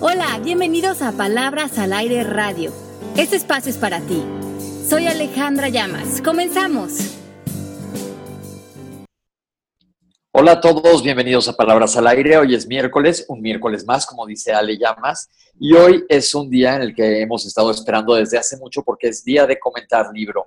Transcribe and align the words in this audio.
Hola, 0.00 0.38
bienvenidos 0.44 1.02
a 1.02 1.10
Palabras 1.10 1.76
al 1.76 1.92
Aire 1.92 2.22
Radio. 2.22 2.72
Este 3.16 3.34
espacio 3.34 3.68
es 3.68 3.78
para 3.78 4.00
ti. 4.00 4.22
Soy 4.88 5.08
Alejandra 5.08 5.70
Llamas. 5.70 6.22
Comenzamos. 6.22 7.16
Hola 10.30 10.52
a 10.52 10.60
todos, 10.60 11.02
bienvenidos 11.02 11.48
a 11.48 11.56
Palabras 11.56 11.96
al 11.96 12.06
Aire. 12.06 12.38
Hoy 12.38 12.54
es 12.54 12.68
miércoles, 12.68 13.26
un 13.26 13.40
miércoles 13.40 13.84
más, 13.86 14.06
como 14.06 14.24
dice 14.24 14.52
Ale 14.52 14.78
Llamas. 14.78 15.30
Y 15.58 15.74
hoy 15.74 16.04
es 16.08 16.32
un 16.32 16.48
día 16.48 16.76
en 16.76 16.82
el 16.82 16.94
que 16.94 17.20
hemos 17.20 17.44
estado 17.44 17.72
esperando 17.72 18.14
desde 18.14 18.38
hace 18.38 18.56
mucho 18.56 18.84
porque 18.84 19.08
es 19.08 19.24
día 19.24 19.48
de 19.48 19.58
comentar 19.58 20.12
libro. 20.14 20.46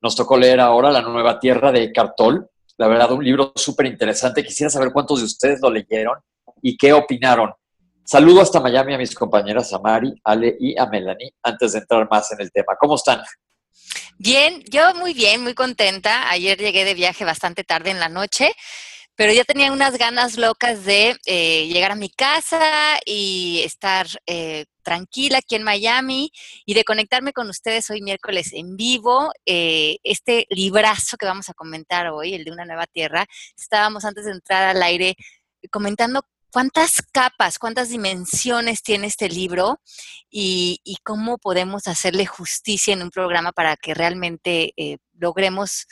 Nos 0.00 0.14
tocó 0.14 0.38
leer 0.38 0.60
ahora 0.60 0.92
La 0.92 1.02
Nueva 1.02 1.40
Tierra 1.40 1.72
de 1.72 1.90
Cartol. 1.90 2.48
La 2.76 2.86
verdad, 2.86 3.10
un 3.10 3.24
libro 3.24 3.52
súper 3.56 3.86
interesante. 3.86 4.44
Quisiera 4.44 4.70
saber 4.70 4.92
cuántos 4.92 5.18
de 5.18 5.24
ustedes 5.24 5.60
lo 5.60 5.70
leyeron 5.70 6.20
y 6.62 6.76
qué 6.76 6.92
opinaron. 6.92 7.52
Saludo 8.12 8.42
hasta 8.42 8.60
Miami 8.60 8.92
a 8.92 8.98
mis 8.98 9.14
compañeras, 9.14 9.72
a 9.72 9.78
Mari, 9.78 10.12
Ale 10.22 10.54
y 10.60 10.78
a 10.78 10.84
Melanie, 10.84 11.32
antes 11.42 11.72
de 11.72 11.78
entrar 11.78 12.06
más 12.10 12.30
en 12.30 12.42
el 12.42 12.52
tema. 12.52 12.76
¿Cómo 12.78 12.96
están? 12.96 13.22
Bien, 14.18 14.62
yo 14.70 14.94
muy 14.96 15.14
bien, 15.14 15.42
muy 15.42 15.54
contenta. 15.54 16.28
Ayer 16.28 16.58
llegué 16.58 16.84
de 16.84 16.92
viaje 16.92 17.24
bastante 17.24 17.64
tarde 17.64 17.88
en 17.88 17.98
la 17.98 18.10
noche, 18.10 18.52
pero 19.14 19.32
ya 19.32 19.44
tenía 19.44 19.72
unas 19.72 19.96
ganas 19.96 20.36
locas 20.36 20.84
de 20.84 21.16
eh, 21.24 21.66
llegar 21.68 21.92
a 21.92 21.94
mi 21.94 22.10
casa 22.10 22.98
y 23.06 23.62
estar 23.64 24.06
eh, 24.26 24.66
tranquila 24.82 25.38
aquí 25.38 25.54
en 25.54 25.62
Miami 25.62 26.30
y 26.66 26.74
de 26.74 26.84
conectarme 26.84 27.32
con 27.32 27.48
ustedes 27.48 27.88
hoy 27.88 28.02
miércoles 28.02 28.50
en 28.52 28.76
vivo. 28.76 29.32
Eh, 29.46 29.96
este 30.02 30.46
librazo 30.50 31.16
que 31.16 31.24
vamos 31.24 31.48
a 31.48 31.54
comentar 31.54 32.08
hoy, 32.08 32.34
el 32.34 32.44
de 32.44 32.52
Una 32.52 32.66
Nueva 32.66 32.86
Tierra, 32.86 33.24
estábamos 33.56 34.04
antes 34.04 34.26
de 34.26 34.32
entrar 34.32 34.76
al 34.76 34.82
aire 34.82 35.16
comentando 35.70 36.26
cuántas 36.52 37.02
capas, 37.12 37.58
cuántas 37.58 37.88
dimensiones 37.88 38.82
tiene 38.82 39.06
este 39.06 39.28
libro 39.28 39.80
y, 40.30 40.80
cómo 41.02 41.38
podemos 41.38 41.88
hacerle 41.88 42.26
justicia 42.26 42.92
en 42.92 43.02
un 43.02 43.10
programa 43.10 43.52
para 43.52 43.76
que 43.76 43.94
realmente 43.94 44.72
eh, 44.76 44.98
logremos 45.18 45.86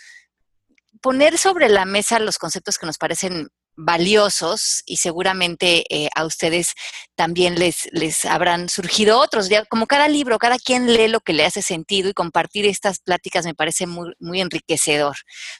poner 1.00 1.38
sobre 1.38 1.68
la 1.68 1.84
mesa 1.84 2.20
los 2.20 2.38
conceptos 2.38 2.78
que 2.78 2.86
nos 2.86 2.98
parecen 2.98 3.48
valiosos 3.76 4.82
y 4.84 4.98
seguramente 4.98 5.84
eh, 5.88 6.10
a 6.14 6.26
ustedes 6.26 6.74
también 7.14 7.58
les, 7.58 7.88
les 7.92 8.24
habrán 8.26 8.68
surgido 8.68 9.18
otros. 9.18 9.48
como 9.68 9.86
cada 9.86 10.08
libro, 10.08 10.38
cada 10.38 10.58
quien 10.58 10.92
lee 10.92 11.08
lo 11.08 11.20
que 11.20 11.32
le 11.32 11.46
hace 11.46 11.62
sentido 11.62 12.10
y 12.10 12.14
compartir 12.14 12.66
estas 12.66 12.98
pláticas 12.98 13.46
me 13.46 13.54
parece 13.54 13.86
muy 13.86 14.40
enriquecedor. 14.40 15.16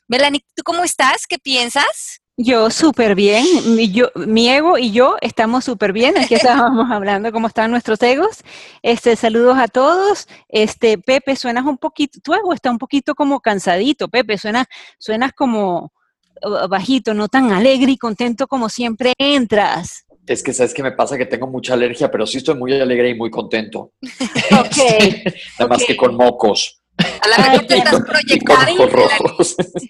Melanie, 0.06 0.44
¿tú 0.54 0.62
cómo 0.62 0.84
estás? 0.84 1.26
¿Qué 1.26 1.38
piensas? 1.38 2.20
Yo 2.42 2.70
súper 2.70 3.14
bien, 3.14 3.44
mi, 3.76 3.90
yo, 3.90 4.10
mi 4.14 4.48
ego 4.48 4.78
y 4.78 4.92
yo 4.92 5.16
estamos 5.20 5.62
súper 5.62 5.92
bien, 5.92 6.16
aquí 6.16 6.34
estábamos 6.36 6.90
hablando 6.90 7.32
cómo 7.32 7.48
están 7.48 7.70
nuestros 7.70 8.00
egos. 8.00 8.38
Este, 8.80 9.14
saludos 9.14 9.58
a 9.58 9.68
todos. 9.68 10.26
Este, 10.48 10.96
Pepe, 10.96 11.36
suenas 11.36 11.66
un 11.66 11.76
poquito, 11.76 12.18
tu 12.20 12.32
ego 12.32 12.54
está 12.54 12.70
un 12.70 12.78
poquito 12.78 13.14
como 13.14 13.40
cansadito, 13.40 14.08
Pepe, 14.08 14.38
suena, 14.38 14.64
suenas 14.98 15.32
como 15.34 15.92
bajito, 16.70 17.12
no 17.12 17.28
tan 17.28 17.52
alegre 17.52 17.92
y 17.92 17.98
contento 17.98 18.46
como 18.46 18.70
siempre 18.70 19.12
entras. 19.18 20.06
Es 20.26 20.42
que 20.42 20.54
sabes 20.54 20.72
que 20.72 20.82
me 20.82 20.92
pasa 20.92 21.18
que 21.18 21.26
tengo 21.26 21.46
mucha 21.46 21.74
alergia, 21.74 22.10
pero 22.10 22.26
sí 22.26 22.38
estoy 22.38 22.54
muy 22.54 22.72
alegre 22.72 23.10
y 23.10 23.14
muy 23.14 23.30
contento. 23.30 23.92
ok. 24.02 25.24
Nada 25.58 25.68
más 25.68 25.84
que 25.84 25.94
con 25.94 26.14
mocos. 26.14 26.79
A 27.22 27.28
la 27.28 27.36
mejor 27.38 27.66
te 27.66 27.78
estás 27.78 28.00
proyectando. 28.02 28.88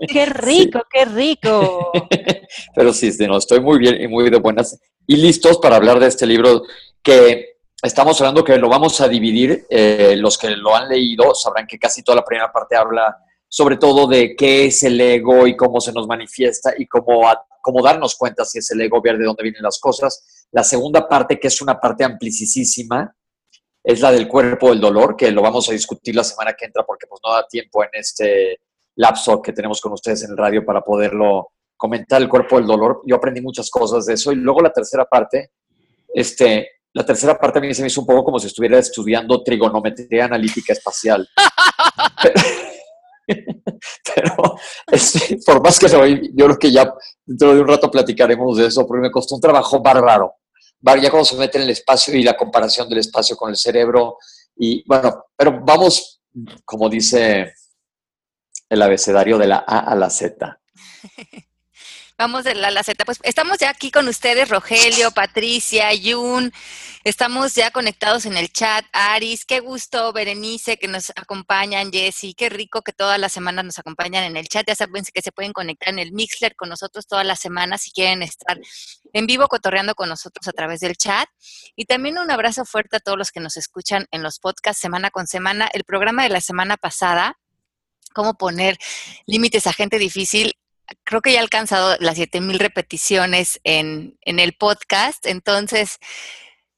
Qué 0.08 0.26
rico, 0.26 0.82
qué 0.90 1.04
rico. 1.04 1.92
Pero 2.74 2.92
sí, 2.92 3.10
no, 3.20 3.38
estoy 3.38 3.60
muy 3.60 3.78
bien 3.78 4.00
y 4.00 4.08
muy 4.08 4.30
de 4.30 4.38
buenas 4.38 4.78
y 5.06 5.16
listos 5.16 5.58
para 5.58 5.76
hablar 5.76 6.00
de 6.00 6.06
este 6.06 6.26
libro 6.26 6.62
que 7.02 7.58
estamos 7.82 8.20
hablando 8.20 8.44
que 8.44 8.56
lo 8.56 8.68
vamos 8.68 9.00
a 9.00 9.08
dividir. 9.08 9.66
Eh, 9.68 10.14
los 10.16 10.38
que 10.38 10.50
lo 10.50 10.74
han 10.74 10.88
leído 10.88 11.34
sabrán 11.34 11.66
que 11.66 11.78
casi 11.78 12.02
toda 12.02 12.16
la 12.16 12.24
primera 12.24 12.52
parte 12.52 12.76
habla 12.76 13.16
sobre 13.52 13.76
todo 13.76 14.06
de 14.06 14.36
qué 14.36 14.66
es 14.66 14.82
el 14.84 15.00
ego 15.00 15.46
y 15.46 15.56
cómo 15.56 15.80
se 15.80 15.92
nos 15.92 16.06
manifiesta 16.06 16.72
y 16.78 16.86
cómo, 16.86 17.22
cómo 17.60 17.82
darnos 17.82 18.14
cuenta 18.14 18.44
si 18.44 18.58
es 18.58 18.70
el 18.70 18.80
ego, 18.80 19.02
ver 19.02 19.18
de 19.18 19.24
dónde 19.24 19.42
vienen 19.42 19.62
las 19.62 19.80
cosas. 19.80 20.46
La 20.52 20.62
segunda 20.62 21.08
parte, 21.08 21.40
que 21.40 21.48
es 21.48 21.60
una 21.60 21.80
parte 21.80 22.04
amplicisísima, 22.04 23.12
es 23.82 24.00
la 24.00 24.12
del 24.12 24.28
cuerpo 24.28 24.70
del 24.70 24.80
dolor, 24.80 25.16
que 25.16 25.30
lo 25.30 25.42
vamos 25.42 25.68
a 25.68 25.72
discutir 25.72 26.14
la 26.14 26.24
semana 26.24 26.54
que 26.54 26.66
entra 26.66 26.84
porque 26.84 27.06
pues 27.06 27.20
no 27.24 27.32
da 27.32 27.46
tiempo 27.46 27.82
en 27.82 27.90
este 27.92 28.60
lapso 28.96 29.40
que 29.40 29.52
tenemos 29.52 29.80
con 29.80 29.92
ustedes 29.92 30.24
en 30.24 30.32
el 30.32 30.36
radio 30.36 30.64
para 30.64 30.82
poderlo 30.82 31.52
comentar 31.76 32.20
el 32.20 32.28
cuerpo 32.28 32.56
del 32.56 32.66
dolor. 32.66 33.00
Yo 33.06 33.16
aprendí 33.16 33.40
muchas 33.40 33.70
cosas 33.70 34.04
de 34.06 34.14
eso. 34.14 34.32
Y 34.32 34.36
luego 34.36 34.60
la 34.60 34.72
tercera 34.72 35.06
parte, 35.06 35.52
este, 36.12 36.68
la 36.92 37.06
tercera 37.06 37.38
parte 37.38 37.58
a 37.58 37.62
mí 37.62 37.72
se 37.72 37.82
me 37.82 37.88
hizo 37.88 38.02
un 38.02 38.06
poco 38.06 38.24
como 38.24 38.38
si 38.38 38.48
estuviera 38.48 38.78
estudiando 38.78 39.42
trigonometría 39.42 40.26
analítica 40.26 40.74
espacial. 40.74 41.26
Pero, 44.14 44.56
por 45.46 45.62
más 45.62 45.78
que 45.78 45.88
lo, 45.88 46.04
yo 46.06 46.46
creo 46.46 46.58
que 46.58 46.72
ya 46.72 46.92
dentro 47.24 47.54
de 47.54 47.60
un 47.60 47.68
rato 47.68 47.90
platicaremos 47.90 48.58
de 48.58 48.66
eso, 48.66 48.86
porque 48.86 49.02
me 49.02 49.10
costó 49.10 49.36
un 49.36 49.40
trabajo 49.40 49.80
bárbaro 49.80 50.34
ya 50.82 51.10
cuando 51.10 51.24
se 51.24 51.36
mete 51.36 51.58
en 51.58 51.64
el 51.64 51.70
espacio 51.70 52.14
y 52.14 52.22
la 52.22 52.36
comparación 52.36 52.88
del 52.88 52.98
espacio 52.98 53.36
con 53.36 53.50
el 53.50 53.56
cerebro. 53.56 54.18
Y 54.56 54.84
bueno, 54.86 55.26
pero 55.36 55.60
vamos, 55.62 56.22
como 56.64 56.88
dice 56.88 57.54
el 58.68 58.82
abecedario 58.82 59.38
de 59.38 59.46
la 59.48 59.64
A 59.66 59.80
a 59.80 59.94
la 59.94 60.10
Z. 60.10 60.60
Vamos 62.20 62.44
de 62.44 62.54
la 62.54 62.82
Z. 62.84 63.02
Pues 63.06 63.18
estamos 63.22 63.56
ya 63.56 63.70
aquí 63.70 63.90
con 63.90 64.06
ustedes, 64.06 64.50
Rogelio, 64.50 65.10
Patricia, 65.10 65.94
Yun. 65.94 66.52
Estamos 67.02 67.54
ya 67.54 67.70
conectados 67.70 68.26
en 68.26 68.36
el 68.36 68.52
chat. 68.52 68.84
Aris, 68.92 69.46
qué 69.46 69.60
gusto, 69.60 70.12
Berenice, 70.12 70.76
que 70.76 70.86
nos 70.86 71.08
acompañan, 71.16 71.90
Jessy, 71.90 72.34
qué 72.34 72.50
rico 72.50 72.82
que 72.82 72.92
todas 72.92 73.18
las 73.18 73.32
semanas 73.32 73.64
nos 73.64 73.78
acompañan 73.78 74.24
en 74.24 74.36
el 74.36 74.48
chat. 74.48 74.66
Ya 74.68 74.74
saben 74.74 75.02
que 75.14 75.22
se 75.22 75.32
pueden 75.32 75.54
conectar 75.54 75.88
en 75.88 75.98
el 75.98 76.12
Mixler 76.12 76.54
con 76.56 76.68
nosotros 76.68 77.06
todas 77.06 77.24
las 77.24 77.40
semanas 77.40 77.80
si 77.84 77.90
quieren 77.90 78.22
estar 78.22 78.60
en 79.14 79.26
vivo 79.26 79.48
cotorreando 79.48 79.94
con 79.94 80.10
nosotros 80.10 80.46
a 80.46 80.52
través 80.52 80.80
del 80.80 80.98
chat. 80.98 81.26
Y 81.74 81.86
también 81.86 82.18
un 82.18 82.30
abrazo 82.30 82.66
fuerte 82.66 82.98
a 82.98 83.00
todos 83.00 83.16
los 83.16 83.30
que 83.30 83.40
nos 83.40 83.56
escuchan 83.56 84.04
en 84.10 84.22
los 84.22 84.40
podcasts 84.40 84.82
semana 84.82 85.10
con 85.10 85.26
semana. 85.26 85.70
El 85.72 85.84
programa 85.84 86.24
de 86.24 86.28
la 86.28 86.42
semana 86.42 86.76
pasada, 86.76 87.38
cómo 88.12 88.34
poner 88.34 88.76
límites 89.24 89.66
a 89.66 89.72
gente 89.72 89.98
difícil, 89.98 90.59
creo 91.04 91.20
que 91.20 91.32
ya 91.32 91.40
ha 91.40 91.42
alcanzado 91.42 91.96
las 92.00 92.16
7000 92.16 92.58
repeticiones 92.58 93.60
en, 93.64 94.18
en 94.22 94.38
el 94.38 94.54
podcast. 94.54 95.26
Entonces, 95.26 95.98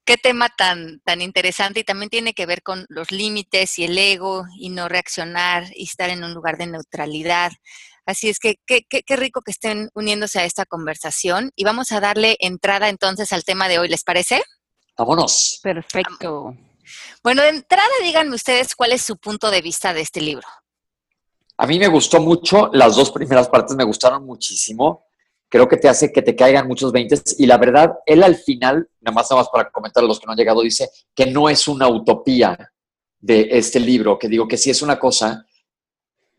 qué 0.05 0.17
tema 0.17 0.49
tan, 0.49 0.99
tan 1.01 1.21
interesante 1.21 1.81
y 1.81 1.83
también 1.83 2.09
tiene 2.09 2.33
que 2.33 2.45
ver 2.45 2.61
con 2.61 2.85
los 2.89 3.11
límites 3.11 3.79
y 3.79 3.85
el 3.85 3.97
ego 3.97 4.45
y 4.57 4.69
no 4.69 4.89
reaccionar 4.89 5.65
y 5.75 5.83
estar 5.83 6.09
en 6.09 6.23
un 6.23 6.33
lugar 6.33 6.57
de 6.57 6.67
neutralidad. 6.67 7.51
Así 8.05 8.27
es 8.29 8.39
que 8.39 8.55
qué, 8.65 8.83
qué, 8.83 9.15
rico 9.15 9.41
que 9.41 9.51
estén 9.51 9.89
uniéndose 9.93 10.39
a 10.39 10.45
esta 10.45 10.65
conversación 10.65 11.51
y 11.55 11.63
vamos 11.63 11.91
a 11.93 12.01
darle 12.01 12.35
entrada 12.39 12.89
entonces 12.89 13.31
al 13.31 13.45
tema 13.45 13.69
de 13.69 13.79
hoy, 13.79 13.87
¿les 13.87 14.03
parece? 14.03 14.43
Vámonos. 14.97 15.59
Perfecto. 15.63 16.53
Bueno, 17.23 17.41
de 17.41 17.49
entrada 17.49 17.87
díganme 18.03 18.35
ustedes 18.35 18.75
cuál 18.75 18.91
es 18.91 19.01
su 19.01 19.17
punto 19.17 19.49
de 19.51 19.61
vista 19.61 19.93
de 19.93 20.01
este 20.01 20.19
libro. 20.19 20.47
A 21.63 21.67
mí 21.67 21.79
me 21.79 21.87
gustó 21.87 22.19
mucho, 22.19 22.69
las 22.73 22.95
dos 22.95 23.09
primeras 23.11 23.47
partes 23.47 23.75
me 23.75 23.85
gustaron 23.85 24.25
muchísimo 24.25 25.05
creo 25.53 25.67
que 25.67 25.77
te 25.77 25.87
hace 25.87 26.11
que 26.11 26.23
te 26.23 26.35
caigan 26.35 26.67
muchos 26.67 26.91
veintes. 26.91 27.35
Y 27.37 27.45
la 27.45 27.59
verdad, 27.59 27.99
él 28.07 28.23
al 28.23 28.35
final, 28.35 28.89
nada 29.01 29.13
más, 29.13 29.29
nada 29.29 29.43
más 29.43 29.49
para 29.51 29.69
comentar 29.69 30.03
a 30.03 30.07
los 30.07 30.19
que 30.19 30.25
no 30.25 30.31
han 30.31 30.37
llegado, 30.39 30.63
dice 30.63 30.89
que 31.13 31.27
no 31.27 31.47
es 31.47 31.67
una 31.67 31.87
utopía 31.87 32.57
de 33.19 33.49
este 33.51 33.79
libro, 33.79 34.17
que 34.17 34.27
digo 34.27 34.47
que 34.47 34.57
sí 34.57 34.71
es 34.71 34.81
una 34.81 34.97
cosa 34.97 35.45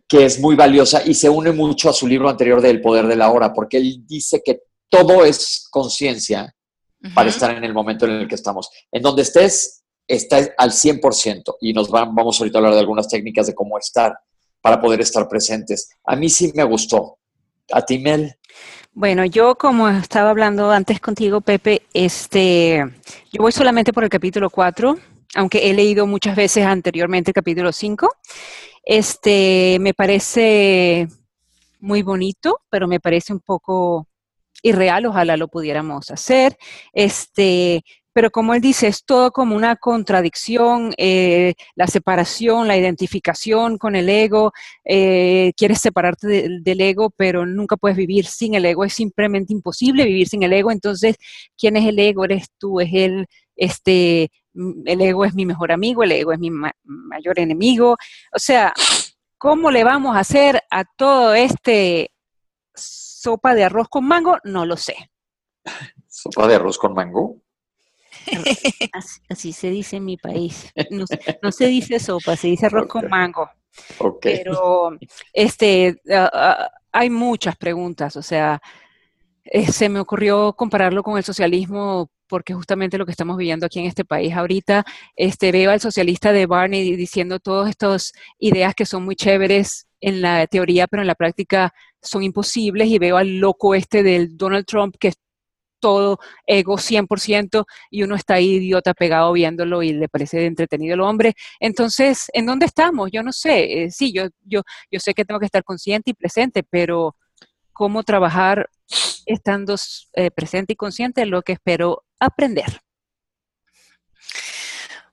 que 0.09 0.25
es 0.25 0.41
muy 0.41 0.57
valiosa 0.57 1.01
y 1.07 1.15
se 1.15 1.29
une 1.29 1.53
mucho 1.53 1.89
a 1.89 1.93
su 1.93 2.09
libro 2.09 2.29
anterior 2.29 2.61
de 2.61 2.71
El 2.71 2.81
Poder 2.81 3.07
de 3.07 3.15
la 3.15 3.31
Hora, 3.31 3.53
porque 3.53 3.77
él 3.77 4.05
dice 4.05 4.43
que 4.45 4.63
todo 4.89 5.25
es 5.25 5.69
conciencia 5.71 6.53
para 7.15 7.29
estar 7.29 7.53
en 7.53 7.63
el 7.63 7.73
momento 7.73 8.07
en 8.07 8.15
el 8.15 8.27
que 8.27 8.35
estamos. 8.35 8.69
En 8.91 9.01
donde 9.01 9.23
estés, 9.23 9.85
estás 10.09 10.51
al 10.59 10.73
100% 10.73 11.55
y 11.61 11.73
nos 11.73 11.89
vamos 11.89 12.41
ahorita 12.41 12.59
a 12.59 12.61
hablar 12.61 12.75
de 12.75 12.81
algunas 12.81 13.07
técnicas 13.07 13.47
de 13.47 13.55
cómo 13.55 13.79
estar 13.79 14.13
para 14.65 14.81
poder 14.81 15.03
estar 15.03 15.29
presentes. 15.29 15.91
A 16.07 16.17
mí 16.17 16.31
sí 16.31 16.51
me 16.55 16.65
gustó. 16.65 17.19
¿A 17.71 17.83
ti, 17.83 17.99
Mel? 17.99 18.35
Bueno, 18.95 19.27
yo 19.27 19.57
como 19.57 19.91
estaba 19.91 20.31
hablando 20.31 20.71
antes 20.71 21.01
contigo, 21.01 21.43
Pepe, 21.43 21.83
este, 21.93 22.83
yo 23.31 23.43
voy 23.43 23.53
solamente 23.53 23.93
por 23.93 24.05
el 24.05 24.09
capítulo 24.09 24.49
4, 24.49 24.97
aunque 25.35 25.69
he 25.69 25.75
leído 25.75 26.07
muchas 26.07 26.35
veces 26.35 26.65
anteriormente 26.65 27.31
el 27.31 27.35
capítulo 27.35 27.73
5. 27.73 28.09
Este, 28.83 29.77
me 29.83 29.93
parece 29.93 31.09
muy 31.81 32.03
bonito, 32.03 32.61
pero 32.71 32.89
me 32.89 33.01
parece 33.01 33.35
un 33.35 33.41
poco 33.41 34.09
irreal, 34.63 35.05
ojalá 35.05 35.37
lo 35.37 35.49
pudiéramos 35.49 36.11
hacer. 36.11 36.57
Este, 36.95 37.85
pero 38.15 38.31
como 38.31 38.55
él 38.55 38.61
dice, 38.61 38.87
es 38.87 39.05
todo 39.05 39.33
como 39.33 39.57
una 39.57 39.75
contradicción, 39.77 40.95
eh, 40.97 41.55
la 41.75 41.89
separación, 41.89 42.69
la 42.69 42.77
identificación 42.77 43.77
con 43.77 43.97
el 43.97 44.09
ego, 44.09 44.53
eh, 44.85 45.53
quieres 45.57 45.81
separarte 45.81 46.49
del 46.63 46.81
ego, 46.81 47.11
pero 47.11 47.45
nunca 47.45 47.77
puedes 47.77 47.97
vivir 47.97 48.27
sin 48.27 48.55
el 48.55 48.65
ego, 48.65 48.85
es 48.85 48.95
simplemente 48.95 49.53
imposible 49.53 50.05
vivir 50.05 50.29
sin 50.29 50.45
el 50.45 50.53
ego, 50.53 50.71
entonces, 50.71 51.17
¿quién 51.59 51.77
es 51.77 51.87
el 51.87 51.99
ego? 51.99 52.25
Eres 52.25 52.47
tú, 52.57 52.81
es 52.81 52.91
el, 52.95 53.27
este, 53.57 54.31
el 54.55 55.01
ego 55.01 55.25
es 55.25 55.35
mi 55.35 55.45
mejor 55.45 55.73
amigo, 55.73 56.05
el 56.05 56.13
ego 56.13 56.33
es 56.33 56.39
mi 56.39 56.51
mayor 56.85 57.39
enemigo. 57.39 57.97
O 58.33 58.39
sea, 58.39 58.73
¿cómo 59.39 59.71
le 59.73 59.83
vamos 59.83 60.17
a 60.17 60.21
hacer 60.21 60.63
a 60.71 60.85
todo 60.85 61.35
este 61.35 62.13
sopa 62.75 63.55
de 63.55 63.65
arroz 63.65 63.89
con 63.89 64.07
mango? 64.07 64.39
No 64.45 64.67
lo 64.67 64.77
sé. 64.77 65.11
¿Sopa 66.09 66.47
de 66.47 66.55
arroz 66.55 66.79
con 66.79 66.95
mango? 66.95 67.44
Así, 69.29 69.53
se 69.53 69.71
dice 69.71 69.97
en 69.97 70.05
mi 70.05 70.17
país. 70.17 70.73
No, 70.91 71.53
se 71.53 71.67
dice 71.67 71.99
sopa, 71.99 72.37
se 72.37 72.49
dice 72.49 72.67
arroz 72.67 72.87
con 72.87 73.09
mango. 73.09 73.49
Pero 74.21 74.97
este, 75.33 75.97
hay 76.93 77.11
muchas 77.11 77.57
preguntas, 77.57 78.17
o 78.17 78.23
sea, 78.23 78.61
eh, 79.45 79.71
se 79.71 79.89
me 79.89 80.01
ocurrió 80.01 80.55
compararlo 80.55 81.03
con 81.03 81.19
el 81.19 81.25
socialismo 81.25 82.09
porque 82.29 82.55
justamente 82.55 82.99
lo 82.99 83.05
que 83.05 83.13
estamos 83.13 83.37
viviendo 83.37 83.67
aquí 83.67 83.81
en 83.81 83.87
este 83.87 84.05
país 84.05 84.33
ahorita, 84.35 84.85
este, 85.17 85.53
veo 85.53 85.71
al 85.71 85.81
socialista 85.81 86.33
de 86.33 86.47
Barney 86.47 86.97
diciendo 86.97 87.39
todas 87.39 87.69
estas 87.69 88.13
ideas 88.39 88.75
que 88.75 88.87
son 88.87 89.05
muy 89.05 89.17
chéveres 89.17 89.87
en 90.01 90.23
la 90.23 90.47
teoría, 90.47 90.87
pero 90.87 91.03
en 91.03 91.07
la 91.07 91.15
práctica 91.15 91.75
son 92.01 92.23
imposibles, 92.23 92.89
y 92.89 92.99
veo 92.99 93.17
al 93.17 93.39
loco 93.39 93.75
este 93.75 94.03
del 94.03 94.37
Donald 94.37 94.67
Trump 94.67 94.97
que 94.99 95.09
es 95.09 95.17
todo 95.85 96.19
ego 96.47 96.79
100% 96.79 97.67
y 97.91 98.05
uno 98.05 98.17
está 98.17 98.35
ahí 98.35 98.55
idiota 98.55 98.95
pegado 98.95 99.35
viéndolo 99.35 99.83
y 99.83 99.93
le 99.93 100.09
parece 100.09 100.47
entretenido 100.47 100.95
el 100.95 101.03
hombre. 101.03 101.35
Entonces, 101.61 102.31
¿en 102.33 102.47
dónde 102.47 102.65
estamos? 102.65 103.11
Yo 103.13 103.23
no 103.23 103.35
sé. 103.35 103.83
Eh, 103.83 103.91
sí, 103.91 104.11
yo, 104.11 104.29
yo, 104.47 104.63
yo 104.91 104.99
sé 104.99 105.13
que 105.13 105.27
tengo 105.27 105.39
que 105.39 105.45
estar 105.45 105.63
consciente 105.63 106.13
y 106.13 106.15
presente, 106.15 106.63
pero 106.63 107.17
cómo 107.75 108.03
trabajar 108.03 108.71
estando 109.27 109.77
eh, 110.15 110.31
presente 110.31 110.73
y 110.73 110.77
consciente 110.77 111.21
es 111.21 111.29
lo 111.29 111.43
que 111.43 111.53
espero 111.53 112.03
aprender. 112.19 112.81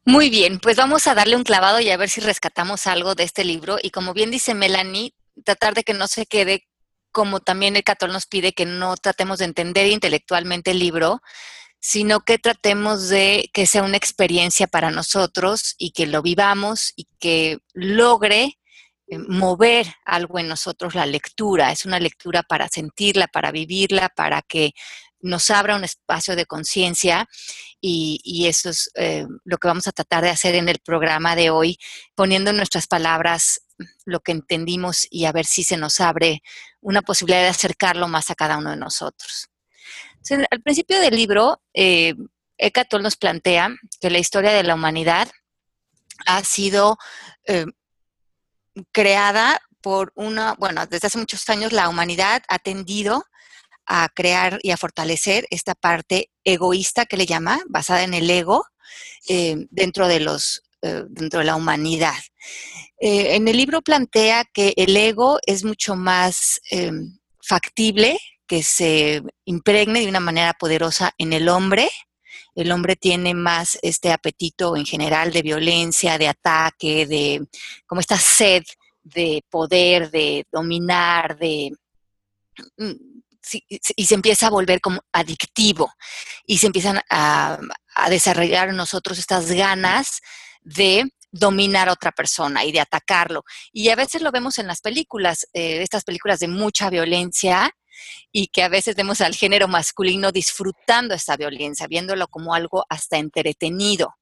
Muy 0.06 0.30
bien, 0.30 0.60
pues 0.60 0.78
vamos 0.78 1.06
a 1.08 1.16
darle 1.16 1.36
un 1.36 1.44
clavado 1.44 1.82
y 1.82 1.90
a 1.90 1.98
ver 1.98 2.08
si 2.08 2.22
rescatamos 2.22 2.88
algo 2.88 3.14
de 3.14 3.26
este 3.26 3.44
libro. 3.44 3.76
Y 3.84 3.92
como 3.92 4.14
bien 4.14 4.32
dice 4.32 4.54
Melanie, 4.54 5.14
tratar 5.44 5.74
de 5.74 5.84
que 5.84 5.94
no 5.94 6.08
se 6.08 6.26
quede 6.26 6.66
como 7.12 7.40
también 7.40 7.76
el 7.76 7.84
Catol 7.84 8.12
nos 8.12 8.26
pide 8.26 8.54
que 8.54 8.66
no 8.66 8.96
tratemos 8.98 9.40
de 9.40 9.46
entender 9.46 9.88
intelectualmente 9.88 10.72
el 10.72 10.80
libro, 10.80 11.22
sino 11.80 12.22
que 12.22 12.38
tratemos 12.38 13.10
de 13.10 13.50
que 13.54 13.66
sea 13.66 13.84
una 13.84 13.98
experiencia 13.98 14.68
para 14.68 14.92
nosotros 14.92 15.76
y 15.78 15.92
que 15.92 16.06
lo 16.06 16.22
vivamos 16.22 16.94
y 16.96 17.08
que 17.20 17.58
logre 17.74 18.60
eh, 19.08 19.18
mover 19.18 19.88
algo 20.06 20.38
en 20.40 20.48
nosotros 20.48 20.94
la 20.94 21.08
lectura. 21.08 21.72
Es 21.72 21.86
una 21.86 22.00
lectura 22.00 22.44
para 22.44 22.68
sentirla, 22.68 23.28
para 23.28 23.52
vivirla, 23.52 24.10
para 24.10 24.44
que 24.44 24.74
nos 25.22 25.50
abra 25.50 25.76
un 25.76 25.84
espacio 25.84 26.36
de 26.36 26.46
conciencia 26.46 27.28
y, 27.82 28.46
eso 28.48 28.70
es 28.70 28.92
eh, 28.96 29.26
lo 29.44 29.58
que 29.58 29.68
vamos 29.68 29.88
a 29.88 29.92
tratar 29.92 30.24
de 30.24 30.30
hacer 30.30 30.56
en 30.56 30.70
el 30.70 30.80
programa 30.80 31.36
de 31.36 31.50
hoy, 31.50 31.78
poniendo 32.16 32.52
en 32.52 32.58
nuestras 32.58 32.86
palabras 32.88 33.62
lo 34.06 34.20
que 34.20 34.32
entendimos 34.32 35.08
y 35.10 35.26
a 35.26 35.32
ver 35.32 35.46
si 35.46 35.64
se 35.64 35.78
nos 35.78 36.00
abre 36.00 36.44
una 36.80 37.02
posibilidad 37.02 37.42
de 37.42 37.48
acercarlo 37.48 38.08
más 38.08 38.30
a 38.30 38.36
cada 38.36 38.58
uno 38.58 38.70
de 38.70 38.78
nosotros. 38.78 39.50
al 40.52 40.62
principio 40.62 41.00
del 41.00 41.16
libro, 41.16 41.62
eh, 41.74 42.14
nos 43.02 43.16
plantea 43.16 43.70
que 44.00 44.12
la 44.12 44.20
historia 44.20 44.52
de 44.52 44.64
la 44.64 44.76
humanidad 44.76 45.28
ha 46.28 46.44
sido 46.44 46.98
eh, 47.46 47.66
creada 48.92 49.60
por 49.82 50.14
una, 50.16 50.54
bueno, 50.54 50.86
desde 50.86 51.08
hace 51.08 51.18
muchos 51.18 51.50
años 51.50 51.74
la 51.74 51.90
humanidad 51.90 52.44
ha 52.48 52.60
tendido 52.60 53.26
a 53.92 54.08
crear 54.10 54.60
y 54.64 54.72
a 54.72 54.78
fortalecer 54.78 55.46
esta 55.50 55.76
parte 55.76 56.30
egoísta 56.46 57.06
que 57.06 57.18
le 57.18 57.26
llama, 57.26 57.62
basada 57.68 58.04
en 58.04 58.14
el 58.14 58.30
ego, 58.30 58.66
eh, 59.28 59.68
dentro, 59.70 60.08
de 60.08 60.22
los, 60.22 60.64
eh, 60.82 61.04
dentro 61.10 61.40
de 61.40 61.46
la 61.46 61.56
humanidad. 61.58 62.18
Eh, 63.00 63.36
en 63.36 63.48
el 63.48 63.58
libro 63.58 63.82
plantea 63.82 64.46
que 64.46 64.74
el 64.78 64.96
ego 64.96 65.40
es 65.46 65.66
mucho 65.66 65.96
más 65.96 66.62
factible, 67.42 68.18
que 68.48 68.64
se 68.64 69.22
impregne 69.46 70.02
de 70.02 70.08
una 70.08 70.20
manera 70.20 70.54
poderosa 70.54 71.14
en 71.18 71.34
el 71.34 71.50
hombre, 71.50 71.90
el 72.56 72.72
hombre 72.72 72.96
tiene 72.96 73.34
más 73.34 73.78
este 73.82 74.12
apetito 74.12 74.76
en 74.76 74.86
general 74.86 75.32
de 75.32 75.42
violencia, 75.42 76.18
de 76.18 76.28
ataque, 76.28 77.08
de 77.08 77.48
como 77.86 78.02
esta 78.02 78.18
sed 78.18 78.64
de 79.04 79.44
poder, 79.50 80.12
de 80.12 80.46
dominar, 80.52 81.38
de... 81.38 81.72
Y 83.96 84.06
se 84.06 84.16
empieza 84.16 84.48
a 84.48 84.52
volver 84.52 84.82
como 84.82 85.02
adictivo 85.12 85.92
y 86.46 86.60
se 86.60 86.68
empiezan 86.68 87.02
a, 87.10 87.60
desarrollar 88.10 88.70
en 88.70 88.78
nosotros 88.78 89.18
estas 89.18 89.52
ganas 89.52 90.22
de 90.62 91.12
dominar 91.32 91.90
a 91.90 91.94
otra 91.94 92.12
persona 92.12 92.64
y 92.64 92.72
de 92.72 92.80
atacarlo. 92.80 93.44
Y 93.72 93.90
a 93.90 93.96
veces 93.96 94.22
lo 94.22 94.32
vemos 94.32 94.58
en 94.60 94.68
las 94.68 94.82
películas, 94.82 95.48
eh, 95.54 95.82
estas 95.82 96.04
películas 96.04 96.40
de 96.40 96.48
mucha 96.48 96.90
violencia 96.90 97.72
y 98.32 98.48
que 98.48 98.64
a 98.64 98.70
veces 98.70 98.96
vemos 98.96 99.22
al 99.22 99.36
género 99.36 99.68
masculino 99.68 100.32
disfrutando 100.32 101.14
esta 101.14 101.38
violencia, 101.38 101.88
viéndolo 101.88 102.28
como 102.28 102.54
algo 102.54 102.86
hasta 102.90 103.18
entretenido. 103.18 104.16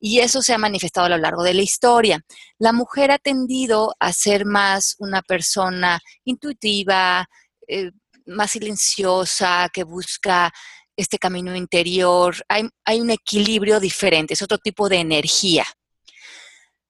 Y 0.00 0.18
eso 0.20 0.42
se 0.42 0.54
ha 0.54 0.58
manifestado 0.58 1.06
a 1.06 1.10
lo 1.10 1.18
largo 1.18 1.42
de 1.42 1.54
la 1.54 1.62
historia. 1.62 2.24
La 2.58 2.72
mujer 2.72 3.10
ha 3.10 3.18
tendido 3.18 3.94
a 4.00 4.12
ser 4.12 4.44
más 4.44 4.96
una 4.98 5.22
persona 5.22 6.00
intuitiva, 6.24 7.28
eh, 7.68 7.92
más 8.26 8.52
silenciosa, 8.52 9.68
que 9.72 9.84
busca 9.84 10.52
este 10.96 11.18
camino 11.18 11.54
interior. 11.56 12.34
Hay, 12.48 13.00
un 13.00 13.10
equilibrio 13.10 13.80
diferente, 13.80 14.34
es 14.34 14.42
otro 14.42 14.58
tipo 14.58 14.88
de 14.88 14.96
energía. 14.96 15.64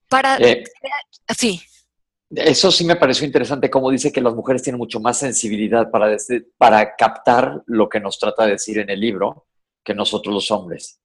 Para... 0.08 0.36
Eh, 0.38 0.64
sí. 1.36 1.62
Eso 2.34 2.72
sí 2.72 2.84
me 2.84 2.96
pareció 2.96 3.26
interesante, 3.26 3.68
como 3.68 3.90
dice 3.90 4.10
que 4.10 4.22
las 4.22 4.34
mujeres 4.34 4.62
tienen 4.62 4.78
mucho 4.78 5.00
más 5.00 5.18
sensibilidad 5.18 5.90
para, 5.90 6.16
para 6.56 6.96
captar 6.96 7.62
lo 7.66 7.90
que 7.90 8.00
nos 8.00 8.18
trata 8.18 8.46
de 8.46 8.52
decir 8.52 8.78
en 8.78 8.88
el 8.88 9.00
libro 9.00 9.46
que 9.84 9.94
nosotros 9.94 10.34
los 10.34 10.50
hombres. 10.50 10.98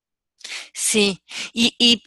Sí, 0.74 1.22
y, 1.54 2.02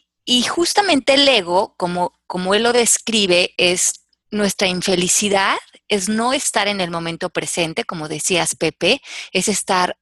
justamente 0.48 1.14
el 1.14 1.28
ego, 1.28 1.74
como, 1.76 2.12
como 2.26 2.54
él 2.54 2.62
lo 2.62 2.72
describe, 2.72 3.52
es 3.56 4.06
nuestra 4.30 4.68
infelicidad, 4.68 5.56
es 5.90 6.08
no 6.08 6.32
estar 6.32 6.68
en 6.68 6.80
el 6.80 6.90
momento 6.90 7.28
presente, 7.28 7.84
como 7.84 8.08
decías 8.08 8.54
Pepe, 8.54 9.02
es 9.32 9.48
estar 9.48 9.98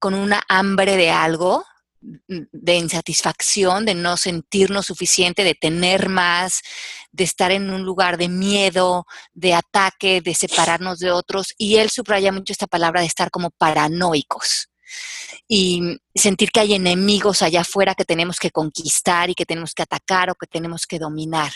con 0.00 0.14
una 0.14 0.42
hambre 0.48 0.96
de 0.96 1.10
algo, 1.10 1.64
de 2.00 2.76
insatisfacción, 2.76 3.84
de 3.84 3.94
no 3.94 4.16
sentirnos 4.16 4.86
suficiente, 4.86 5.44
de 5.44 5.54
tener 5.54 6.08
más, 6.08 6.62
de 7.12 7.24
estar 7.24 7.52
en 7.52 7.70
un 7.70 7.82
lugar 7.82 8.16
de 8.16 8.28
miedo, 8.28 9.06
de 9.34 9.52
ataque, 9.52 10.22
de 10.22 10.34
separarnos 10.34 10.98
de 10.98 11.10
otros. 11.10 11.54
Y 11.58 11.76
él 11.76 11.90
subraya 11.90 12.32
mucho 12.32 12.52
esta 12.52 12.66
palabra 12.66 13.02
de 13.02 13.06
estar 13.06 13.30
como 13.30 13.50
paranoicos 13.50 14.70
y 15.46 15.98
sentir 16.14 16.50
que 16.50 16.60
hay 16.60 16.74
enemigos 16.74 17.42
allá 17.42 17.60
afuera 17.60 17.94
que 17.94 18.04
tenemos 18.04 18.38
que 18.38 18.50
conquistar 18.50 19.28
y 19.28 19.34
que 19.34 19.46
tenemos 19.46 19.74
que 19.74 19.82
atacar 19.82 20.30
o 20.30 20.34
que 20.34 20.46
tenemos 20.46 20.86
que 20.86 20.98
dominar. 20.98 21.52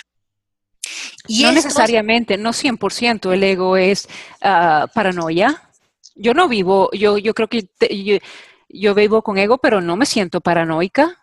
Y 1.27 1.43
no 1.43 1.53
necesariamente, 1.53 2.37
no 2.37 2.51
100% 2.51 3.33
el 3.33 3.43
ego 3.43 3.77
es 3.77 4.09
ah, 4.43 4.87
paranoia. 4.93 5.71
Yo 6.15 6.35
no 6.35 6.49
vivo, 6.49 6.91
yo, 6.93 7.19
yo 7.19 7.35
creo 7.35 7.49
que 7.49 7.69
yo, 8.69 8.95
vivo 8.95 9.23
con 9.23 9.39
ego, 9.39 9.59
pero 9.59 9.81
no 9.81 9.97
me 9.97 10.07
siento 10.07 10.41
paranoica. 10.41 11.19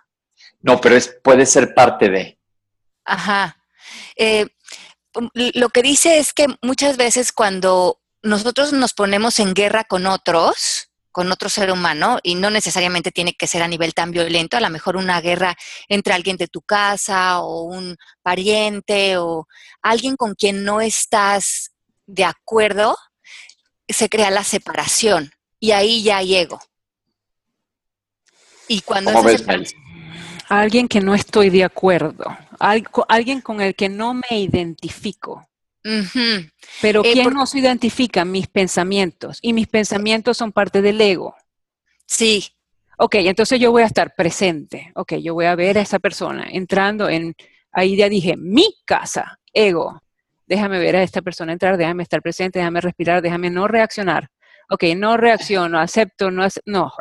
No, 0.62 0.82
pero 0.82 0.96
es, 0.96 1.16
puede 1.24 1.46
ser 1.46 1.74
parte 1.74 2.10
de. 2.10 2.40
Ajá. 3.06 3.58
Eh, 4.16 4.48
lo 5.34 5.70
que 5.70 5.82
dice 5.82 6.20
es 6.20 6.34
que 6.34 6.48
muchas 6.62 6.98
veces 6.98 7.32
cuando 7.32 8.00
nosotros 8.24 8.74
nos 8.74 8.94
ponemos 8.94 9.40
en 9.40 9.54
guerra 9.54 9.84
con 9.84 10.06
otros, 10.06 10.91
con 11.12 11.32
otro 11.32 11.50
ser 11.50 11.72
humano 11.72 12.20
y 12.24 12.36
no 12.36 12.50
necesariamente 12.50 13.12
tiene 13.12 13.34
que 13.34 13.48
ser 13.48 13.64
a 13.64 13.68
nivel 13.68 13.94
tan 13.94 14.12
violento, 14.12 14.58
a 14.58 14.62
lo 14.62 14.70
mejor 14.70 14.96
una 14.98 15.22
guerra 15.22 15.56
entre 15.88 16.14
alguien 16.14 16.38
de 16.38 16.48
tu 16.48 16.62
casa 16.62 17.42
o 17.42 17.64
un 17.64 17.98
pariente 18.22 19.18
o 19.18 19.48
alguien 19.82 20.16
con 20.16 20.36
quien 20.36 20.64
no 20.64 20.82
estás 20.82 21.72
de 22.06 22.26
acuerdo, 22.26 22.96
se 23.88 24.10
crea 24.10 24.32
la 24.32 24.44
separación 24.44 25.32
y 25.60 25.72
ahí 25.72 26.04
ya 26.04 26.22
llego. 26.22 26.60
Y 28.68 28.82
cuando 28.82 29.22
ves, 29.24 29.44
alguien 30.48 30.88
que 30.88 31.02
no 31.02 31.14
estoy 31.14 31.50
de 31.50 31.64
acuerdo, 31.64 32.26
alguien 32.60 33.42
con 33.42 33.62
el 33.62 33.76
que 33.76 33.90
no 33.90 34.14
me 34.14 34.40
identifico. 34.40 35.48
Pero 36.82 37.04
eh, 37.04 37.14
¿quién 37.14 37.34
nos 37.34 37.56
identifica? 37.56 38.26
Mis 38.26 38.48
pensamientos. 38.48 39.40
Y 39.42 39.54
mis 39.54 39.68
pensamientos 39.68 40.38
son 40.38 40.52
parte 40.52 40.82
del 40.82 41.00
ego. 41.02 41.36
Sí. 42.06 42.46
Ok, 42.98 43.16
entonces 43.16 43.60
yo 43.60 43.72
voy 43.72 43.84
a 43.84 43.88
estar 43.88 44.14
presente. 44.16 44.92
Ok, 44.96 45.16
yo 45.16 45.34
voy 45.34 45.46
a 45.46 45.56
ver 45.56 45.78
a 45.78 45.82
esa 45.82 46.00
persona 46.00 46.48
entrando 46.52 47.10
en, 47.10 47.36
ahí 47.72 47.96
ya 47.96 48.10
dije, 48.10 48.38
mi 48.38 48.76
casa, 48.86 49.40
ego. 49.54 50.02
Déjame 50.46 50.80
ver 50.80 50.98
a 50.98 51.04
esta 51.04 51.22
persona 51.22 51.54
entrar, 51.54 51.78
déjame 51.78 52.04
estar 52.04 52.22
presente, 52.22 52.60
déjame 52.60 52.82
respirar, 52.82 53.22
déjame 53.22 53.50
no 53.50 53.68
reaccionar. 53.68 54.30
Ok, 54.70 54.84
no 54.96 55.18
reacciono, 55.18 55.80
acepto, 55.80 56.30
no, 56.30 56.48
no, 56.66 56.92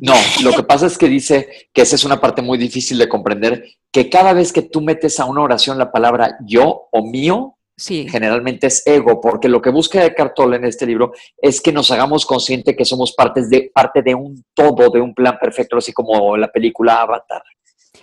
no, 0.00 0.14
lo 0.42 0.52
que 0.52 0.62
pasa 0.62 0.86
es 0.86 0.98
que 0.98 1.08
dice 1.08 1.68
que 1.72 1.82
esa 1.82 1.96
es 1.96 2.04
una 2.04 2.20
parte 2.20 2.42
muy 2.42 2.58
difícil 2.58 2.98
de 2.98 3.08
comprender, 3.08 3.64
que 3.90 4.08
cada 4.08 4.32
vez 4.32 4.52
que 4.52 4.62
tú 4.62 4.80
metes 4.80 5.18
a 5.20 5.24
una 5.24 5.42
oración 5.42 5.78
la 5.78 5.90
palabra 5.90 6.36
yo 6.44 6.88
o 6.90 7.06
mío, 7.06 7.56
sí. 7.76 8.06
generalmente 8.08 8.66
es 8.66 8.86
ego, 8.86 9.20
porque 9.20 9.48
lo 9.48 9.62
que 9.62 9.70
busca 9.70 10.04
Eckhart 10.04 10.34
Tolle 10.34 10.56
en 10.56 10.64
este 10.64 10.86
libro 10.86 11.12
es 11.38 11.60
que 11.60 11.72
nos 11.72 11.90
hagamos 11.90 12.26
consciente 12.26 12.76
que 12.76 12.84
somos 12.84 13.12
partes 13.12 13.48
de, 13.48 13.70
parte 13.74 14.02
de 14.02 14.14
un 14.14 14.44
todo, 14.54 14.90
de 14.90 15.00
un 15.00 15.14
plan 15.14 15.38
perfecto, 15.40 15.78
así 15.78 15.92
como 15.92 16.36
la 16.36 16.48
película 16.48 17.00
Avatar. 17.00 17.42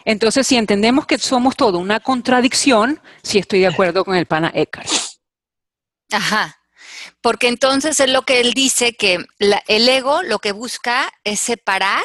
Entonces, 0.05 0.47
si 0.47 0.55
entendemos 0.55 1.05
que 1.05 1.17
somos 1.17 1.55
todo 1.55 1.77
una 1.77 1.99
contradicción, 1.99 2.99
sí 3.21 3.37
estoy 3.37 3.59
de 3.59 3.67
acuerdo 3.67 4.05
con 4.05 4.15
el 4.15 4.25
pana 4.25 4.51
Eckhart. 4.53 4.89
Ajá. 6.11 6.58
Porque 7.21 7.47
entonces 7.47 7.99
es 7.99 8.09
lo 8.09 8.23
que 8.23 8.39
él 8.39 8.53
dice, 8.53 8.93
que 8.93 9.25
el 9.39 9.89
ego 9.89 10.23
lo 10.23 10.39
que 10.39 10.51
busca 10.51 11.11
es 11.23 11.39
separar 11.39 12.03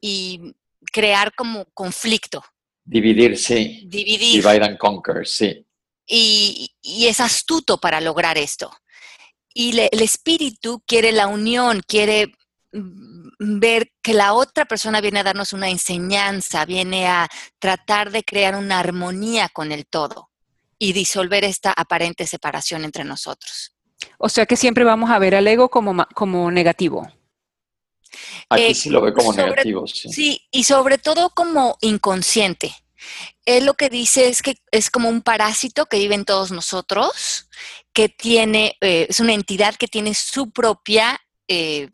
y 0.00 0.54
crear 0.92 1.34
como 1.34 1.66
conflicto. 1.74 2.44
Dividir, 2.84 3.38
sí. 3.38 3.82
Dividir. 3.86 4.42
Divide 4.42 4.64
and 4.64 4.78
conquer, 4.78 5.26
sí. 5.26 5.66
Y, 6.06 6.70
es 6.82 7.20
astuto 7.20 7.78
para 7.78 8.00
lograr 8.00 8.36
esto. 8.36 8.70
Y 9.54 9.78
el 9.78 10.00
espíritu 10.00 10.82
quiere 10.86 11.12
la 11.12 11.26
unión, 11.26 11.80
quiere 11.86 12.34
ver 13.38 13.92
que 14.02 14.14
la 14.14 14.34
otra 14.34 14.64
persona 14.64 15.00
viene 15.00 15.20
a 15.20 15.24
darnos 15.24 15.52
una 15.52 15.70
enseñanza, 15.70 16.64
viene 16.64 17.06
a 17.06 17.28
tratar 17.58 18.10
de 18.10 18.24
crear 18.24 18.56
una 18.56 18.80
armonía 18.80 19.48
con 19.48 19.72
el 19.72 19.86
todo 19.86 20.30
y 20.78 20.92
disolver 20.92 21.44
esta 21.44 21.72
aparente 21.72 22.26
separación 22.26 22.84
entre 22.84 23.04
nosotros. 23.04 23.73
O 24.18 24.28
sea 24.28 24.46
que 24.46 24.56
siempre 24.56 24.84
vamos 24.84 25.10
a 25.10 25.18
ver 25.18 25.34
al 25.34 25.46
ego 25.46 25.70
como, 25.70 26.06
como 26.14 26.50
negativo. 26.50 27.08
Aquí 28.48 28.62
eh, 28.62 28.74
sí 28.74 28.90
lo 28.90 29.00
ve 29.00 29.12
como 29.12 29.32
negativo, 29.32 29.86
sí. 29.86 30.08
Sí, 30.12 30.42
y 30.50 30.64
sobre 30.64 30.98
todo 30.98 31.30
como 31.30 31.76
inconsciente. 31.80 32.74
Él 33.44 33.66
lo 33.66 33.74
que 33.74 33.90
dice 33.90 34.28
es 34.28 34.42
que 34.42 34.56
es 34.70 34.90
como 34.90 35.08
un 35.08 35.22
parásito 35.22 35.86
que 35.86 35.98
vive 35.98 36.14
en 36.14 36.24
todos 36.24 36.50
nosotros, 36.50 37.48
que 37.92 38.08
tiene, 38.08 38.76
eh, 38.80 39.06
es 39.08 39.20
una 39.20 39.34
entidad 39.34 39.74
que 39.76 39.88
tiene 39.88 40.14
su 40.14 40.50
propia 40.50 41.20
eh, 41.48 41.90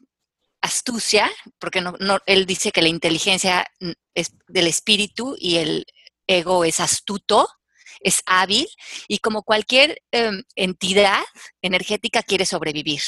astucia, 0.61 1.31
porque 1.59 1.81
no, 1.81 1.97
él 2.27 2.47
dice 2.47 2.71
que 2.71 2.83
la 2.83 2.89
inteligencia 2.89 3.67
es 4.15 4.33
del 4.49 4.67
espíritu 4.67 5.37
y 5.39 5.57
el 5.57 5.87
ego 6.27 6.65
es 6.65 6.81
astuto, 6.81 7.49
es 8.01 8.23
hábil 8.27 8.67
y 9.09 9.19
como 9.19 9.43
cualquier 9.43 10.03
em, 10.11 10.43
entidad 10.57 11.23
energética 11.63 12.23
quiere 12.23 12.47
sobrevivir. 12.47 13.01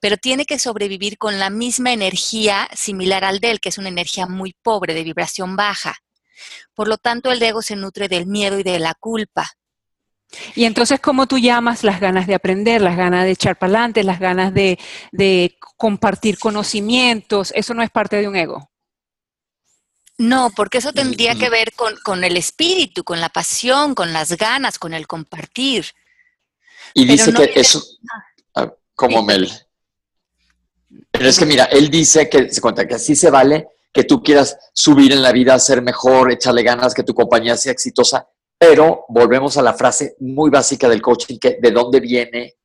Pero 0.00 0.16
tiene 0.16 0.44
que 0.44 0.58
sobrevivir 0.58 1.16
con 1.16 1.38
la 1.38 1.50
misma 1.50 1.92
energía 1.92 2.68
similar 2.74 3.24
al 3.24 3.40
de 3.40 3.52
él, 3.52 3.60
que 3.60 3.70
es 3.70 3.78
una 3.78 3.88
energía 3.88 4.26
muy 4.26 4.54
pobre, 4.62 4.94
de 4.94 5.04
vibración 5.04 5.56
baja. 5.56 5.96
Por 6.74 6.88
lo 6.88 6.98
tanto, 6.98 7.30
el 7.30 7.42
ego 7.42 7.62
se 7.62 7.76
nutre 7.76 8.08
del 8.08 8.26
miedo 8.26 8.58
y 8.58 8.62
de 8.62 8.78
la 8.78 8.94
culpa. 8.94 9.50
Y 10.54 10.64
entonces, 10.64 11.00
¿cómo 11.00 11.26
tú 11.26 11.38
llamas 11.38 11.82
las 11.82 12.00
ganas 12.00 12.26
de 12.26 12.34
aprender, 12.34 12.80
las 12.82 12.96
ganas 12.96 13.24
de 13.24 13.32
echar 13.32 13.58
para 13.58 13.72
adelante, 13.72 14.04
las 14.04 14.20
ganas 14.20 14.54
de 14.54 14.78
compartir 15.76 16.38
conocimientos? 16.38 17.52
Eso 17.54 17.74
no 17.74 17.82
es 17.82 17.90
parte 17.90 18.16
de 18.16 18.28
un 18.28 18.36
ego. 18.36 18.69
No, 20.20 20.50
porque 20.54 20.76
eso 20.78 20.92
tendría 20.92 21.34
que 21.34 21.48
ver 21.48 21.72
con, 21.72 22.24
el 22.24 22.36
espíritu, 22.36 23.04
con 23.04 23.22
la 23.22 23.30
pasión, 23.30 23.94
con 23.94 24.12
las 24.12 24.36
ganas, 24.36 24.78
con 24.78 24.92
el 24.92 25.06
compartir. 25.06 25.86
Y 26.92 27.06
dice 27.06 27.32
que 27.32 27.52
eso, 27.54 27.82
ah, 28.54 28.70
como 28.94 29.22
Mel. 29.22 29.50
Pero 31.10 31.26
es 31.26 31.38
que 31.38 31.46
mira, 31.46 31.64
él 31.64 31.88
dice 31.88 32.28
que 32.28 32.52
se 32.52 32.60
cuenta 32.60 32.86
que 32.86 32.96
así 32.96 33.16
se 33.16 33.30
vale 33.30 33.68
que 33.90 34.04
tú 34.04 34.22
quieras 34.22 34.58
subir 34.74 35.10
en 35.12 35.22
la 35.22 35.32
vida, 35.32 35.58
ser 35.58 35.80
mejor, 35.80 36.30
echarle 36.30 36.64
ganas, 36.64 36.92
que 36.92 37.02
tu 37.02 37.14
compañía 37.14 37.56
sea 37.56 37.72
exitosa, 37.72 38.28
pero 38.58 39.06
volvemos 39.08 39.56
a 39.56 39.62
la 39.62 39.72
frase 39.72 40.16
muy 40.20 40.50
básica 40.50 40.86
del 40.86 41.00
coaching, 41.00 41.38
que 41.38 41.56
de 41.62 41.70
dónde 41.70 41.98
viene 41.98 42.56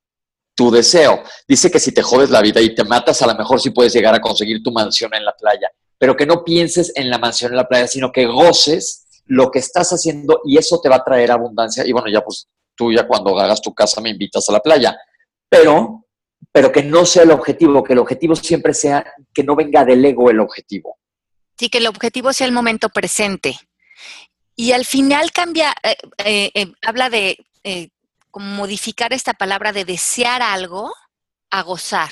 tu 0.54 0.70
deseo. 0.70 1.24
Dice 1.48 1.72
que 1.72 1.80
si 1.80 1.94
te 1.94 2.02
jodes 2.02 2.30
la 2.30 2.42
vida 2.42 2.60
y 2.60 2.76
te 2.76 2.84
matas, 2.84 3.22
a 3.22 3.28
lo 3.28 3.36
mejor 3.36 3.62
sí 3.62 3.70
puedes 3.70 3.94
llegar 3.94 4.14
a 4.14 4.20
conseguir 4.20 4.62
tu 4.62 4.74
mansión 4.74 5.14
en 5.14 5.24
la 5.24 5.32
playa, 5.32 5.72
pero 5.98 6.16
que 6.16 6.26
no 6.26 6.44
pienses 6.44 6.92
en 6.96 7.10
la 7.10 7.18
mansión 7.18 7.52
en 7.52 7.58
la 7.58 7.68
playa, 7.68 7.88
sino 7.88 8.12
que 8.12 8.26
goces 8.26 9.06
lo 9.26 9.50
que 9.50 9.60
estás 9.60 9.92
haciendo 9.92 10.42
y 10.46 10.58
eso 10.58 10.80
te 10.82 10.90
va 10.90 10.98
a 10.98 11.04
traer 11.04 11.32
abundancia. 11.32 11.86
Y 11.86 11.92
bueno, 11.92 12.10
ya 12.12 12.22
pues 12.24 12.48
tú 12.76 12.92
ya 12.92 13.08
cuando 13.08 13.38
hagas 13.40 13.62
tu 13.62 13.74
casa 13.74 14.02
me 14.02 14.10
invitas 14.10 14.48
a 14.50 14.54
la 14.54 14.60
playa, 14.60 14.98
pero, 15.50 16.06
pero 16.52 16.72
que 16.72 16.84
no 16.84 17.06
sea 17.06 17.24
el 17.24 17.32
objetivo, 17.32 17.84
que 17.84 17.94
el 17.94 18.00
objetivo 18.00 18.36
siempre 18.36 18.74
sea 18.74 19.06
que 19.34 19.44
no 19.44 19.56
venga 19.56 19.86
del 19.86 20.04
ego 20.04 20.30
el 20.30 20.40
objetivo. 20.40 20.98
Sí, 21.58 21.70
que 21.70 21.78
el 21.78 21.88
objetivo 21.88 22.34
sea 22.34 22.48
el 22.48 22.54
momento 22.54 22.90
presente. 22.90 23.58
Y 24.56 24.72
al 24.72 24.86
final 24.86 25.32
cambia, 25.32 25.74
eh, 25.84 25.96
eh, 26.18 26.52
eh, 26.54 26.72
habla 26.86 27.10
de 27.10 27.38
modificar 28.34 29.14
esta 29.14 29.34
palabra 29.34 29.72
de 29.72 29.86
desear 29.86 30.42
algo 30.42 30.94
a 31.50 31.62
gozar. 31.62 32.12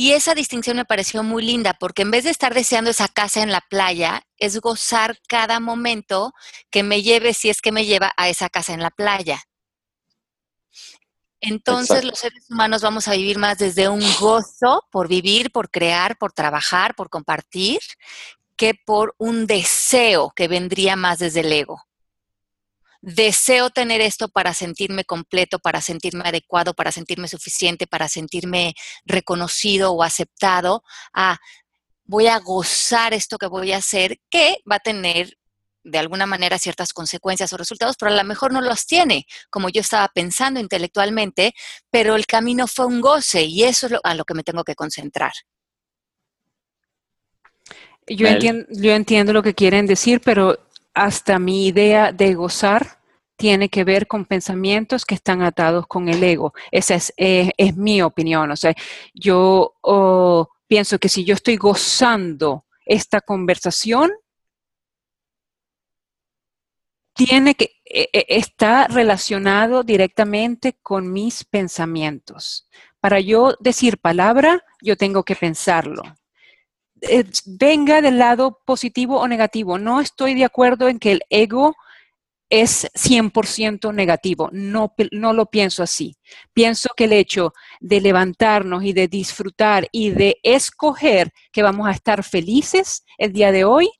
Y 0.00 0.12
esa 0.12 0.36
distinción 0.36 0.76
me 0.76 0.84
pareció 0.84 1.24
muy 1.24 1.44
linda 1.44 1.74
porque 1.74 2.02
en 2.02 2.12
vez 2.12 2.22
de 2.22 2.30
estar 2.30 2.54
deseando 2.54 2.88
esa 2.88 3.08
casa 3.08 3.42
en 3.42 3.50
la 3.50 3.60
playa, 3.60 4.22
es 4.36 4.60
gozar 4.60 5.18
cada 5.26 5.58
momento 5.58 6.34
que 6.70 6.84
me 6.84 7.02
lleve, 7.02 7.34
si 7.34 7.50
es 7.50 7.60
que 7.60 7.72
me 7.72 7.84
lleva 7.84 8.12
a 8.16 8.28
esa 8.28 8.48
casa 8.48 8.72
en 8.72 8.80
la 8.80 8.92
playa. 8.92 9.42
Entonces 11.40 12.04
los 12.04 12.16
seres 12.16 12.48
humanos 12.48 12.80
vamos 12.80 13.08
a 13.08 13.14
vivir 13.14 13.38
más 13.38 13.58
desde 13.58 13.88
un 13.88 14.04
gozo 14.20 14.84
por 14.92 15.08
vivir, 15.08 15.50
por 15.50 15.68
crear, 15.68 16.16
por 16.16 16.30
trabajar, 16.30 16.94
por 16.94 17.10
compartir, 17.10 17.80
que 18.56 18.74
por 18.74 19.16
un 19.18 19.48
deseo 19.48 20.30
que 20.30 20.46
vendría 20.46 20.94
más 20.94 21.18
desde 21.18 21.40
el 21.40 21.52
ego 21.52 21.87
deseo 23.00 23.70
tener 23.70 24.00
esto 24.00 24.28
para 24.28 24.54
sentirme 24.54 25.04
completo, 25.04 25.58
para 25.58 25.80
sentirme 25.80 26.24
adecuado, 26.26 26.74
para 26.74 26.92
sentirme 26.92 27.28
suficiente, 27.28 27.86
para 27.86 28.08
sentirme 28.08 28.74
reconocido 29.04 29.92
o 29.92 30.02
aceptado, 30.02 30.82
a 31.12 31.38
voy 32.04 32.26
a 32.26 32.38
gozar 32.38 33.12
esto 33.12 33.38
que 33.38 33.46
voy 33.46 33.72
a 33.72 33.76
hacer, 33.76 34.18
que 34.30 34.58
va 34.70 34.76
a 34.76 34.80
tener 34.80 35.36
de 35.84 35.98
alguna 35.98 36.26
manera 36.26 36.58
ciertas 36.58 36.92
consecuencias 36.92 37.52
o 37.52 37.56
resultados, 37.56 37.96
pero 37.98 38.12
a 38.12 38.16
lo 38.16 38.24
mejor 38.24 38.52
no 38.52 38.60
los 38.60 38.86
tiene, 38.86 39.26
como 39.50 39.68
yo 39.68 39.80
estaba 39.80 40.08
pensando 40.08 40.58
intelectualmente, 40.58 41.54
pero 41.90 42.16
el 42.16 42.26
camino 42.26 42.66
fue 42.66 42.86
un 42.86 43.00
goce 43.00 43.42
y 43.44 43.64
eso 43.64 43.86
es 43.86 43.94
a 44.02 44.14
lo 44.14 44.24
que 44.24 44.34
me 44.34 44.42
tengo 44.42 44.64
que 44.64 44.74
concentrar. 44.74 45.32
Yo 48.06 48.26
entiendo, 48.26 48.66
yo 48.70 48.92
entiendo 48.92 49.32
lo 49.34 49.42
que 49.42 49.54
quieren 49.54 49.86
decir, 49.86 50.22
pero 50.24 50.58
hasta 50.98 51.38
mi 51.38 51.66
idea 51.66 52.12
de 52.12 52.34
gozar 52.34 52.98
tiene 53.36 53.68
que 53.68 53.84
ver 53.84 54.08
con 54.08 54.24
pensamientos 54.24 55.04
que 55.04 55.14
están 55.14 55.42
atados 55.42 55.86
con 55.86 56.08
el 56.08 56.22
ego. 56.24 56.52
Esa 56.72 56.96
es, 56.96 57.12
eh, 57.16 57.52
mi 57.76 58.02
opinión. 58.02 58.50
O 58.50 58.56
sea, 58.56 58.74
yo 59.14 59.74
pienso 60.66 60.98
que 60.98 61.08
si 61.08 61.24
yo 61.24 61.34
estoy 61.34 61.56
gozando 61.56 62.64
esta 62.84 63.20
conversación, 63.20 64.10
tiene 67.14 67.54
que 67.54 67.76
e, 67.84 68.10
e, 68.12 68.26
está 68.28 68.86
relacionado 68.88 69.82
directamente 69.84 70.78
con 70.82 71.12
mis 71.12 71.44
pensamientos. 71.44 72.68
Para 73.00 73.20
yo 73.20 73.54
decir 73.60 73.98
palabra, 73.98 74.64
yo 74.82 74.96
tengo 74.96 75.22
que 75.22 75.36
pensarlo. 75.36 76.02
Eh, 77.02 77.24
venga 77.46 78.00
del 78.00 78.18
lado 78.18 78.60
positivo 78.64 79.18
o 79.20 79.28
negativo. 79.28 79.78
No 79.78 80.00
estoy 80.00 80.34
de 80.34 80.44
acuerdo 80.44 80.88
en 80.88 80.98
que 80.98 81.12
el 81.12 81.20
ego 81.30 81.74
es 82.50 82.88
100% 82.94 83.92
negativo. 83.94 84.48
No, 84.52 84.94
no 85.12 85.32
lo 85.32 85.46
pienso 85.46 85.82
así. 85.82 86.16
Pienso 86.52 86.88
que 86.96 87.04
el 87.04 87.12
hecho 87.12 87.52
de 87.80 88.00
levantarnos 88.00 88.84
y 88.84 88.92
de 88.92 89.08
disfrutar 89.08 89.88
y 89.92 90.10
de 90.10 90.38
escoger 90.42 91.30
que 91.52 91.62
vamos 91.62 91.88
a 91.88 91.92
estar 91.92 92.24
felices 92.24 93.04
el 93.18 93.32
día 93.32 93.52
de 93.52 93.64
hoy 93.64 93.90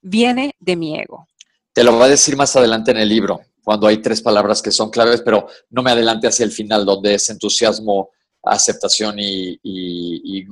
viene 0.00 0.54
de 0.58 0.76
mi 0.76 0.98
ego. 0.98 1.26
Te 1.72 1.84
lo 1.84 1.92
voy 1.92 2.04
a 2.04 2.08
decir 2.08 2.36
más 2.36 2.56
adelante 2.56 2.90
en 2.90 2.96
el 2.96 3.08
libro, 3.08 3.40
cuando 3.62 3.86
hay 3.86 3.98
tres 3.98 4.20
palabras 4.20 4.60
que 4.60 4.72
son 4.72 4.90
claves, 4.90 5.22
pero 5.22 5.46
no 5.70 5.82
me 5.82 5.92
adelante 5.92 6.26
hacia 6.26 6.44
el 6.44 6.50
final, 6.50 6.84
donde 6.84 7.14
es 7.14 7.30
entusiasmo, 7.30 8.10
aceptación 8.42 9.18
y, 9.18 9.58
y, 9.62 10.44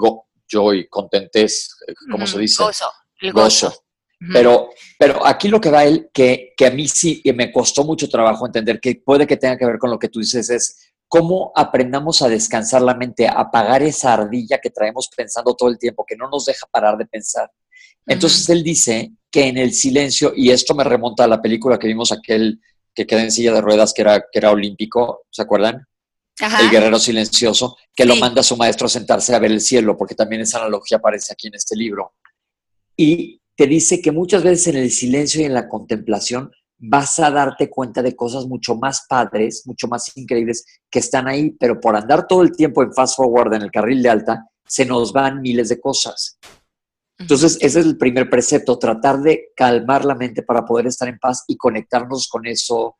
joy, 0.48 0.88
contentez, 0.88 1.76
eh, 1.86 1.94
¿cómo 2.10 2.26
se 2.26 2.38
dice? 2.38 2.62
Gozo. 2.62 2.90
El 3.20 3.32
gozo. 3.32 3.74
Pero, 4.32 4.70
pero 4.98 5.26
aquí 5.26 5.48
lo 5.48 5.60
que 5.60 5.70
va 5.70 5.84
él, 5.84 6.08
que, 6.12 6.54
que 6.56 6.66
a 6.66 6.70
mí 6.70 6.88
sí 6.88 7.20
y 7.22 7.32
me 7.34 7.52
costó 7.52 7.84
mucho 7.84 8.08
trabajo 8.08 8.46
entender, 8.46 8.80
que 8.80 9.02
puede 9.04 9.26
que 9.26 9.36
tenga 9.36 9.58
que 9.58 9.66
ver 9.66 9.78
con 9.78 9.90
lo 9.90 9.98
que 9.98 10.08
tú 10.08 10.20
dices, 10.20 10.48
es 10.48 10.90
cómo 11.06 11.52
aprendamos 11.54 12.22
a 12.22 12.28
descansar 12.28 12.82
la 12.82 12.94
mente, 12.94 13.28
a 13.28 13.32
apagar 13.32 13.82
esa 13.82 14.14
ardilla 14.14 14.58
que 14.58 14.70
traemos 14.70 15.08
pensando 15.14 15.54
todo 15.54 15.68
el 15.68 15.78
tiempo, 15.78 16.04
que 16.06 16.16
no 16.16 16.28
nos 16.30 16.46
deja 16.46 16.66
parar 16.70 16.96
de 16.96 17.06
pensar. 17.06 17.50
Entonces 18.06 18.48
él 18.48 18.62
dice 18.62 19.12
que 19.30 19.48
en 19.48 19.58
el 19.58 19.72
silencio, 19.74 20.32
y 20.34 20.50
esto 20.50 20.74
me 20.74 20.84
remonta 20.84 21.24
a 21.24 21.28
la 21.28 21.42
película 21.42 21.78
que 21.78 21.88
vimos 21.88 22.12
aquel 22.12 22.60
que 22.94 23.06
queda 23.06 23.22
en 23.22 23.30
silla 23.32 23.52
de 23.52 23.60
ruedas, 23.60 23.92
que 23.92 24.02
era, 24.02 24.20
que 24.20 24.38
era 24.38 24.50
olímpico, 24.50 25.26
¿se 25.30 25.42
acuerdan? 25.42 25.86
El 26.40 26.70
guerrero 26.70 26.98
silencioso, 26.98 27.76
que 27.94 28.04
lo 28.04 28.16
manda 28.16 28.40
a 28.40 28.44
su 28.44 28.56
maestro 28.56 28.86
a 28.86 28.90
sentarse 28.90 29.34
a 29.34 29.38
ver 29.38 29.52
el 29.52 29.60
cielo, 29.60 29.96
porque 29.96 30.14
también 30.14 30.42
esa 30.42 30.58
analogía 30.58 30.98
aparece 30.98 31.32
aquí 31.32 31.48
en 31.48 31.54
este 31.54 31.76
libro. 31.76 32.14
Y 32.96 33.40
te 33.56 33.66
dice 33.66 34.00
que 34.00 34.12
muchas 34.12 34.42
veces 34.42 34.68
en 34.68 34.76
el 34.76 34.90
silencio 34.90 35.40
y 35.40 35.44
en 35.44 35.54
la 35.54 35.68
contemplación 35.68 36.50
vas 36.78 37.18
a 37.18 37.30
darte 37.30 37.70
cuenta 37.70 38.02
de 38.02 38.14
cosas 38.14 38.46
mucho 38.46 38.76
más 38.76 39.06
padres, 39.08 39.62
mucho 39.66 39.88
más 39.88 40.14
increíbles 40.16 40.64
que 40.90 40.98
están 40.98 41.26
ahí, 41.26 41.50
pero 41.52 41.80
por 41.80 41.96
andar 41.96 42.26
todo 42.26 42.42
el 42.42 42.52
tiempo 42.52 42.82
en 42.82 42.92
fast 42.92 43.16
forward, 43.16 43.54
en 43.54 43.62
el 43.62 43.70
carril 43.70 44.02
de 44.02 44.10
alta, 44.10 44.46
se 44.66 44.84
nos 44.84 45.12
van 45.12 45.40
miles 45.40 45.70
de 45.70 45.80
cosas. 45.80 46.38
Entonces, 47.18 47.56
ese 47.62 47.80
es 47.80 47.86
el 47.86 47.96
primer 47.96 48.28
precepto, 48.28 48.78
tratar 48.78 49.20
de 49.20 49.48
calmar 49.56 50.04
la 50.04 50.14
mente 50.14 50.42
para 50.42 50.66
poder 50.66 50.86
estar 50.86 51.08
en 51.08 51.18
paz 51.18 51.44
y 51.46 51.56
conectarnos 51.56 52.28
con 52.28 52.46
eso. 52.46 52.96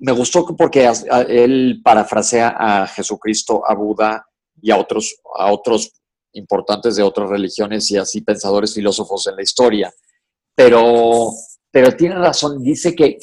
Me 0.00 0.12
gustó 0.12 0.44
porque 0.56 0.90
él 1.28 1.80
parafrasea 1.84 2.56
a 2.58 2.86
Jesucristo, 2.86 3.62
a 3.66 3.74
Buda 3.74 4.26
y 4.60 4.70
a 4.70 4.78
otros, 4.78 5.20
a 5.36 5.52
otros 5.52 5.92
importantes 6.32 6.96
de 6.96 7.02
otras 7.02 7.30
religiones 7.30 7.90
y 7.90 7.96
así 7.96 8.22
pensadores 8.22 8.74
filósofos 8.74 9.26
en 9.26 9.36
la 9.36 9.42
historia. 9.42 9.92
Pero 10.54 11.32
pero 11.72 11.92
tiene 11.92 12.16
razón, 12.16 12.62
dice 12.62 12.96
que, 12.96 13.18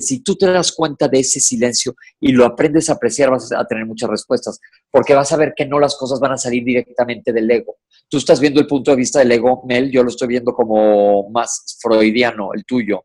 si 0.00 0.22
tú 0.22 0.36
te 0.36 0.46
das 0.46 0.70
cuenta 0.70 1.08
de 1.08 1.18
ese 1.18 1.40
silencio 1.40 1.96
y 2.20 2.30
lo 2.30 2.44
aprendes 2.44 2.88
a 2.88 2.92
apreciar, 2.92 3.30
vas 3.30 3.50
a 3.52 3.66
tener 3.66 3.86
muchas 3.86 4.08
respuestas, 4.08 4.60
porque 4.90 5.14
vas 5.14 5.32
a 5.32 5.36
ver 5.36 5.52
que 5.56 5.66
no 5.66 5.80
las 5.80 5.96
cosas 5.96 6.20
van 6.20 6.32
a 6.32 6.36
salir 6.36 6.62
directamente 6.62 7.32
del 7.32 7.50
ego. 7.50 7.76
Tú 8.08 8.18
estás 8.18 8.38
viendo 8.38 8.60
el 8.60 8.68
punto 8.68 8.92
de 8.92 8.98
vista 8.98 9.18
del 9.18 9.32
ego, 9.32 9.64
Mel, 9.66 9.90
yo 9.90 10.04
lo 10.04 10.10
estoy 10.10 10.28
viendo 10.28 10.52
como 10.52 11.28
más 11.30 11.76
freudiano, 11.80 12.50
el 12.54 12.64
tuyo. 12.64 13.04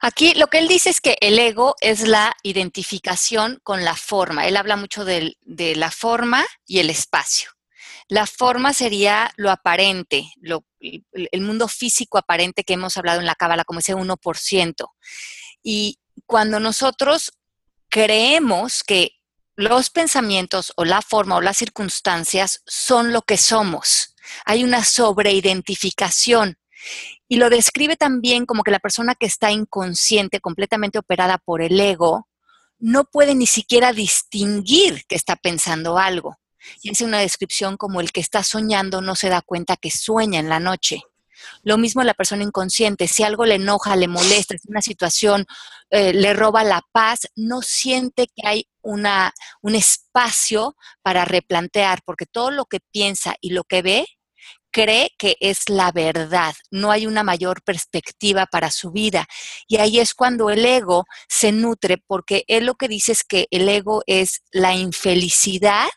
Aquí 0.00 0.34
lo 0.34 0.46
que 0.46 0.58
él 0.58 0.68
dice 0.68 0.90
es 0.90 1.00
que 1.00 1.16
el 1.20 1.38
ego 1.38 1.74
es 1.80 2.06
la 2.06 2.36
identificación 2.42 3.58
con 3.64 3.84
la 3.84 3.96
forma. 3.96 4.46
Él 4.46 4.56
habla 4.56 4.76
mucho 4.76 5.04
de 5.04 5.36
la 5.46 5.90
forma 5.90 6.44
y 6.66 6.78
el 6.78 6.90
espacio. 6.90 7.50
La 8.10 8.26
forma 8.26 8.72
sería 8.72 9.32
lo 9.36 9.50
aparente, 9.50 10.32
el 10.80 11.40
mundo 11.42 11.68
físico 11.68 12.16
aparente 12.16 12.64
que 12.64 12.74
hemos 12.74 12.96
hablado 12.96 13.20
en 13.20 13.26
la 13.26 13.34
cábala, 13.34 13.64
como 13.64 13.80
ese 13.80 13.94
1%. 13.94 14.86
Y 15.62 15.98
cuando 16.24 16.58
nosotros 16.58 17.32
creemos 17.90 18.82
que 18.84 19.12
los 19.56 19.90
pensamientos 19.90 20.72
o 20.76 20.84
la 20.84 21.02
forma 21.02 21.36
o 21.36 21.40
las 21.40 21.58
circunstancias 21.58 22.62
son 22.66 23.12
lo 23.12 23.22
que 23.22 23.36
somos, 23.36 24.14
hay 24.44 24.64
una 24.64 24.84
sobreidentificación. 24.84 26.56
Y 27.28 27.36
lo 27.36 27.50
describe 27.50 27.96
también 27.96 28.46
como 28.46 28.62
que 28.62 28.70
la 28.70 28.78
persona 28.78 29.14
que 29.14 29.26
está 29.26 29.50
inconsciente, 29.50 30.40
completamente 30.40 30.98
operada 30.98 31.38
por 31.38 31.62
el 31.62 31.78
ego, 31.78 32.28
no 32.78 33.04
puede 33.04 33.34
ni 33.34 33.46
siquiera 33.46 33.92
distinguir 33.92 35.04
que 35.08 35.16
está 35.16 35.36
pensando 35.36 35.98
algo 35.98 36.38
y 36.82 36.90
hace 36.90 37.04
una 37.04 37.18
descripción 37.18 37.76
como 37.76 38.00
el 38.00 38.12
que 38.12 38.20
está 38.20 38.42
soñando 38.42 39.00
no 39.00 39.14
se 39.14 39.28
da 39.28 39.42
cuenta 39.42 39.76
que 39.76 39.90
sueña 39.90 40.40
en 40.40 40.48
la 40.48 40.60
noche. 40.60 41.02
Lo 41.62 41.78
mismo 41.78 42.02
la 42.02 42.14
persona 42.14 42.42
inconsciente, 42.42 43.06
si 43.06 43.22
algo 43.22 43.46
le 43.46 43.54
enoja, 43.54 43.94
le 43.94 44.08
molesta, 44.08 44.56
si 44.58 44.68
una 44.68 44.82
situación 44.82 45.46
eh, 45.90 46.12
le 46.12 46.32
roba 46.32 46.64
la 46.64 46.82
paz, 46.92 47.28
no 47.36 47.62
siente 47.62 48.26
que 48.26 48.46
hay 48.46 48.68
una, 48.82 49.32
un 49.62 49.76
espacio 49.76 50.76
para 51.02 51.24
replantear, 51.24 52.00
porque 52.04 52.26
todo 52.26 52.50
lo 52.50 52.64
que 52.64 52.80
piensa 52.80 53.36
y 53.40 53.50
lo 53.50 53.62
que 53.64 53.82
ve 53.82 54.06
cree 54.78 55.12
que 55.18 55.36
es 55.40 55.68
la 55.68 55.90
verdad, 55.90 56.54
no 56.70 56.92
hay 56.92 57.06
una 57.06 57.24
mayor 57.24 57.62
perspectiva 57.62 58.46
para 58.46 58.70
su 58.70 58.92
vida. 58.92 59.26
Y 59.66 59.78
ahí 59.78 59.98
es 59.98 60.14
cuando 60.14 60.50
el 60.50 60.64
ego 60.64 61.04
se 61.28 61.50
nutre, 61.50 61.98
porque 61.98 62.44
él 62.46 62.66
lo 62.66 62.76
que 62.76 62.86
dice 62.86 63.10
es 63.10 63.24
que 63.24 63.48
el 63.50 63.68
ego 63.68 64.04
es 64.06 64.42
la 64.52 64.76
infelicidad 64.76 65.88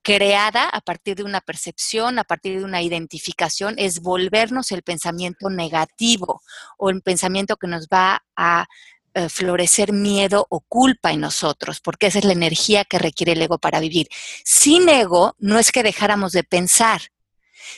creada 0.00 0.70
a 0.70 0.80
partir 0.80 1.16
de 1.16 1.22
una 1.22 1.42
percepción, 1.42 2.18
a 2.18 2.24
partir 2.24 2.58
de 2.58 2.64
una 2.64 2.80
identificación, 2.80 3.74
es 3.76 4.00
volvernos 4.00 4.72
el 4.72 4.82
pensamiento 4.82 5.50
negativo 5.50 6.40
o 6.78 6.88
el 6.88 7.02
pensamiento 7.02 7.56
que 7.56 7.68
nos 7.68 7.88
va 7.88 8.24
a 8.34 8.66
eh, 9.14 9.28
florecer 9.28 9.92
miedo 9.92 10.46
o 10.48 10.60
culpa 10.60 11.12
en 11.12 11.20
nosotros, 11.20 11.80
porque 11.80 12.06
esa 12.06 12.20
es 12.20 12.24
la 12.24 12.32
energía 12.32 12.86
que 12.86 12.98
requiere 12.98 13.32
el 13.32 13.42
ego 13.42 13.58
para 13.58 13.78
vivir. 13.78 14.08
Sin 14.42 14.88
ego 14.88 15.36
no 15.38 15.58
es 15.58 15.70
que 15.70 15.82
dejáramos 15.82 16.32
de 16.32 16.42
pensar, 16.42 17.11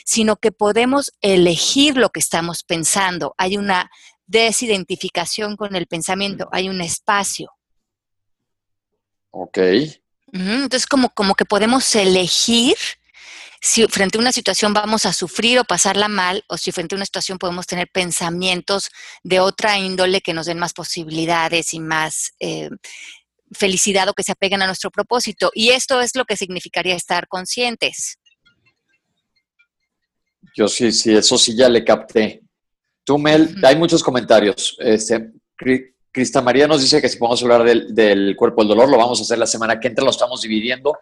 sino 0.05 0.37
que 0.37 0.51
podemos 0.51 1.11
elegir 1.21 1.97
lo 1.97 2.09
que 2.09 2.19
estamos 2.19 2.63
pensando. 2.63 3.33
Hay 3.37 3.57
una 3.57 3.89
desidentificación 4.27 5.55
con 5.55 5.75
el 5.75 5.87
pensamiento, 5.87 6.49
hay 6.51 6.69
un 6.69 6.81
espacio. 6.81 7.51
Ok. 9.31 9.59
Entonces, 10.31 10.87
como, 10.87 11.09
como 11.09 11.35
que 11.35 11.45
podemos 11.45 11.95
elegir 11.95 12.75
si 13.61 13.87
frente 13.87 14.17
a 14.17 14.21
una 14.21 14.31
situación 14.31 14.73
vamos 14.73 15.07
a 15.07 15.13
sufrir 15.13 15.57
o 15.57 15.63
pasarla 15.63 16.07
mal, 16.07 16.43
o 16.47 16.57
si 16.57 16.71
frente 16.71 16.93
a 16.93 16.97
una 16.97 17.05
situación 17.05 17.39
podemos 17.39 17.65
tener 17.65 17.89
pensamientos 17.91 18.89
de 19.23 19.39
otra 19.39 19.79
índole 19.79 20.21
que 20.21 20.33
nos 20.33 20.45
den 20.45 20.59
más 20.59 20.73
posibilidades 20.73 21.73
y 21.73 21.79
más 21.79 22.33
eh, 22.39 22.69
felicidad 23.51 24.07
o 24.07 24.13
que 24.13 24.21
se 24.21 24.33
apeguen 24.33 24.61
a 24.61 24.67
nuestro 24.67 24.91
propósito. 24.91 25.51
Y 25.53 25.69
esto 25.69 25.99
es 26.01 26.15
lo 26.15 26.25
que 26.25 26.37
significaría 26.37 26.95
estar 26.95 27.27
conscientes. 27.27 28.19
Yo 30.55 30.69
sí, 30.69 30.91
sí, 30.93 31.13
eso 31.13 31.37
sí 31.37 31.55
ya 31.55 31.67
le 31.67 31.83
capté. 31.83 32.41
Tú, 33.03 33.19
Mel, 33.19 33.55
hay 33.61 33.75
muchos 33.75 34.01
comentarios. 34.01 34.77
Este, 34.79 35.31
Crista 36.11 36.41
María 36.41 36.65
nos 36.65 36.81
dice 36.81 37.01
que 37.01 37.09
si 37.09 37.17
podemos 37.17 37.43
hablar 37.43 37.63
del, 37.63 38.35
cuerpo 38.37 38.61
del 38.61 38.69
dolor, 38.69 38.89
lo 38.89 38.97
vamos 38.97 39.19
a 39.19 39.23
hacer 39.23 39.37
la 39.37 39.45
semana 39.45 39.79
que 39.79 39.89
entra, 39.89 40.05
lo 40.05 40.11
estamos 40.11 40.41
dividiendo. 40.41 40.97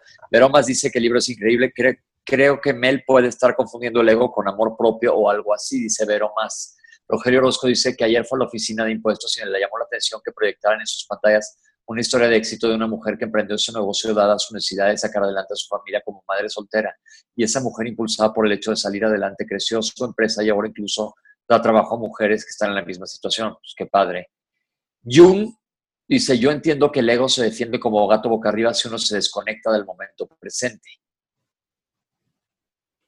más 0.50 0.66
dice 0.66 0.90
que 0.90 0.98
el 0.98 1.04
libro 1.04 1.20
es 1.20 1.28
increíble. 1.28 1.72
creo 2.24 2.60
que 2.60 2.72
Mel 2.72 3.04
puede 3.06 3.28
estar 3.28 3.54
confundiendo 3.54 4.00
el 4.00 4.08
ego 4.08 4.32
con 4.32 4.48
amor 4.48 4.76
propio 4.76 5.14
o 5.14 5.30
algo 5.30 5.54
así, 5.54 5.84
dice 5.84 6.04
más. 6.36 6.76
Rogelio 7.06 7.38
Orozco 7.38 7.68
dice 7.68 7.94
que 7.94 8.04
ayer 8.04 8.24
fue 8.24 8.38
a 8.38 8.40
la 8.40 8.46
oficina 8.46 8.84
de 8.84 8.90
impuestos 8.90 9.38
y 9.38 9.44
le 9.44 9.60
llamó 9.60 9.78
la 9.78 9.84
atención 9.84 10.20
que 10.24 10.32
proyectaran 10.32 10.80
en 10.80 10.86
sus 10.86 11.06
pantallas 11.06 11.58
una 11.86 12.00
historia 12.00 12.28
de 12.28 12.36
éxito 12.36 12.68
de 12.68 12.74
una 12.74 12.86
mujer 12.86 13.18
que 13.18 13.24
emprendió 13.24 13.58
su 13.58 13.72
negocio 13.72 14.14
dada 14.14 14.38
su 14.38 14.54
necesidad 14.54 14.88
de 14.88 14.96
sacar 14.96 15.22
adelante 15.22 15.52
a 15.52 15.56
su 15.56 15.68
familia 15.68 16.02
como 16.04 16.24
madre 16.26 16.48
soltera. 16.48 16.96
Y 17.36 17.44
esa 17.44 17.60
mujer, 17.60 17.86
impulsada 17.86 18.32
por 18.32 18.46
el 18.46 18.52
hecho 18.52 18.70
de 18.70 18.76
salir 18.76 19.04
adelante, 19.04 19.46
creció 19.46 19.82
su 19.82 20.04
empresa 20.04 20.42
y 20.42 20.48
ahora 20.48 20.68
incluso 20.68 21.14
da 21.48 21.60
trabajo 21.60 21.96
a 21.96 21.98
mujeres 21.98 22.44
que 22.44 22.50
están 22.50 22.70
en 22.70 22.76
la 22.76 22.84
misma 22.84 23.06
situación. 23.06 23.52
Pues 23.54 23.74
qué 23.76 23.86
padre. 23.86 24.30
Jung 25.04 25.54
dice, 26.08 26.38
yo 26.38 26.50
entiendo 26.50 26.90
que 26.90 27.00
el 27.00 27.10
ego 27.10 27.28
se 27.28 27.44
defiende 27.44 27.78
como 27.78 28.06
gato 28.08 28.28
boca 28.28 28.48
arriba 28.48 28.72
si 28.72 28.88
uno 28.88 28.98
se 28.98 29.16
desconecta 29.16 29.70
del 29.72 29.84
momento 29.84 30.26
presente. 30.38 30.88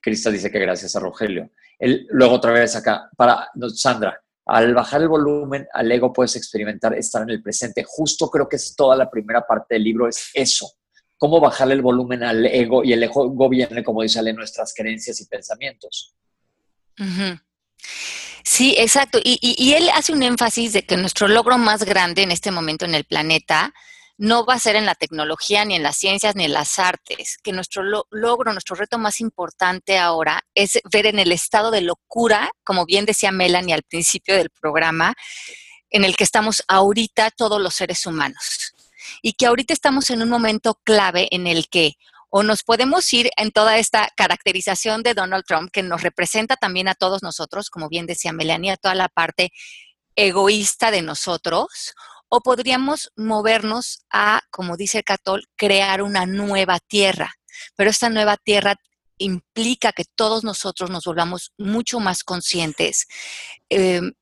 Crista 0.00 0.30
dice 0.30 0.50
que 0.50 0.58
gracias 0.58 0.94
a 0.94 1.00
Rogelio. 1.00 1.50
luego 1.80 2.34
otra 2.34 2.52
vez 2.52 2.76
acá, 2.76 3.10
para 3.16 3.50
Sandra, 3.74 4.22
al 4.46 4.74
bajar 4.74 5.02
el 5.02 5.08
volumen 5.08 5.66
al 5.72 5.90
ego 5.90 6.12
puedes 6.12 6.36
experimentar 6.36 6.94
estar 6.94 7.22
en 7.22 7.30
el 7.30 7.42
presente. 7.42 7.84
Justo 7.86 8.30
creo 8.30 8.48
que 8.48 8.56
es 8.56 8.74
toda 8.76 8.96
la 8.96 9.10
primera 9.10 9.44
parte 9.44 9.74
del 9.74 9.84
libro, 9.84 10.08
es 10.08 10.30
eso. 10.34 10.70
Cómo 11.18 11.40
bajarle 11.40 11.74
el 11.74 11.82
volumen 11.82 12.22
al 12.22 12.46
ego 12.46 12.84
y 12.84 12.92
el 12.92 13.02
ego 13.02 13.48
viene, 13.48 13.82
como 13.82 14.02
dice 14.02 14.20
Ale, 14.20 14.32
nuestras 14.32 14.72
creencias 14.74 15.20
y 15.20 15.26
pensamientos. 15.26 16.14
Sí, 18.44 18.76
exacto. 18.78 19.18
Y, 19.22 19.72
él 19.72 19.90
hace 19.92 20.12
un 20.12 20.22
énfasis 20.22 20.72
de 20.72 20.86
que 20.86 20.96
nuestro 20.96 21.26
logro 21.26 21.58
más 21.58 21.84
grande 21.84 22.22
en 22.22 22.30
este 22.30 22.52
momento 22.52 22.84
en 22.84 22.94
el 22.94 23.04
planeta 23.04 23.74
no 24.18 24.46
va 24.46 24.54
a 24.54 24.58
ser 24.58 24.76
en 24.76 24.86
la 24.86 24.94
tecnología, 24.94 25.64
ni 25.64 25.74
en 25.74 25.82
las 25.82 25.96
ciencias, 25.96 26.34
ni 26.36 26.44
en 26.44 26.52
las 26.52 26.78
artes, 26.78 27.36
que 27.42 27.52
nuestro 27.52 27.82
logro, 28.10 28.52
nuestro 28.52 28.76
reto 28.76 28.98
más 28.98 29.20
importante 29.20 29.98
ahora 29.98 30.42
es 30.54 30.78
ver 30.90 31.06
en 31.06 31.18
el 31.18 31.32
estado 31.32 31.70
de 31.70 31.82
locura, 31.82 32.50
como 32.64 32.86
bien 32.86 33.04
decía 33.04 33.30
Melanie 33.32 33.74
al 33.74 33.82
principio 33.82 34.34
del 34.34 34.50
programa, 34.50 35.14
en 35.90 36.04
el 36.04 36.16
que 36.16 36.24
estamos 36.24 36.62
ahorita 36.68 37.30
todos 37.30 37.60
los 37.60 37.74
seres 37.74 38.06
humanos. 38.06 38.74
Y 39.22 39.34
que 39.34 39.46
ahorita 39.46 39.72
estamos 39.72 40.10
en 40.10 40.22
un 40.22 40.28
momento 40.28 40.80
clave 40.82 41.28
en 41.30 41.46
el 41.46 41.68
que 41.68 41.94
o 42.28 42.42
nos 42.42 42.64
podemos 42.64 43.10
ir 43.12 43.30
en 43.36 43.50
toda 43.52 43.78
esta 43.78 44.10
caracterización 44.16 45.02
de 45.02 45.14
Donald 45.14 45.44
Trump 45.46 45.70
que 45.72 45.82
nos 45.82 46.02
representa 46.02 46.56
también 46.56 46.88
a 46.88 46.94
todos 46.94 47.22
nosotros, 47.22 47.70
como 47.70 47.88
bien 47.88 48.06
decía 48.06 48.32
Melania, 48.32 48.76
toda 48.76 48.94
la 48.94 49.08
parte 49.08 49.52
egoísta 50.16 50.90
de 50.90 51.02
nosotros, 51.02 51.94
o 52.36 52.42
podríamos 52.42 53.12
movernos 53.16 54.04
a, 54.10 54.42
como 54.50 54.76
dice 54.76 55.02
Catol, 55.02 55.48
crear 55.56 56.02
una 56.02 56.26
nueva 56.26 56.78
tierra. 56.80 57.32
Pero 57.76 57.88
esta 57.88 58.10
nueva 58.10 58.36
tierra 58.36 58.74
implica 59.16 59.92
que 59.92 60.04
todos 60.04 60.44
nosotros 60.44 60.90
nos 60.90 61.04
volvamos 61.04 61.54
mucho 61.56 61.98
más 61.98 62.24
conscientes. 62.24 63.06
Em, 63.70 64.12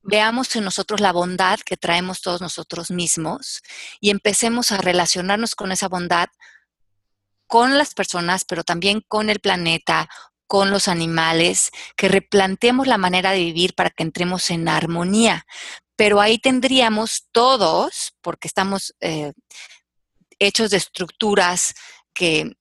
veamos 0.00 0.56
en 0.56 0.64
nosotros 0.64 1.00
la 1.00 1.12
bondad 1.12 1.60
que 1.60 1.76
traemos 1.76 2.22
todos 2.22 2.40
nosotros 2.40 2.90
mismos 2.90 3.60
y 4.00 4.08
empecemos 4.08 4.72
a 4.72 4.78
relacionarnos 4.78 5.54
con 5.54 5.72
esa 5.72 5.88
bondad 5.88 6.28
con 7.46 7.76
las 7.76 7.92
personas, 7.92 8.46
pero 8.46 8.64
también 8.64 9.02
con 9.06 9.28
el 9.28 9.40
planeta, 9.40 10.08
con 10.46 10.70
los 10.70 10.88
animales, 10.88 11.70
que 11.96 12.08
replanteemos 12.08 12.86
la 12.86 12.96
manera 12.96 13.32
de 13.32 13.40
vivir 13.40 13.74
para 13.74 13.90
que 13.90 14.04
entremos 14.04 14.48
en 14.50 14.68
armonía. 14.70 15.44
Pero 15.96 16.20
ahí 16.20 16.38
tendríamos 16.38 17.26
todos, 17.32 18.12
porque 18.20 18.48
estamos 18.48 18.94
eh, 19.00 19.32
hechos 20.38 20.70
de 20.70 20.76
estructuras 20.76 21.74
que, 22.14 22.52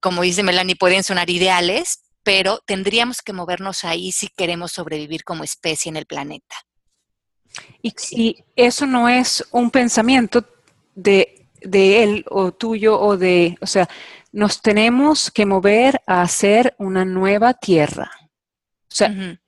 como 0.00 0.22
dice 0.22 0.42
Melanie, 0.42 0.76
pueden 0.76 1.04
sonar 1.04 1.30
ideales, 1.30 2.02
pero 2.22 2.60
tendríamos 2.66 3.22
que 3.22 3.32
movernos 3.32 3.84
ahí 3.84 4.12
si 4.12 4.28
queremos 4.28 4.72
sobrevivir 4.72 5.24
como 5.24 5.44
especie 5.44 5.88
en 5.90 5.96
el 5.96 6.06
planeta. 6.06 6.56
Y, 7.82 8.44
eso 8.54 8.86
no 8.86 9.08
es 9.08 9.44
un 9.50 9.70
pensamiento 9.70 10.44
de, 10.94 11.48
él 11.62 12.24
o 12.28 12.52
tuyo 12.52 13.00
o 13.00 13.16
de, 13.16 13.56
o 13.60 13.66
sea, 13.66 13.88
nos 14.32 14.62
tenemos 14.62 15.30
que 15.30 15.46
mover 15.46 16.00
a 16.06 16.22
hacer 16.22 16.74
una 16.78 17.04
nueva 17.04 17.54
tierra. 17.54 18.10
O 18.90 18.94
sea, 18.94 19.38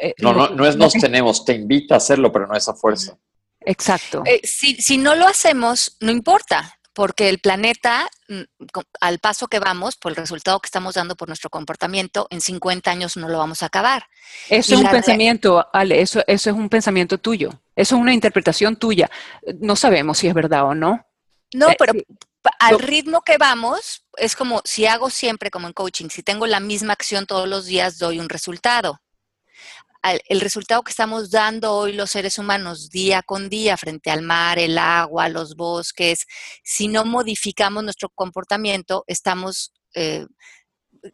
eh, 0.00 0.14
no, 0.18 0.32
no, 0.32 0.48
no 0.50 0.66
es 0.66 0.76
nos 0.76 0.92
tenemos, 1.00 1.44
te 1.44 1.54
invita 1.54 1.94
a 1.94 1.98
hacerlo, 1.98 2.32
pero 2.32 2.46
no 2.46 2.56
es 2.56 2.68
a 2.68 2.74
fuerza. 2.74 3.18
Exacto. 3.60 4.22
Eh, 4.24 4.40
si, 4.44 4.76
si 4.76 4.96
no 4.96 5.14
lo 5.14 5.26
hacemos, 5.26 5.96
no 6.00 6.10
importa 6.10 6.76
porque 6.92 7.28
el 7.28 7.38
planeta, 7.38 8.08
mm, 8.28 8.40
al 9.00 9.18
paso 9.20 9.46
que 9.46 9.58
vamos, 9.58 9.96
por 9.96 10.12
el 10.12 10.16
resultado 10.16 10.58
que 10.60 10.66
estamos 10.66 10.94
dando 10.94 11.16
por 11.16 11.28
nuestro 11.28 11.48
comportamiento, 11.48 12.26
en 12.30 12.40
50 12.40 12.90
años 12.90 13.16
no 13.16 13.28
lo 13.28 13.38
vamos 13.38 13.62
a 13.62 13.66
acabar. 13.66 14.04
Eso 14.48 14.74
es 14.74 14.80
un 14.80 14.90
pensamiento, 14.90 15.66
Ale, 15.72 16.00
eso, 16.00 16.22
eso 16.26 16.50
es 16.50 16.56
un 16.56 16.68
pensamiento 16.68 17.18
tuyo, 17.18 17.50
eso 17.76 17.96
es 17.96 18.00
una 18.00 18.12
interpretación 18.12 18.76
tuya. 18.76 19.10
No 19.60 19.76
sabemos 19.76 20.18
si 20.18 20.28
es 20.28 20.34
verdad 20.34 20.64
o 20.64 20.74
no. 20.74 21.06
No, 21.54 21.70
eh, 21.70 21.76
pero 21.78 21.92
al 22.58 22.78
ritmo 22.78 23.22
que 23.22 23.38
vamos, 23.38 24.04
es 24.16 24.34
como 24.34 24.62
si 24.64 24.86
hago 24.86 25.10
siempre 25.10 25.50
como 25.50 25.68
en 25.68 25.72
coaching, 25.72 26.08
si 26.08 26.22
tengo 26.22 26.46
la 26.46 26.60
misma 26.60 26.92
acción 26.92 27.26
todos 27.26 27.48
los 27.48 27.66
días, 27.66 27.98
doy 27.98 28.18
un 28.18 28.28
resultado 28.28 29.00
el 30.02 30.40
resultado 30.40 30.82
que 30.82 30.90
estamos 30.90 31.30
dando 31.30 31.74
hoy 31.74 31.92
los 31.92 32.10
seres 32.10 32.38
humanos 32.38 32.90
día 32.90 33.22
con 33.22 33.48
día 33.48 33.76
frente 33.76 34.10
al 34.10 34.22
mar, 34.22 34.58
el 34.58 34.78
agua, 34.78 35.28
los 35.28 35.56
bosques, 35.56 36.26
si 36.64 36.88
no 36.88 37.04
modificamos 37.04 37.84
nuestro 37.84 38.08
comportamiento, 38.08 39.04
estamos 39.06 39.72
eh, 39.94 40.26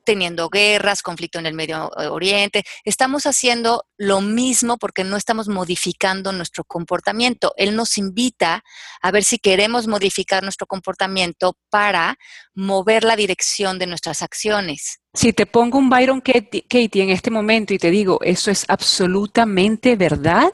teniendo 0.05 0.49
guerras, 0.49 1.03
conflicto 1.03 1.39
en 1.39 1.47
el 1.47 1.55
Medio 1.55 1.91
Oriente. 2.11 2.65
Estamos 2.85 3.27
haciendo 3.27 3.85
lo 3.97 4.21
mismo 4.21 4.79
porque 4.79 5.05
no 5.05 5.17
estamos 5.17 5.49
modificando 5.49 6.33
nuestro 6.33 6.65
comportamiento. 6.65 7.53
Él 7.57 7.77
nos 7.77 7.99
invita 7.99 8.65
a 9.03 9.11
ver 9.11 9.25
si 9.25 9.39
queremos 9.39 9.87
modificar 9.87 10.43
nuestro 10.43 10.67
comportamiento 10.67 11.57
para 11.71 12.17
mover 12.55 13.05
la 13.05 13.17
dirección 13.17 13.79
de 13.79 13.87
nuestras 13.87 14.23
acciones. 14.23 15.01
Si 15.15 15.33
te 15.33 15.47
pongo 15.47 15.79
un 15.79 15.89
Byron 15.89 16.21
Katie 16.21 16.67
en 17.03 17.11
este 17.11 17.31
momento 17.31 17.73
y 17.73 17.79
te 17.79 17.91
digo, 17.91 18.19
eso 18.23 18.51
es 18.51 18.65
absolutamente 18.69 19.97
verdad, 19.97 20.53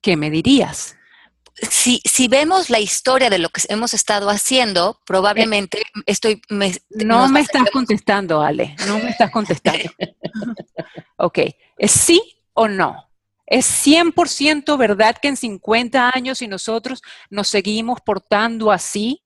¿qué 0.00 0.16
me 0.16 0.30
dirías? 0.30 0.96
Si, 1.54 2.00
si, 2.04 2.28
vemos 2.28 2.70
la 2.70 2.80
historia 2.80 3.30
de 3.30 3.38
lo 3.38 3.48
que 3.48 3.60
hemos 3.68 3.94
estado 3.94 4.30
haciendo, 4.30 5.00
probablemente 5.04 5.82
estoy... 6.06 6.40
no 6.90 7.28
me 7.28 7.40
estás 7.40 7.70
contestando, 7.72 8.42
Ale, 8.42 8.76
no 8.86 8.98
me 8.98 9.10
estás 9.10 9.30
contestando. 9.30 9.90
ok, 11.16 11.38
¿es 11.78 11.92
sí 11.92 12.22
o 12.54 12.68
no? 12.68 13.08
¿Es 13.46 13.86
100% 13.86 14.78
verdad 14.78 15.16
que 15.20 15.28
en 15.28 15.36
50 15.36 16.10
años 16.14 16.38
si 16.38 16.48
nosotros 16.48 17.02
nos 17.28 17.48
seguimos 17.48 18.00
portando 18.00 18.70
así, 18.72 19.22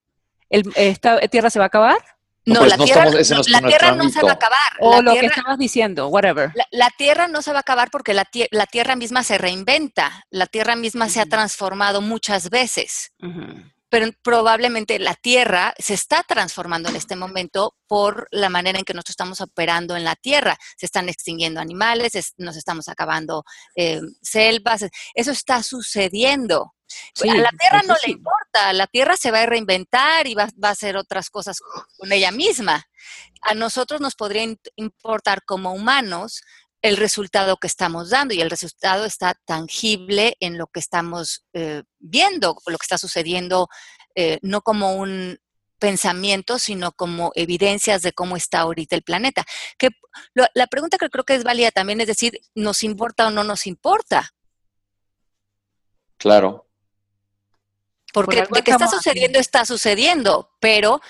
esta 0.51 1.21
tierra 1.29 1.51
se 1.51 1.59
va 1.59 1.67
a 1.67 1.69
acabar? 1.69 2.16
No, 2.47 2.61
pues 2.61 2.71
la, 2.71 2.85
tierra, 2.85 3.11
no, 3.11 4.09
se 4.09 4.23
va 4.23 4.31
a 4.31 4.35
acabar. 4.35 4.59
O 4.79 5.03
lo 5.03 5.15
que 5.15 5.27
estabas 5.27 5.59
diciendo, 5.59 6.07
whatever. 6.07 6.53
La, 6.71 6.91
Tierra 6.97 7.27
no 7.27 7.43
se 7.43 7.51
va 7.51 7.59
a 7.59 7.61
acabar 7.61 7.91
porque 7.91 8.15
la, 8.15 8.25
Tierra 8.25 8.95
misma 8.95 9.25
se 9.25 9.37
reinventa. 9.37 10.25
La 10.31 10.47
Tierra 10.47 10.77
misma 10.77 11.09
se 11.09 11.21
ha 11.21 11.27
transformado 11.27 12.01
muchas 12.01 12.49
veces. 12.49 13.11
Pero 13.97 14.13
probablemente 14.23 14.99
la 14.99 15.15
Tierra 15.15 15.73
se 15.79 15.95
está 15.95 16.23
transformando 16.23 16.91
en 16.91 16.97
este 16.97 17.17
momento 17.17 17.75
por 17.87 18.29
la 18.31 18.51
manera 18.51 18.79
en 18.79 18.85
que 18.85 18.93
nosotros 18.93 19.15
estamos 19.15 19.41
operando 19.41 19.97
en 19.97 20.05
la 20.05 20.17
Tierra. 20.17 20.59
Se 20.77 20.85
están 20.85 21.09
extinguiendo 21.09 21.63
animales, 21.63 22.13
nos 22.37 22.59
estamos 22.59 22.91
acabando 22.91 23.43
eh, 23.75 24.03
selvas. 24.21 24.85
Eso 25.15 25.31
está 25.31 25.63
sucediendo 25.63 26.75
a 27.23 27.37
la 27.37 27.51
Tierra 27.51 27.83
no 27.87 27.95
le 28.07 28.13
importa, 28.13 28.73
la 28.75 28.87
Tierra 28.87 29.17
se 29.17 29.31
va 29.31 29.41
a 29.41 29.47
reinventar 29.47 30.27
y 30.27 30.35
va, 30.35 30.49
a 30.63 30.69
hacer 30.69 30.99
otras 30.99 31.31
cosas 31.31 31.61
con 31.97 32.13
ella 32.13 32.31
misma. 32.31 32.85
A 33.41 33.55
nosotros 33.55 34.03
nos 34.03 34.15
podría 34.15 34.47
importar 34.77 35.43
como 35.45 35.73
humanos 35.73 36.43
el 36.87 36.97
resultado 36.97 37.57
que 37.57 37.67
estamos 37.67 38.11
dando 38.11 38.33
y 38.33 38.41
el 38.41 38.51
resultado 38.51 39.05
está 39.05 39.35
tangible 39.45 40.37
en 40.39 40.57
lo 40.57 40.69
que 40.69 40.79
estamos 40.79 41.45
eh, 41.53 41.83
viendo, 41.99 42.57
lo 42.67 42.79
que 42.79 42.85
está 42.85 42.97
sucediendo, 42.97 43.69
eh, 44.15 44.39
no 44.43 44.63
como 44.63 44.95
un 44.95 45.39
pensamiento, 45.81 46.61
sino 46.61 46.93
como 46.93 47.33
evidencias 47.35 48.03
de 48.03 48.13
cómo 48.13 48.37
está 48.37 48.61
ahorita 48.61 48.95
el 48.95 49.03
planeta. 49.03 49.45
Que 49.79 49.91
la 50.55 50.67
pregunta 50.69 50.97
que 50.97 51.11
creo 51.11 51.25
que 51.25 51.35
es 51.35 51.43
válida 51.43 51.73
también 51.73 52.01
es 52.01 52.07
decir, 52.07 52.41
¿nos 52.55 52.85
importa 52.85 53.27
o 53.27 53.31
no 53.31 53.43
nos 53.43 53.67
importa? 53.67 54.33
Claro. 56.19 56.69
Porque 58.13 58.47
de 58.51 58.63
que 58.63 58.71
está 58.71 58.89
sucediendo, 58.89 59.39
está 59.41 59.67
sucediendo, 59.67 60.51
pero 60.61 61.03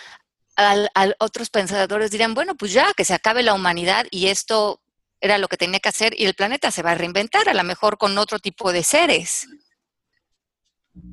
al, 0.56 0.90
otros 1.20 1.50
pensadores 1.50 2.10
dirán, 2.10 2.34
bueno, 2.34 2.54
pues 2.56 2.72
ya, 2.72 2.92
que 2.96 3.04
se 3.04 3.14
acabe 3.14 3.42
la 3.42 3.54
humanidad 3.54 4.06
y 4.10 4.28
esto 4.28 4.80
era 5.20 5.38
lo 5.38 5.48
que 5.48 5.56
tenía 5.56 5.80
que 5.80 5.88
hacer 5.88 6.14
y 6.18 6.26
el 6.26 6.34
planeta 6.34 6.70
se 6.70 6.82
va 6.82 6.92
a 6.92 6.94
reinventar, 6.94 7.48
a 7.48 7.54
lo 7.54 7.64
mejor 7.64 7.98
con 7.98 8.16
otro 8.18 8.38
tipo 8.38 8.72
de 8.72 8.82
seres. 8.82 9.46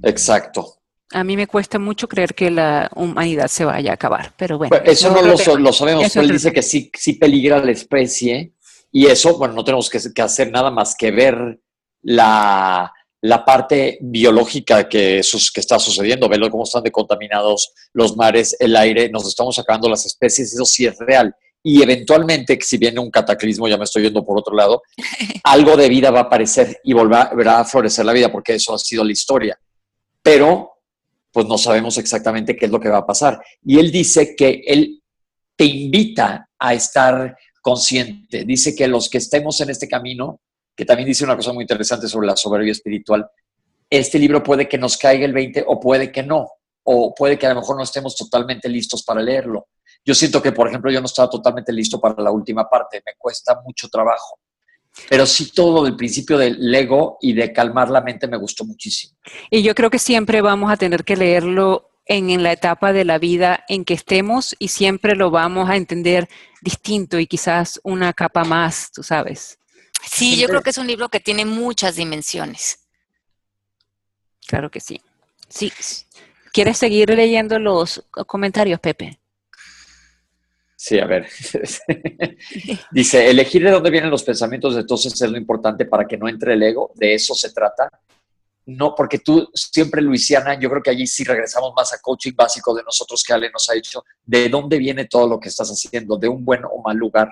Exacto. 0.04 0.80
A 1.12 1.24
mí 1.24 1.38
me 1.38 1.48
cuesta 1.48 1.78
mucho 1.78 2.08
creer 2.08 2.34
que 2.34 2.50
la 2.50 2.89
humanidad 2.96 3.48
se 3.48 3.66
vaya 3.66 3.92
a 3.92 3.94
acabar, 3.96 4.34
pero 4.36 4.58
bueno. 4.58 4.76
eso 4.84 5.12
no 5.12 5.22
lo, 5.22 5.72
sabemos, 5.72 6.16
él 6.16 6.32
dice 6.32 6.52
que 6.52 6.63
sí, 6.63 6.92
sí 6.98 7.13
peligra 7.13 7.63
la 7.63 7.72
especie 7.72 8.54
y 8.92 9.06
eso, 9.06 9.38
bueno, 9.38 9.54
no 9.54 9.63
tenemos 9.63 9.89
que 9.89 10.22
hacer 10.22 10.52
nada 10.52 10.72
más 10.72 10.96
que 10.96 11.12
ver 11.12 11.60
la, 12.02 12.92
la 13.24 13.46
parte 13.46 13.98
biológica 14.02 14.89
que, 14.89 15.22
que 15.54 15.60
está 15.62 15.80
sucediendo, 15.80 16.28
verlo 16.28 16.50
cómo 16.50 16.66
están 16.66 16.84
decontaminados 16.84 17.74
los 17.94 18.18
mares, 18.18 18.54
el 18.60 18.76
aire, 18.76 19.10
nos 19.10 19.26
estamos 19.26 19.56
sacando 19.56 19.88
las 19.88 20.06
especies, 20.06 20.54
eso 20.54 20.66
sí 20.66 20.86
es 20.86 20.98
real. 21.00 21.34
Y 21.63 21.82
eventualmente, 21.82 22.60
si 22.62 22.78
viene 22.78 22.99
un 22.99 23.10
cataclismo, 23.10 23.67
ya 23.67 23.78
me 23.78 23.86
estoy 23.86 24.04
yendo 24.04 24.26
por 24.26 24.38
otro 24.38 24.56
lado, 24.56 24.84
algo 25.43 25.78
de 25.78 25.89
vida 25.89 26.12
va 26.12 26.19
a 26.19 26.23
aparecer 26.23 26.80
y 26.84 26.93
volverá 26.93 27.60
a 27.60 27.65
florecer 27.65 28.06
la 28.06 28.13
vida, 28.13 28.32
porque 28.32 28.56
eso 28.56 28.73
ha 28.73 28.78
sido 28.78 29.04
la 29.04 29.13
historia. 29.13 29.58
Pero, 30.21 30.71
pues 31.32 31.47
no 31.47 31.58
sabemos 31.58 31.97
exactamente 31.97 32.56
qué 32.56 32.65
es 32.65 32.71
lo 32.71 32.80
que 32.80 32.89
va 32.89 32.99
a 32.99 33.06
pasar. 33.06 33.41
Y 33.63 33.80
él 33.80 33.91
dice 33.91 34.36
que 34.36 34.62
él 34.65 35.02
te 35.56 35.65
invita 35.65 36.49
a 36.60 36.73
estar 36.73 37.38
consciente. 37.62 38.43
Dice 38.43 38.76
que 38.76 38.88
los 38.88 39.10
que 39.10 39.19
estemos 39.19 39.60
en 39.62 39.69
este 39.69 39.88
camino 39.88 40.41
que 40.76 40.86
también 40.86 41.08
dice 41.08 41.23
una 41.23 41.36
cosa 41.36 41.54
muy 41.54 41.63
interesante 41.63 42.08
sobre 42.08 42.28
la 42.28 42.36
soberbia 42.36 42.71
espiritual. 42.71 43.28
Este 43.89 44.17
libro 44.17 44.41
puede 44.41 44.67
que 44.67 44.78
nos 44.78 44.97
caiga 44.97 45.26
el 45.26 45.34
20 45.34 45.65
o 45.67 45.80
puede 45.80 46.12
que 46.12 46.23
no, 46.23 46.49
o 46.84 47.13
puede 47.13 47.38
que 47.38 47.45
a 47.45 47.54
lo 47.54 47.62
mejor 47.62 47.78
no 47.78 47.84
estemos 47.84 48.15
totalmente 48.15 48.67
listos 48.69 49.04
para 49.04 49.21
leerlo. 49.21 49.67
Yo 50.06 50.13
siento 50.13 50.42
que, 50.42 50.52
por 50.52 50.68
ejemplo, 50.68 50.92
yo 50.92 51.00
no 51.00 51.06
estaba 51.06 51.30
totalmente 51.30 51.72
listo 51.72 52.00
para 52.00 52.22
la 52.22 52.32
última 52.32 52.70
parte, 52.70 53.02
me 53.06 53.13
cuesta 53.18 53.62
mucho 53.63 53.88
trabajo. 53.89 54.39
Pero 55.10 55.26
sí 55.26 55.52
todo 55.52 55.84
del 55.84 55.96
principio 55.96 56.38
del 56.38 56.74
ego 56.74 57.18
y 57.22 57.34
de 57.34 57.52
calmar 57.52 57.89
la 57.89 58.02
mente 58.02 58.28
me 58.28 58.38
gustó 58.38 58.63
muchísimo. 58.63 59.18
Y 59.50 59.63
yo 59.63 59.74
creo 59.74 59.89
que 59.89 60.00
siempre 60.00 60.42
vamos 60.42 60.72
a 60.72 60.78
tener 60.78 61.04
que 61.04 61.16
leerlo 61.16 61.89
en, 62.06 62.30
en, 62.30 62.44
la 62.44 62.52
etapa 62.52 62.94
de 62.94 63.06
la 63.06 63.18
vida 63.18 63.63
en 63.70 63.86
que 63.86 63.94
estemos 63.94 64.56
y 64.60 64.68
siempre 64.68 65.16
lo 65.16 65.32
vamos 65.32 65.70
a 65.70 65.78
entender 65.78 66.30
distinto 66.62 67.18
y 67.18 67.26
quizás 67.26 67.80
una 67.84 68.13
capa 68.13 68.44
más, 68.44 68.92
tú 68.92 69.02
sabes. 69.02 69.58
Sí, 70.06 70.38
yo 70.38 70.48
creo 70.48 70.62
que 70.62 70.72
es 70.72 70.78
un 70.78 70.88
libro 70.88 71.10
que 71.10 71.20
tiene 71.20 71.46
muchas 71.46 71.96
dimensiones. 71.96 72.80
Claro 74.46 74.70
que 74.70 74.80
sí. 74.80 75.02
Sí. 75.48 75.72
¿Quieres 76.52 76.78
seguir 76.78 77.10
leyendo 77.10 77.58
los 77.58 78.04
comentarios, 78.28 78.80
Pepe? 78.80 79.20
Sí, 80.86 81.00
a 81.00 81.06
ver. 81.06 81.30
Dice, 82.91 83.30
elegir 83.30 83.63
de 83.63 83.72
dónde 83.72 83.89
vienen 83.89 84.10
los 84.10 84.22
pensamientos 84.22 84.76
entonces 84.76 85.13
es 85.13 85.32
lo 85.32 85.38
importante 85.38 85.86
para 85.86 86.06
que 86.06 86.17
no 86.17 86.28
entre 86.28 86.56
el 86.56 86.63
ego, 86.63 86.91
de 86.96 87.13
eso 87.13 87.34
se 87.34 87.54
trata. 87.54 87.89
No, 88.65 88.93
porque 88.93 89.19
tú 89.19 89.50
siempre, 89.54 90.02
Luisiana, 90.02 90.60
yo 90.60 90.69
creo 90.69 90.84
que 90.84 90.89
allí 90.89 91.08
sí 91.08 91.24
regresamos 91.24 91.72
más 91.74 91.93
a 91.93 92.02
coaching 92.02 92.34
básico 92.36 92.76
de 92.76 92.84
nosotros 92.84 93.24
que 93.26 93.32
Ale 93.32 93.50
nos 93.50 93.69
ha 93.69 93.76
dicho, 93.76 94.04
de 94.26 94.50
dónde 94.50 94.78
viene 94.78 95.06
todo 95.06 95.26
lo 95.26 95.39
que 95.39 95.48
estás 95.48 95.69
haciendo, 95.69 96.17
de 96.17 96.28
un 96.28 96.43
buen 96.43 96.65
o 96.65 96.82
mal 96.82 96.98
lugar 96.98 97.30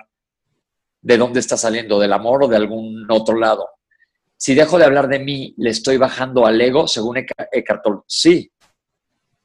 de 1.02 1.18
dónde 1.18 1.40
está 1.40 1.58
saliendo, 1.58 1.98
del 1.98 2.14
amor 2.14 2.44
o 2.44 2.48
de 2.48 2.56
algún 2.56 3.06
otro 3.10 3.36
lado. 3.36 3.68
Si 4.34 4.54
dejo 4.54 4.78
de 4.78 4.86
hablar 4.86 5.08
de 5.08 5.18
mí, 5.18 5.52
le 5.58 5.68
estoy 5.68 5.98
bajando 5.98 6.46
al 6.46 6.58
ego, 6.58 6.88
según 6.88 7.18
Eckhart 7.18 7.82
Tolle. 7.82 8.00
Sí, 8.06 8.50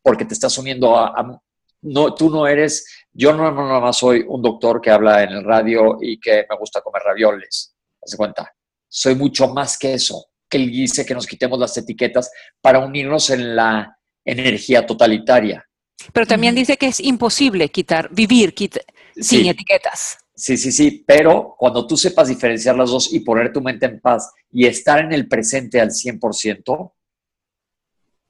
porque 0.02 0.24
te 0.24 0.34
estás 0.34 0.58
uniendo 0.58 0.96
a, 0.96 1.42
no, 1.82 2.14
tú 2.14 2.30
no 2.30 2.48
eres, 2.48 2.97
yo 3.18 3.34
no, 3.34 3.52
nada 3.52 3.80
más 3.80 3.98
soy 3.98 4.24
un 4.28 4.42
doctor 4.42 4.80
que 4.80 4.92
habla 4.92 5.24
en 5.24 5.30
el 5.32 5.44
radio 5.44 5.98
y 6.00 6.20
que 6.20 6.46
me 6.50 6.58
gusta 6.58 6.82
comer 6.82 7.02
ravioles. 7.04 7.74
¿Te 8.00 8.16
cuenta? 8.16 8.54
Soy 8.88 9.16
mucho 9.16 9.48
más 9.50 9.78
que 9.78 9.94
eso. 9.96 10.28
Que 10.48 10.58
él 10.58 10.72
dice 10.72 11.06
que 11.06 11.14
nos 11.14 11.28
quitemos 11.28 11.60
las 11.60 11.76
etiquetas 11.78 12.32
para 12.62 12.80
unirnos 12.80 13.30
en 13.32 13.56
la, 13.56 13.98
energía 14.28 14.86
totalitaria. 14.86 15.66
Pero 16.14 16.28
también 16.28 16.54
dice 16.54 16.78
que 16.78 16.88
es 16.88 17.00
imposible 17.00 17.70
quitar, 17.70 18.10
vivir 18.12 18.54
sin 18.56 19.24
Sí. 19.24 19.50
etiquetas. 19.50 20.18
Sí, 20.36 20.58
sí, 20.58 20.72
sí, 20.72 21.04
pero 21.08 21.56
cuando 21.58 21.88
tú 21.88 21.98
sepas 21.98 22.28
diferenciar 22.28 22.76
las 22.76 22.92
dos 22.92 23.12
y 23.12 23.22
poner 23.22 23.52
tu 23.52 23.62
mente 23.62 23.88
en 23.88 24.00
paz 24.00 24.32
y 24.52 24.68
estar 24.68 25.00
en 25.00 25.12
el 25.12 25.28
presente 25.28 25.82
al 25.82 25.90
100%, 25.90 26.94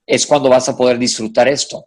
es 0.05 0.25
cuando 0.25 0.47
vas 0.49 0.69
a 0.69 0.77
poder 0.77 0.97
disfrutar 0.97 1.49
esto. 1.49 1.83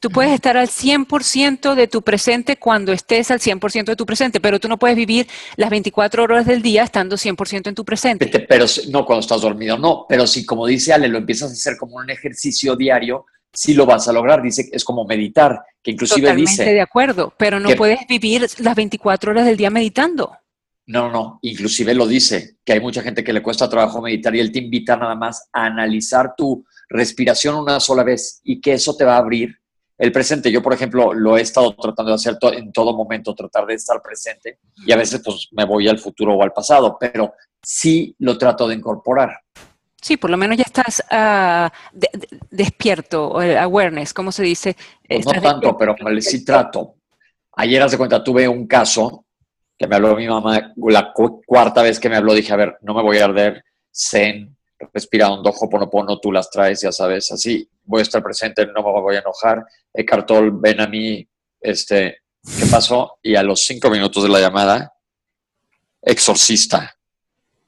Tú 0.00 0.10
puedes 0.10 0.32
estar 0.32 0.56
al 0.56 0.68
100% 0.68 1.74
de 1.74 1.88
tu 1.88 2.02
presente 2.02 2.56
cuando 2.56 2.92
estés 2.92 3.30
al 3.30 3.40
100% 3.40 3.84
de 3.86 3.96
tu 3.96 4.06
presente, 4.06 4.40
pero 4.40 4.60
tú 4.60 4.68
no 4.68 4.78
puedes 4.78 4.96
vivir 4.96 5.26
las 5.56 5.70
24 5.70 6.22
horas 6.22 6.46
del 6.46 6.62
día 6.62 6.84
estando 6.84 7.16
100% 7.16 7.68
en 7.68 7.74
tu 7.74 7.84
presente. 7.84 8.26
Pero 8.48 8.68
si- 8.68 8.90
no 8.90 9.04
cuando 9.04 9.20
estás 9.20 9.40
dormido, 9.40 9.76
no. 9.76 10.06
Pero 10.08 10.26
si, 10.26 10.44
como 10.46 10.66
dice 10.66 10.92
Ale, 10.92 11.08
lo 11.08 11.18
empiezas 11.18 11.50
a 11.50 11.52
hacer 11.54 11.76
como 11.76 11.96
un 11.96 12.10
ejercicio 12.10 12.76
diario, 12.76 13.26
sí 13.52 13.74
lo 13.74 13.86
vas 13.86 14.06
a 14.08 14.12
lograr. 14.12 14.40
Dice 14.42 14.68
que 14.70 14.76
es 14.76 14.84
como 14.84 15.04
meditar, 15.04 15.60
que 15.82 15.90
inclusive 15.92 16.20
Totalmente 16.28 16.50
dice, 16.50 16.64
de 16.72 16.80
acuerdo, 16.80 17.32
pero 17.36 17.58
no 17.58 17.70
que- 17.70 17.76
puedes 17.76 18.00
vivir 18.08 18.46
las 18.58 18.76
24 18.76 19.32
horas 19.32 19.46
del 19.46 19.56
día 19.56 19.70
meditando. 19.70 20.32
no, 20.86 21.08
no, 21.08 21.12
no, 21.12 21.38
inclusive 21.42 21.92
lo 21.94 22.06
dice, 22.06 22.56
que 22.64 22.72
hay 22.72 22.80
mucha 22.80 23.02
gente 23.02 23.22
que 23.22 23.32
le 23.32 23.42
cuesta 23.42 23.68
trabajo 23.68 24.00
meditar 24.00 24.34
y 24.34 24.40
él 24.40 24.50
te 24.52 24.58
invita 24.60 24.96
nada 24.96 25.14
más 25.14 25.48
a 25.52 25.66
analizar 25.66 26.34
tu 26.36 26.64
respiración 26.88 27.56
una 27.56 27.78
sola 27.78 28.02
vez 28.04 28.40
y 28.42 28.58
que 28.60 28.72
eso 28.72 28.96
te 28.96 29.04
va 29.04 29.16
a 29.16 29.18
abrir 29.18 29.54
el 29.98 30.12
presente. 30.12 30.50
Yo, 30.52 30.62
por 30.62 30.72
ejemplo, 30.72 31.12
lo 31.12 31.36
he 31.36 31.40
estado 31.42 31.74
tratando 31.74 32.10
de 32.12 32.14
hacer 32.14 32.38
to- 32.38 32.52
en 32.52 32.72
todo 32.72 32.96
momento, 32.96 33.34
tratar 33.34 33.66
de 33.66 33.74
estar 33.74 34.00
presente 34.00 34.58
y 34.86 34.92
a 34.92 34.96
veces 34.96 35.20
pues 35.24 35.48
me 35.52 35.64
voy 35.64 35.88
al 35.88 35.98
futuro 35.98 36.34
o 36.34 36.42
al 36.42 36.52
pasado, 36.52 36.96
pero 36.98 37.34
sí 37.62 38.14
lo 38.20 38.38
trato 38.38 38.68
de 38.68 38.76
incorporar. 38.76 39.40
Sí, 40.00 40.16
por 40.16 40.30
lo 40.30 40.36
menos 40.36 40.56
ya 40.56 40.62
estás 40.64 41.02
ah, 41.10 41.70
de- 41.92 42.10
de- 42.12 42.38
despierto, 42.50 43.28
o 43.28 43.42
el 43.42 43.56
awareness, 43.58 44.14
¿cómo 44.14 44.30
se 44.30 44.44
dice? 44.44 44.76
Pues 45.06 45.26
no 45.26 45.32
tanto, 45.42 45.76
pero 45.76 45.96
sí 46.20 46.44
trato. 46.44 46.94
Ayer, 47.56 47.82
hace 47.82 47.98
cuenta, 47.98 48.22
tuve 48.22 48.46
un 48.46 48.68
caso 48.68 49.24
que 49.76 49.88
me 49.88 49.96
habló 49.96 50.14
mi 50.14 50.28
mamá, 50.28 50.72
la 50.76 51.12
cu- 51.12 51.42
cuarta 51.44 51.82
vez 51.82 51.98
que 51.98 52.08
me 52.08 52.16
habló, 52.16 52.32
dije, 52.34 52.52
a 52.52 52.56
ver, 52.56 52.78
no 52.82 52.94
me 52.94 53.02
voy 53.02 53.18
a 53.18 53.24
arder, 53.24 53.64
zen, 53.92 54.56
respira 54.92 55.30
hondo, 55.30 55.50
hoponopono, 55.50 56.18
tú 56.20 56.30
las 56.32 56.50
traes, 56.50 56.80
ya 56.82 56.92
sabes, 56.92 57.30
así, 57.32 57.68
voy 57.84 58.00
a 58.00 58.02
estar 58.02 58.22
presente, 58.22 58.66
no 58.66 58.82
me 58.82 59.00
voy 59.00 59.16
a 59.16 59.20
enojar. 59.20 59.64
Eckhart 59.92 60.26
Tolle, 60.26 60.50
ven 60.52 60.80
a 60.80 60.86
mí, 60.86 61.26
este, 61.60 62.18
¿qué 62.42 62.66
pasó? 62.70 63.18
Y 63.22 63.34
a 63.34 63.42
los 63.42 63.64
cinco 63.64 63.90
minutos 63.90 64.22
de 64.22 64.28
la 64.28 64.40
llamada, 64.40 64.92
exorcista, 66.02 66.96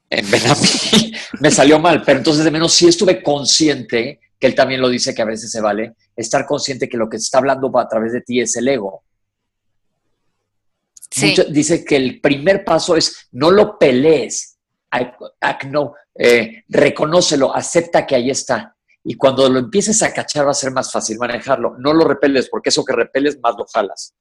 en 0.08 0.30
ven 0.30 0.46
a 0.46 0.54
mí, 0.54 1.12
me 1.40 1.50
salió 1.50 1.78
mal, 1.78 2.02
pero 2.04 2.18
entonces 2.18 2.44
de 2.44 2.50
menos 2.50 2.72
sí 2.72 2.86
estuve 2.88 3.22
consciente, 3.22 4.20
que 4.38 4.46
él 4.46 4.54
también 4.54 4.80
lo 4.80 4.88
dice 4.88 5.14
que 5.14 5.22
a 5.22 5.26
veces 5.26 5.50
se 5.50 5.60
vale, 5.60 5.94
estar 6.16 6.46
consciente 6.46 6.88
que 6.88 6.96
lo 6.96 7.08
que 7.08 7.16
está 7.16 7.38
hablando 7.38 7.76
a 7.78 7.88
través 7.88 8.12
de 8.12 8.22
ti 8.22 8.40
es 8.40 8.56
el 8.56 8.68
ego. 8.68 9.02
Sí. 11.10 11.26
Mucho- 11.26 11.44
dice 11.44 11.84
que 11.84 11.96
el 11.96 12.20
primer 12.20 12.64
paso 12.64 12.96
es 12.96 13.28
no 13.32 13.50
lo 13.50 13.78
pelees, 13.78 14.49
no, 15.68 15.94
eh, 16.14 16.64
reconócelo, 16.68 17.54
acepta 17.54 18.06
que 18.06 18.16
ahí 18.16 18.30
está. 18.30 18.76
Y 19.02 19.14
cuando 19.16 19.48
lo 19.48 19.58
empieces 19.58 20.02
a 20.02 20.12
cachar 20.12 20.46
va 20.46 20.50
a 20.50 20.54
ser 20.54 20.72
más 20.72 20.92
fácil 20.92 21.18
manejarlo. 21.18 21.76
No 21.78 21.92
lo 21.94 22.04
repeles, 22.04 22.48
porque 22.50 22.68
eso 22.68 22.84
que 22.84 22.94
repeles 22.94 23.38
más 23.40 23.54
lo 23.56 23.64
jalas. 23.66 24.14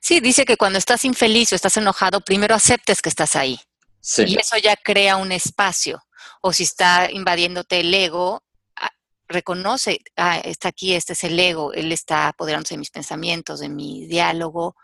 Sí, 0.00 0.20
dice 0.20 0.44
que 0.44 0.56
cuando 0.56 0.78
estás 0.78 1.04
infeliz 1.04 1.52
o 1.52 1.56
estás 1.56 1.76
enojado, 1.76 2.20
primero 2.20 2.54
aceptes 2.54 3.02
que 3.02 3.08
estás 3.08 3.36
ahí. 3.36 3.58
Sí. 4.00 4.24
Y 4.26 4.36
eso 4.38 4.56
ya 4.56 4.76
crea 4.76 5.16
un 5.16 5.32
espacio. 5.32 6.02
O 6.40 6.52
si 6.52 6.62
está 6.62 7.10
invadiéndote 7.10 7.80
el 7.80 7.92
ego, 7.92 8.42
ah, 8.76 8.90
reconoce, 9.28 9.98
ah, 10.16 10.38
está 10.38 10.68
aquí, 10.68 10.94
este 10.94 11.12
es 11.12 11.24
el 11.24 11.38
ego, 11.38 11.72
él 11.72 11.92
está 11.92 12.28
apoderándose 12.28 12.74
de 12.74 12.78
mis 12.78 12.90
pensamientos, 12.90 13.60
de 13.60 13.68
mi 13.68 14.06
diálogo, 14.06 14.76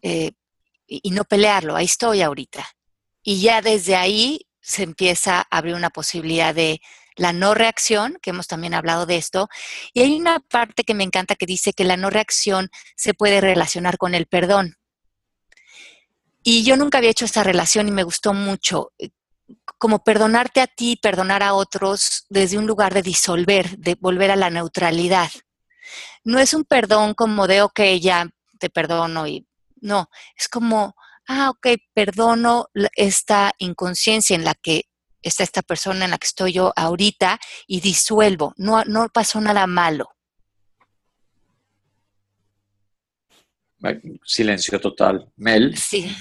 eh, 0.00 0.32
y, 0.86 1.00
y 1.02 1.10
no 1.10 1.24
pelearlo, 1.24 1.74
ahí 1.74 1.86
estoy 1.86 2.22
ahorita. 2.22 2.64
Y 3.28 3.40
ya 3.40 3.60
desde 3.60 3.96
ahí 3.96 4.46
se 4.60 4.84
empieza 4.84 5.40
a 5.40 5.58
abrir 5.58 5.74
una 5.74 5.90
posibilidad 5.90 6.54
de 6.54 6.80
la 7.16 7.32
no 7.32 7.54
reacción, 7.54 8.18
que 8.22 8.30
hemos 8.30 8.46
también 8.46 8.72
hablado 8.72 9.04
de 9.04 9.16
esto, 9.16 9.48
y 9.92 10.02
hay 10.02 10.16
una 10.16 10.38
parte 10.38 10.84
que 10.84 10.94
me 10.94 11.02
encanta 11.02 11.34
que 11.34 11.44
dice 11.44 11.72
que 11.72 11.82
la 11.82 11.96
no 11.96 12.08
reacción 12.08 12.70
se 12.94 13.14
puede 13.14 13.40
relacionar 13.40 13.98
con 13.98 14.14
el 14.14 14.26
perdón. 14.26 14.76
Y 16.44 16.62
yo 16.62 16.76
nunca 16.76 16.98
había 16.98 17.10
hecho 17.10 17.24
esta 17.24 17.42
relación 17.42 17.88
y 17.88 17.90
me 17.90 18.04
gustó 18.04 18.32
mucho, 18.32 18.92
eh, 18.96 19.10
como 19.76 20.04
perdonarte 20.04 20.60
a 20.60 20.68
ti, 20.68 20.94
perdonar 20.94 21.42
a 21.42 21.54
otros 21.54 22.26
desde 22.28 22.58
un 22.58 22.68
lugar 22.68 22.94
de 22.94 23.02
disolver, 23.02 23.76
de 23.76 23.96
volver 23.98 24.30
a 24.30 24.36
la 24.36 24.50
neutralidad. 24.50 25.32
No 26.22 26.38
es 26.38 26.54
un 26.54 26.62
perdón 26.62 27.14
como 27.14 27.48
de, 27.48 27.62
ok, 27.62 27.80
ya 28.00 28.28
te 28.60 28.70
perdono 28.70 29.26
y 29.26 29.48
no, 29.80 30.10
es 30.36 30.48
como, 30.48 30.94
ah, 31.28 31.50
ok, 31.50 31.68
perdono 31.94 32.66
esta 32.94 33.52
inconsciencia 33.58 34.36
en 34.36 34.44
la 34.44 34.54
que 34.54 34.84
está 35.22 35.42
esta 35.42 35.62
persona 35.62 36.04
en 36.04 36.12
la 36.12 36.18
que 36.18 36.26
estoy 36.26 36.52
yo 36.52 36.72
ahorita 36.76 37.38
y 37.66 37.80
disuelvo, 37.80 38.54
no, 38.56 38.84
no 38.84 39.08
pasó 39.12 39.40
nada 39.40 39.66
malo. 39.66 40.10
Silencio 44.24 44.80
total. 44.80 45.30
Mel. 45.36 45.76
Sí. 45.76 46.14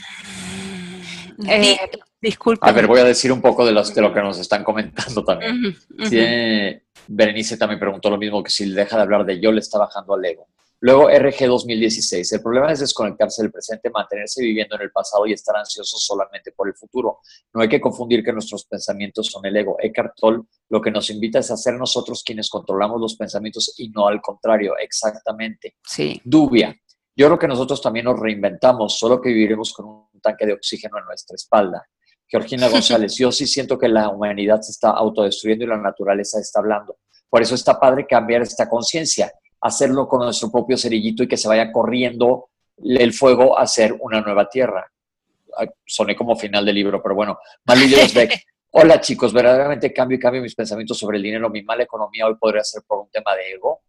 Eh, 1.48 1.78
disculpa. 2.22 2.68
A 2.68 2.72
ver, 2.72 2.88
voy 2.88 3.00
a 3.00 3.04
decir 3.04 3.32
un 3.32 3.42
poco 3.42 3.66
de, 3.66 3.72
los, 3.72 3.94
de 3.94 4.02
lo 4.02 4.14
que 4.14 4.22
nos 4.22 4.38
están 4.40 4.64
comentando 4.64 5.24
también. 5.24 5.76
Sí, 6.08 6.18
eh, 6.20 6.84
Berenice 7.08 7.58
también 7.58 7.80
preguntó 7.80 8.10
lo 8.10 8.18
mismo, 8.18 8.44
que 8.44 8.52
si 8.52 8.70
deja 8.72 8.96
de 8.96 9.02
hablar 9.02 9.26
de 9.26 9.40
yo 9.40 9.52
le 9.52 9.60
está 9.60 9.80
bajando 9.80 10.14
al 10.14 10.26
ego. 10.26 10.48
Luego 10.86 11.10
RG 11.10 11.48
2016, 11.48 12.34
el 12.34 12.42
problema 12.44 12.72
es 12.72 12.80
desconectarse 12.80 13.42
del 13.42 13.52
presente, 13.52 13.90
mantenerse 13.90 14.40
viviendo 14.44 14.76
en 14.76 14.84
el 14.84 14.92
pasado 14.92 15.26
y 15.26 15.34
estar 15.34 15.56
ansioso 15.58 15.98
solamente 15.98 16.52
por 16.52 16.68
el 16.68 16.76
futuro. 16.76 17.22
No 17.56 17.64
hay 17.64 17.70
que 17.70 17.82
confundir 17.82 18.24
que 18.24 18.32
nuestros 18.32 18.66
pensamientos 18.66 19.26
son 19.26 19.44
el 19.48 19.58
ego. 19.58 19.78
Eckhart 19.82 20.14
Tolle 20.16 20.44
lo 20.70 20.82
que 20.82 20.92
nos 20.92 21.10
invita 21.10 21.40
es 21.40 21.50
a 21.50 21.58
ser 21.58 21.74
nosotros 21.74 22.22
quienes 22.24 22.52
controlamos 22.52 23.02
los 23.02 23.16
pensamientos 23.16 23.74
y 23.80 23.90
no 23.90 24.08
al 24.08 24.22
contrario, 24.22 24.76
exactamente. 24.78 25.78
Sí. 25.84 26.22
Dubia, 26.24 26.80
yo 27.16 27.26
creo 27.26 27.40
que 27.40 27.48
nosotros 27.48 27.82
también 27.82 28.06
nos 28.06 28.20
reinventamos, 28.20 29.00
solo 29.00 29.20
que 29.20 29.30
viviremos 29.30 29.74
con 29.74 29.88
un 29.88 30.22
tanque 30.22 30.46
de 30.46 30.54
oxígeno 30.54 31.00
en 31.00 31.06
nuestra 31.06 31.34
espalda. 31.34 31.84
Georgina 32.28 32.68
González, 32.70 33.16
yo 33.16 33.32
sí 33.32 33.48
siento 33.48 33.80
que 33.80 33.88
la 33.88 34.10
humanidad 34.10 34.62
se 34.62 34.70
está 34.70 34.92
autodestruyendo 34.92 35.66
y 35.66 35.68
la 35.68 35.78
naturaleza 35.78 36.40
está 36.40 36.60
hablando. 36.60 37.00
Por 37.28 37.42
eso 37.42 37.56
está 37.56 37.80
padre 37.80 38.06
cambiar 38.06 38.44
esta 38.44 38.70
conciencia, 38.70 39.32
hacerlo 39.66 40.08
con 40.08 40.20
nuestro 40.20 40.52
propio 40.52 40.78
cerillito 40.78 41.24
y 41.24 41.28
que 41.28 41.38
se 41.38 41.48
vaya 41.48 41.72
corriendo 41.72 42.50
el 42.78 43.14
fuego 43.14 43.58
a 43.58 43.64
hacer 43.64 43.96
una 44.00 44.22
nueva 44.22 44.48
tierra. 44.48 44.92
Soné 45.84 46.16
como 46.16 46.36
final 46.36 46.64
del 46.64 46.76
libro, 46.76 47.02
pero 47.02 47.16
bueno. 47.16 47.40
Malu 47.66 47.86
Beck, 48.14 48.46
hola 48.72 49.02
chicos, 49.02 49.34
verdaderamente 49.34 49.92
cambio 49.92 50.18
y 50.18 50.20
cambio 50.20 50.44
mis 50.44 50.54
pensamientos 50.54 51.00
sobre 51.00 51.18
el 51.18 51.24
dinero. 51.24 51.50
Mi 51.50 51.64
mala 51.64 51.82
economía 51.82 52.28
hoy 52.28 52.36
podría 52.40 52.64
ser 52.64 52.84
por 52.86 53.00
un 53.00 53.10
tema 53.10 53.36
de 53.36 53.54
ego. 53.54 53.82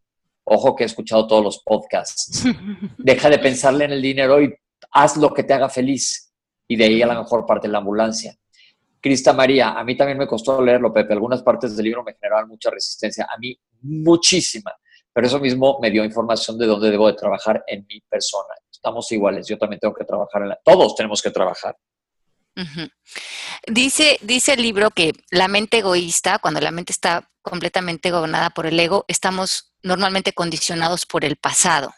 Ojo 0.44 0.74
que 0.74 0.84
he 0.84 0.86
escuchado 0.86 1.26
todos 1.26 1.44
los 1.44 1.62
podcasts. 1.62 2.44
Deja 2.96 3.28
de 3.28 3.38
pensarle 3.38 3.84
en 3.84 3.92
el 3.92 4.00
dinero 4.00 4.40
y 4.40 4.54
haz 4.92 5.18
lo 5.18 5.34
que 5.34 5.42
te 5.42 5.52
haga 5.52 5.68
feliz. 5.68 6.32
Y 6.66 6.76
de 6.76 6.84
ahí 6.84 7.02
a 7.02 7.06
la 7.06 7.18
mejor 7.18 7.44
parte 7.44 7.68
la 7.68 7.78
ambulancia. 7.78 8.34
Crista 8.98 9.34
María, 9.34 9.72
a 9.72 9.84
mí 9.84 9.94
también 9.94 10.16
me 10.16 10.26
costó 10.26 10.62
leerlo, 10.62 10.90
Pepe. 10.90 11.12
Algunas 11.12 11.42
partes 11.42 11.76
del 11.76 11.84
libro 11.84 12.02
me 12.02 12.14
generaban 12.14 12.48
mucha 12.48 12.70
resistencia. 12.70 13.28
A 13.30 13.38
mí, 13.38 13.56
muchísima. 13.82 14.72
Pero 15.16 15.28
eso 15.28 15.40
mismo 15.40 15.78
me 15.80 15.90
dio 15.90 16.04
información 16.04 16.58
de 16.58 16.66
dónde 16.66 16.90
debo 16.90 17.06
de 17.06 17.14
trabajar 17.14 17.64
en 17.68 17.86
mi 17.88 18.02
persona. 18.02 18.52
Estamos 18.70 19.10
iguales. 19.12 19.48
Yo 19.48 19.56
también 19.56 19.80
tengo 19.80 19.94
que 19.94 20.04
trabajar 20.04 20.42
en 20.42 20.50
la... 20.50 20.60
Todos 20.62 20.94
tenemos 20.94 21.22
que 21.22 21.30
trabajar. 21.30 21.74
Dice, 23.66 24.18
dice 24.20 24.52
el 24.52 24.60
libro 24.60 24.90
que 24.90 25.12
la 25.30 25.48
mente 25.48 25.78
egoísta, 25.78 26.38
cuando 26.38 26.60
la 26.60 26.70
mente 26.70 26.92
está 26.92 27.30
completamente 27.40 28.10
gobernada 28.10 28.50
por 28.50 28.66
el 28.66 28.78
ego, 28.78 29.06
estamos 29.08 29.72
normalmente 29.82 30.34
condicionados 30.34 31.06
por 31.06 31.24
el 31.24 31.36
pasado. 31.36 31.94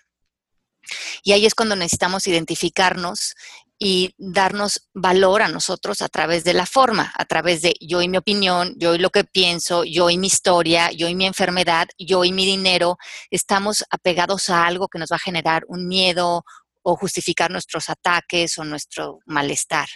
Y 1.24 1.32
ahí 1.32 1.44
es 1.44 1.56
cuando 1.56 1.74
necesitamos 1.74 2.24
identificarnos 2.28 3.34
y 3.78 4.14
darnos 4.18 4.88
valor 4.92 5.42
a 5.42 5.48
nosotros 5.48 6.02
a 6.02 6.08
través 6.08 6.42
de 6.42 6.52
la 6.52 6.66
forma, 6.66 7.12
a 7.16 7.24
través 7.24 7.62
de 7.62 7.74
yo 7.80 8.02
y 8.02 8.08
mi 8.08 8.16
opinión, 8.16 8.74
yo 8.76 8.94
y 8.94 8.98
lo 8.98 9.10
que 9.10 9.24
pienso, 9.24 9.84
yo 9.84 10.10
y 10.10 10.18
mi 10.18 10.26
historia, 10.26 10.90
yo 10.90 11.08
y 11.08 11.14
mi 11.14 11.26
enfermedad, 11.26 11.88
yo 11.96 12.24
y 12.24 12.32
mi 12.32 12.44
dinero. 12.44 12.98
Estamos 13.30 13.84
apegados 13.90 14.50
a 14.50 14.66
algo 14.66 14.88
que 14.88 14.98
nos 14.98 15.10
va 15.10 15.16
a 15.16 15.20
generar 15.20 15.62
un 15.68 15.86
miedo 15.86 16.44
o 16.82 16.96
justificar 16.96 17.50
nuestros 17.50 17.88
ataques 17.88 18.58
o 18.58 18.64
nuestro 18.64 19.20
malestar. 19.26 19.88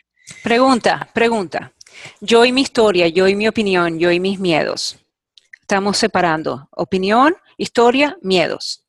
Pregunta, 0.43 1.09
pregunta. 1.13 1.73
Yo 2.21 2.45
y 2.45 2.53
mi 2.53 2.63
historia, 2.63 3.09
yo 3.09 3.27
y 3.27 3.35
mi 3.35 3.49
opinión, 3.49 3.99
yo 3.99 4.13
y 4.13 4.21
mis 4.21 4.39
miedos. 4.39 4.97
Estamos 5.61 5.99
separando 5.99 6.69
opinión, 6.71 7.37
historia, 7.57 8.17
miedos. 8.23 8.85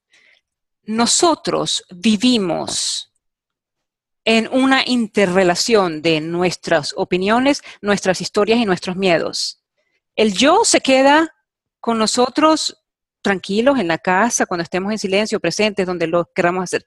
Nosotros 0.84 1.84
vivimos 1.90 3.13
en 4.26 4.48
una 4.52 4.84
interrelación 4.86 6.02
de 6.02 6.22
nuestras 6.22 6.94
opiniones, 6.96 7.62
nuestras 7.82 8.22
historias 8.22 8.60
y 8.60 8.66
nuestros 8.66 8.96
miedos. 8.96 9.62
El 10.16 10.34
yo 10.34 10.64
se 10.64 10.82
queda 10.82 11.34
con 11.80 11.98
nosotros 11.98 12.84
tranquilos 13.22 13.80
en 13.80 13.88
la 13.88 13.98
casa, 13.98 14.46
cuando 14.46 14.64
estemos 14.64 14.92
en 14.92 15.00
silencio, 15.00 15.40
presentes, 15.40 15.86
donde 15.86 16.08
lo 16.08 16.32
queramos 16.34 16.64
hacer. 16.64 16.86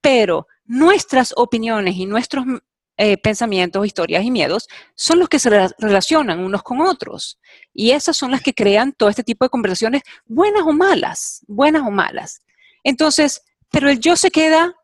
Pero 0.00 0.46
nuestras 0.64 1.32
opiniones 1.36 1.94
y 1.96 2.06
nuestros 2.06 2.44
eh, 2.96 3.16
pensamientos, 3.16 3.86
historias 3.86 4.24
y 4.24 4.30
miedos 4.30 4.68
son 4.94 5.18
los 5.18 5.28
que 5.28 5.38
se 5.38 5.50
relacionan 5.78 6.40
unos 6.40 6.62
con 6.62 6.80
otros. 6.80 7.38
Y 7.72 7.90
esas 7.92 8.16
son 8.16 8.30
las 8.30 8.42
que 8.42 8.54
crean 8.54 8.92
todo 8.92 9.08
este 9.08 9.24
tipo 9.24 9.44
de 9.44 9.50
conversaciones, 9.50 10.02
buenas 10.26 10.62
o 10.62 10.72
malas, 10.72 11.44
buenas 11.46 11.82
o 11.86 11.90
malas. 11.90 12.42
Entonces, 12.82 13.42
pero 13.70 13.90
el 13.90 13.98
yo 13.98 14.16
se 14.16 14.30
queda 14.30 14.74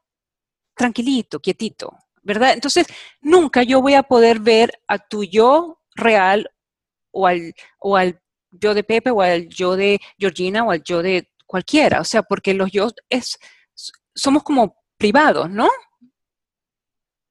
tranquilito, 0.81 1.41
quietito, 1.41 1.95
¿verdad? 2.23 2.55
Entonces, 2.55 2.87
nunca 3.21 3.63
yo 3.63 3.83
voy 3.83 3.93
a 3.93 4.03
poder 4.03 4.41
ver 4.41 4.81
a 4.89 4.99
tu 4.99 5.25
yo 5.25 5.83
real 5.95 6.51
o 7.11 7.27
al, 7.27 7.55
o 7.79 7.99
al 7.99 8.19
yo 8.51 8.73
de 8.73 8.83
Pepe 8.83 9.11
o 9.11 9.21
al 9.21 9.47
yo 9.49 9.77
de 9.77 10.01
Georgina 10.19 10.65
o 10.65 10.71
al 10.71 10.83
yo 10.83 11.03
de 11.03 11.31
cualquiera, 11.47 12.01
o 12.01 12.05
sea, 12.05 12.23
porque 12.23 12.55
los 12.55 12.73
yo 12.73 12.89
es, 13.11 13.39
somos 14.15 14.43
como 14.43 14.75
privados, 14.97 15.51
¿no? 15.51 15.69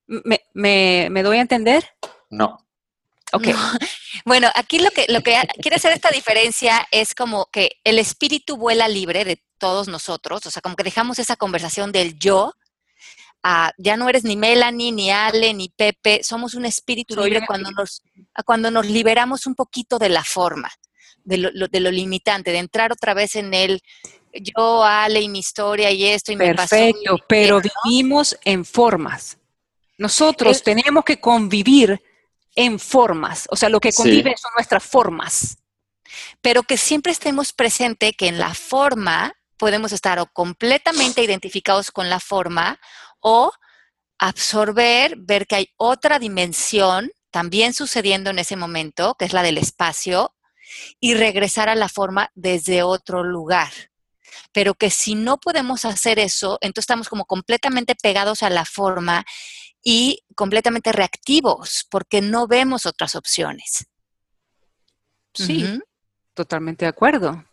¿Me, 0.05 0.41
me, 1.09 1.23
doy 1.23 1.38
a 1.38 1.41
entender? 1.41 1.83
No. 2.29 2.67
Ok. 3.33 3.47
Bueno, 4.25 4.49
aquí 4.53 4.79
lo 4.79 4.91
que, 4.91 5.05
lo 5.07 5.21
que 5.21 5.35
quiere 5.62 5.77
hacer 5.77 5.93
esta 5.93 6.09
diferencia 6.09 6.85
es 6.91 7.15
como 7.15 7.45
que 7.51 7.79
el 7.83 7.99
espíritu 7.99 8.57
vuela 8.57 8.88
libre 8.88 9.23
de 9.23 9.41
todos 9.57 9.88
nosotros, 9.88 10.45
o 10.45 10.51
sea, 10.51 10.62
como 10.62 10.75
que 10.75 10.83
dejamos 10.83 11.19
esa 11.19 11.35
conversación 11.35 11.91
del 11.91 12.19
yo, 12.19 12.53
ya 13.78 13.97
no 13.97 14.10
eres 14.10 14.23
ni 14.23 14.36
Melanie, 14.36 14.91
ni 14.91 15.12
Ale, 15.12 15.54
ni 15.54 15.69
Pepe, 15.69 16.23
somos 16.23 16.54
un 16.54 16.65
espíritu 16.65 17.15
libre 17.21 17.45
cuando 17.45 17.71
nos, 17.71 18.04
cuando 18.45 18.71
nos 18.71 18.86
liberamos 18.86 19.45
un 19.45 19.56
poquito 19.56 19.97
de 19.97 20.10
la 20.10 20.23
forma, 20.23 20.69
de 21.23 21.38
lo, 21.38 21.67
de 21.67 21.80
lo 21.80 21.91
limitante, 21.91 22.52
de 22.52 22.58
entrar 22.58 22.91
otra 22.91 23.13
vez 23.13 23.36
en 23.36 23.54
el 23.54 23.82
yo, 24.34 24.84
Ale 24.84 25.21
y 25.21 25.30
mi 25.30 25.39
historia 25.39 25.91
y 25.91 26.06
esto 26.06 26.32
y 26.32 26.36
me 26.36 26.54
pasó. 26.54 26.75
Perfecto, 26.75 27.17
pero 27.28 27.62
vivimos 27.86 28.38
en 28.43 28.65
formas. 28.65 29.38
Nosotros 29.97 30.63
tenemos 30.63 31.04
que 31.04 31.19
convivir 31.19 32.02
en 32.56 32.80
formas, 32.80 33.47
o 33.52 33.56
sea, 33.56 33.69
lo 33.69 33.80
que 33.80 33.91
convive 33.93 34.36
son 34.38 34.52
nuestras 34.56 34.84
formas. 34.84 35.58
Pero 36.41 36.63
que 36.63 36.78
siempre 36.78 37.12
estemos 37.12 37.54
presente 37.54 38.13
que 38.13 38.28
en 38.28 38.39
la 38.39 38.54
forma 38.54 39.34
podemos 39.58 39.91
estar 39.91 40.19
o 40.19 40.25
completamente 40.28 41.21
identificados 41.21 41.91
con 41.91 42.10
la 42.10 42.19
forma 42.19 42.80
o 43.19 43.51
absorber, 44.17 45.15
ver 45.17 45.47
que 45.47 45.55
hay 45.55 45.67
otra 45.77 46.19
dimensión 46.19 47.12
también 47.32 47.73
sucediendo 47.73 48.29
en 48.29 48.39
ese 48.39 48.55
momento, 48.55 49.15
que 49.17 49.25
es 49.25 49.34
la 49.34 49.43
del 49.43 49.58
espacio, 49.58 50.36
y 50.99 51.13
regresar 51.13 51.69
a 51.69 51.75
la 51.75 51.89
forma 51.89 52.32
desde 52.36 52.84
otro 52.84 53.23
lugar. 53.23 53.71
Pero 54.51 54.73
que 54.73 54.89
si 54.89 55.15
no 55.15 55.38
podemos 55.38 55.86
hacer 55.86 56.19
eso, 56.19 56.58
entonces 56.62 56.84
estamos 56.84 57.10
como 57.10 57.25
completamente 57.25 57.95
pegados 57.95 58.43
a 58.43 58.49
la 58.49 58.65
forma 58.65 59.25
y 59.84 60.23
completamente 60.36 60.91
reactivos 60.91 61.88
porque 61.89 62.21
no 62.21 62.47
vemos 62.47 62.86
otras 62.86 63.15
opciones. 63.15 63.88
Sí, 65.34 65.79
totalmente 66.34 66.86
de 66.86 66.89
acuerdo. 66.89 67.45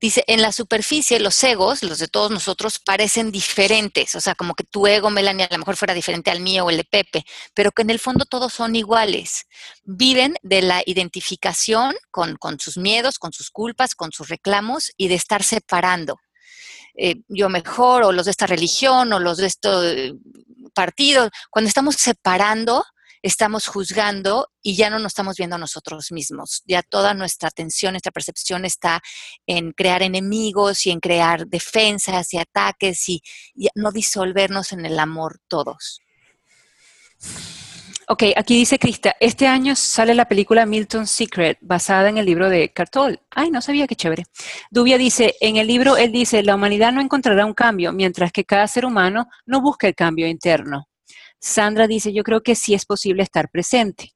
Dice, 0.00 0.24
en 0.26 0.42
la 0.42 0.52
superficie 0.52 1.20
los 1.20 1.42
egos, 1.44 1.82
los 1.82 1.98
de 1.98 2.08
todos 2.08 2.30
nosotros, 2.30 2.78
parecen 2.78 3.30
diferentes, 3.30 4.14
o 4.14 4.20
sea, 4.20 4.34
como 4.34 4.54
que 4.54 4.64
tu 4.64 4.86
ego, 4.86 5.10
Melanie, 5.10 5.44
a 5.44 5.52
lo 5.52 5.58
mejor 5.58 5.76
fuera 5.76 5.94
diferente 5.94 6.30
al 6.30 6.40
mío 6.40 6.64
o 6.64 6.70
el 6.70 6.78
de 6.78 6.84
Pepe, 6.84 7.24
pero 7.54 7.72
que 7.72 7.82
en 7.82 7.90
el 7.90 7.98
fondo 7.98 8.24
todos 8.24 8.52
son 8.52 8.76
iguales. 8.76 9.46
Viven 9.84 10.36
de 10.42 10.62
la 10.62 10.82
identificación 10.84 11.94
con, 12.10 12.36
con 12.36 12.58
sus 12.60 12.76
miedos, 12.76 13.18
con 13.18 13.32
sus 13.32 13.50
culpas, 13.50 13.94
con 13.94 14.12
sus 14.12 14.28
reclamos 14.28 14.92
y 14.96 15.08
de 15.08 15.14
estar 15.14 15.42
separando. 15.42 16.18
Eh, 16.96 17.16
yo 17.28 17.48
mejor, 17.48 18.04
o 18.04 18.12
los 18.12 18.24
de 18.24 18.30
esta 18.30 18.46
religión, 18.46 19.12
o 19.12 19.20
los 19.20 19.36
de 19.38 19.46
este 19.46 20.14
partido. 20.74 21.30
Cuando 21.50 21.68
estamos 21.68 21.96
separando, 21.96 22.84
estamos 23.22 23.66
juzgando 23.66 24.48
y 24.62 24.76
ya 24.76 24.90
no 24.90 24.98
nos 24.98 25.10
estamos 25.10 25.36
viendo 25.36 25.56
a 25.56 25.58
nosotros 25.58 26.12
mismos. 26.12 26.62
Ya 26.66 26.82
toda 26.82 27.14
nuestra 27.14 27.48
atención, 27.48 27.92
nuestra 27.92 28.12
percepción 28.12 28.64
está 28.64 29.00
en 29.46 29.72
crear 29.72 30.02
enemigos 30.02 30.86
y 30.86 30.90
en 30.90 31.00
crear 31.00 31.46
defensas 31.46 32.32
y 32.34 32.38
ataques 32.38 33.08
y, 33.08 33.22
no 33.74 33.90
disolvernos 33.90 34.72
en 34.72 34.86
el 34.86 34.98
amor 34.98 35.40
todos. 35.48 36.00
Ok, 38.08 38.22
aquí 38.36 38.54
dice 38.54 38.78
Krista, 38.78 39.16
este 39.18 39.48
año 39.48 39.74
sale 39.74 40.14
la 40.14 40.28
película 40.28 40.64
Milton 40.64 41.08
Secret, 41.08 41.58
basada 41.60 42.08
en 42.08 42.18
el 42.18 42.26
libro 42.26 42.48
de 42.48 42.72
Cartol. 42.72 43.20
Ay, 43.30 43.50
no 43.50 43.60
sabía, 43.60 43.88
qué 43.88 43.96
chévere. 43.96 44.24
Dubia 44.70 44.96
dice, 44.96 45.34
en 45.40 45.56
el 45.56 45.66
libro 45.66 45.96
él 45.96 46.12
dice, 46.12 46.44
la 46.44 46.54
humanidad 46.54 46.92
no 46.92 47.00
encontrará 47.00 47.44
un 47.44 47.54
cambio, 47.54 47.92
mientras 47.92 48.30
que 48.30 48.44
cada 48.44 48.68
ser 48.68 48.84
humano 48.84 49.28
no 49.44 49.60
busca 49.60 49.88
el 49.88 49.96
cambio 49.96 50.28
interno. 50.28 50.88
Sandra 51.40 51.86
dice, 51.86 52.12
yo 52.12 52.22
creo 52.22 52.42
que 52.42 52.54
sí 52.54 52.74
es 52.74 52.84
posible 52.86 53.22
estar 53.22 53.50
presente 53.50 54.12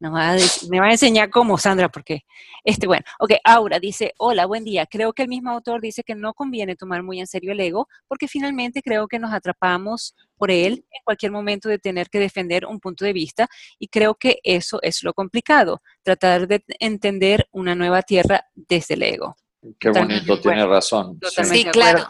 me 0.00 0.80
va 0.80 0.86
a 0.86 0.90
enseñar 0.90 1.28
cómo, 1.30 1.58
Sandra, 1.58 1.88
porque, 1.88 2.20
este, 2.62 2.86
bueno, 2.86 3.04
ok, 3.18 3.32
Aura 3.42 3.80
dice, 3.80 4.14
hola, 4.18 4.46
buen 4.46 4.64
día. 4.64 4.86
Creo 4.86 5.12
que 5.12 5.22
el 5.22 5.28
mismo 5.28 5.50
autor 5.50 5.80
dice 5.80 6.04
que 6.04 6.14
no 6.14 6.34
conviene 6.34 6.76
tomar 6.76 7.02
muy 7.02 7.18
en 7.18 7.26
serio 7.26 7.52
el 7.52 7.60
ego, 7.60 7.88
porque 8.06 8.28
finalmente 8.28 8.80
creo 8.82 9.08
que 9.08 9.18
nos 9.18 9.32
atrapamos 9.32 10.14
por 10.36 10.50
él 10.50 10.84
en 10.90 11.02
cualquier 11.04 11.32
momento 11.32 11.68
de 11.68 11.78
tener 11.78 12.08
que 12.10 12.20
defender 12.20 12.64
un 12.66 12.78
punto 12.78 13.04
de 13.04 13.12
vista, 13.12 13.48
y 13.78 13.88
creo 13.88 14.14
que 14.14 14.38
eso 14.44 14.78
es 14.82 15.02
lo 15.02 15.12
complicado, 15.14 15.82
tratar 16.02 16.46
de 16.46 16.62
entender 16.78 17.48
una 17.50 17.74
nueva 17.74 18.02
tierra 18.02 18.44
desde 18.54 18.94
el 18.94 19.02
ego. 19.02 19.36
Qué 19.80 19.90
bonito, 19.90 20.40
tiene 20.40 20.64
razón. 20.64 21.18
Sí, 21.42 21.64
claro. 21.64 22.06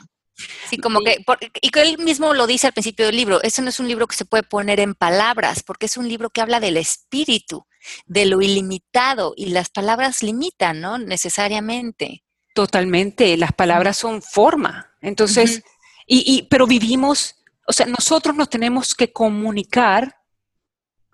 Sí, 0.71 0.79
como 0.79 1.01
que, 1.01 1.25
y 1.61 1.71
que 1.71 1.83
él 1.83 1.99
mismo 1.99 2.33
lo 2.35 2.47
dice 2.47 2.69
al 2.69 2.73
principio 2.73 3.07
del 3.07 3.17
libro, 3.17 3.43
eso 3.43 3.63
no 3.63 3.71
es 3.71 3.81
un 3.81 3.89
libro 3.89 4.07
que 4.07 4.17
se 4.17 4.25
puede 4.25 4.43
poner 4.43 4.81
en 4.81 4.95
palabras, 4.95 5.63
porque 5.63 5.87
es 5.87 5.97
un 5.97 6.09
libro 6.09 6.31
que 6.31 6.41
habla 6.41 6.61
del 6.61 6.77
espíritu, 6.77 7.67
de 8.07 8.27
lo 8.27 8.41
ilimitado, 8.41 9.35
y 9.37 9.47
las 9.47 9.71
palabras 9.71 10.23
limitan, 10.23 10.81
¿no? 10.81 10.99
Necesariamente. 10.99 12.25
Totalmente, 12.55 13.37
las 13.37 13.53
palabras 13.53 13.97
son 13.97 14.23
forma. 14.23 14.93
Entonces, 15.01 15.63
y, 16.07 16.25
y, 16.27 16.43
pero 16.45 16.67
vivimos, 16.67 17.37
o 17.67 17.73
sea, 17.73 17.87
nosotros 17.87 18.37
nos 18.37 18.49
tenemos 18.49 18.95
que 18.95 19.13
comunicar 19.13 20.17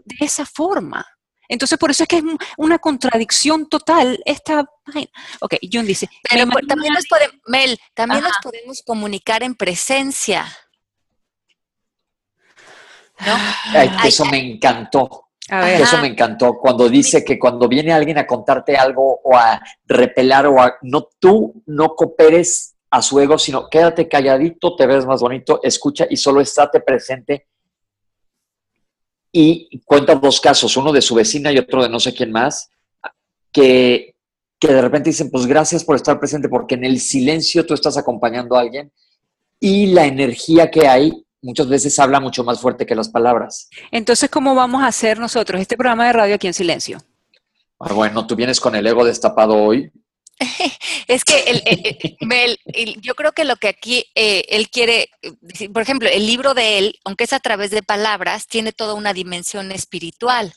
de 0.05 0.17
esa 0.25 0.45
forma. 0.47 1.07
Entonces, 1.49 1.79
por 1.79 1.91
eso 1.91 2.05
es 2.05 2.09
que 2.09 2.17
es 2.17 2.25
una 2.57 2.79
contradicción 2.79 3.69
total 3.69 4.21
esta 4.25 4.65
Ok, 5.41 5.55
Jun 5.71 5.87
dice. 5.87 6.09
Pero 6.29 6.47
también, 6.69 6.93
nos, 6.93 7.07
podemos, 7.07 7.37
Mel, 7.47 7.79
también 7.95 8.23
nos 8.23 8.37
podemos 8.43 8.83
comunicar 8.83 9.43
en 9.43 9.55
presencia. 9.55 10.47
¿No? 13.21 13.37
eso 14.05 14.25
me 14.27 14.39
encantó. 14.39 15.29
Eso 15.49 15.99
me 15.99 16.09
encantó. 16.09 16.59
Cuando 16.59 16.89
dice 16.89 17.25
que 17.25 17.39
cuando 17.39 17.69
viene 17.69 17.93
alguien 17.93 18.19
a 18.19 18.27
contarte 18.27 18.77
algo 18.77 19.21
o 19.23 19.37
a 19.37 19.61
repelar 19.87 20.47
o 20.47 20.61
a. 20.61 20.75
No, 20.83 21.09
tú 21.19 21.63
no 21.67 21.95
cooperes 21.95 22.77
a 22.91 23.03
su 23.03 23.19
ego, 23.21 23.39
sino 23.39 23.69
quédate 23.69 24.09
calladito, 24.09 24.77
te 24.77 24.87
ves 24.87 25.05
más 25.05 25.21
bonito, 25.21 25.61
escucha 25.63 26.07
y 26.09 26.17
solo 26.17 26.41
estate 26.41 26.81
presente 26.81 27.49
y 29.37 29.81
cuenta 29.85 30.15
dos 30.15 30.41
casos, 30.41 30.77
uno 30.77 30.93
de 30.93 31.03
su 31.03 31.17
vecina 31.17 31.51
y 31.51 31.59
otro 31.59 31.83
de 31.83 31.89
no 31.89 31.99
sé 31.99 32.15
quién 32.15 32.31
más, 32.31 32.71
que, 33.51 34.15
que 34.61 34.69
de 34.73 34.81
repente 34.81 35.11
dicen, 35.11 35.29
pues 35.29 35.45
gracias 35.45 35.83
por 35.83 35.97
estar 35.97 36.21
presente, 36.21 36.49
porque 36.49 36.77
en 36.77 36.85
el 36.85 37.01
silencio 37.01 37.67
tú 37.67 37.75
estás 37.75 37.97
acompañando 37.97 38.57
a 38.57 38.61
alguien 38.61 38.93
y 39.59 39.87
la 39.87 40.07
energía 40.07 40.71
que 40.71 40.87
hay 40.87 41.27
muchas 41.43 41.69
veces 41.69 41.99
habla 41.99 42.21
mucho 42.21 42.45
más 42.45 42.61
fuerte 42.61 42.87
que 42.87 42.95
las 42.95 43.09
palabras. 43.09 43.69
Entonces, 43.91 44.31
¿cómo 44.31 44.55
vamos 44.55 44.83
a 44.83 44.87
hacer 44.87 45.19
nosotros 45.19 45.61
este 45.61 45.77
programa 45.77 46.07
de 46.07 46.13
radio 46.13 46.37
aquí 46.37 46.47
en 46.47 46.55
silencio? 46.55 46.99
Ah, 47.81 47.93
bueno, 47.93 48.27
tú 48.27 48.37
vienes 48.37 48.61
con 48.61 48.77
el 48.77 48.87
ego 48.87 49.05
destapado 49.05 49.57
hoy. 49.57 49.91
es 51.09 51.25
que 51.25 52.17
yo 53.01 53.15
creo 53.15 53.33
que 53.33 53.45
lo 53.45 53.57
que 53.57 53.69
aquí 53.69 54.07
eh, 54.15 54.45
él 54.49 54.69
quiere, 54.69 55.11
por 55.73 55.83
ejemplo, 55.83 56.09
el 56.09 56.27
libro 56.27 56.55
de 56.55 56.79
él, 56.79 57.01
aunque 57.05 57.25
es 57.25 57.33
a 57.33 57.41
través 57.41 57.71
de 57.71 57.83
palabras, 57.83 58.47
tiene 58.47 58.73
toda 58.73 58.95
una 58.95 59.13
dimensión 59.13 59.73
espiritual. 59.73 60.55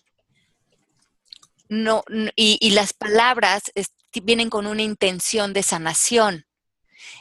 No, 1.69 2.03
y, 2.35 2.69
las 2.71 2.93
palabras 2.93 3.63
vienen 4.23 4.49
con 4.49 4.67
una 4.67 4.83
intención 4.83 5.51
de 5.53 5.63
sanación. 5.63 6.45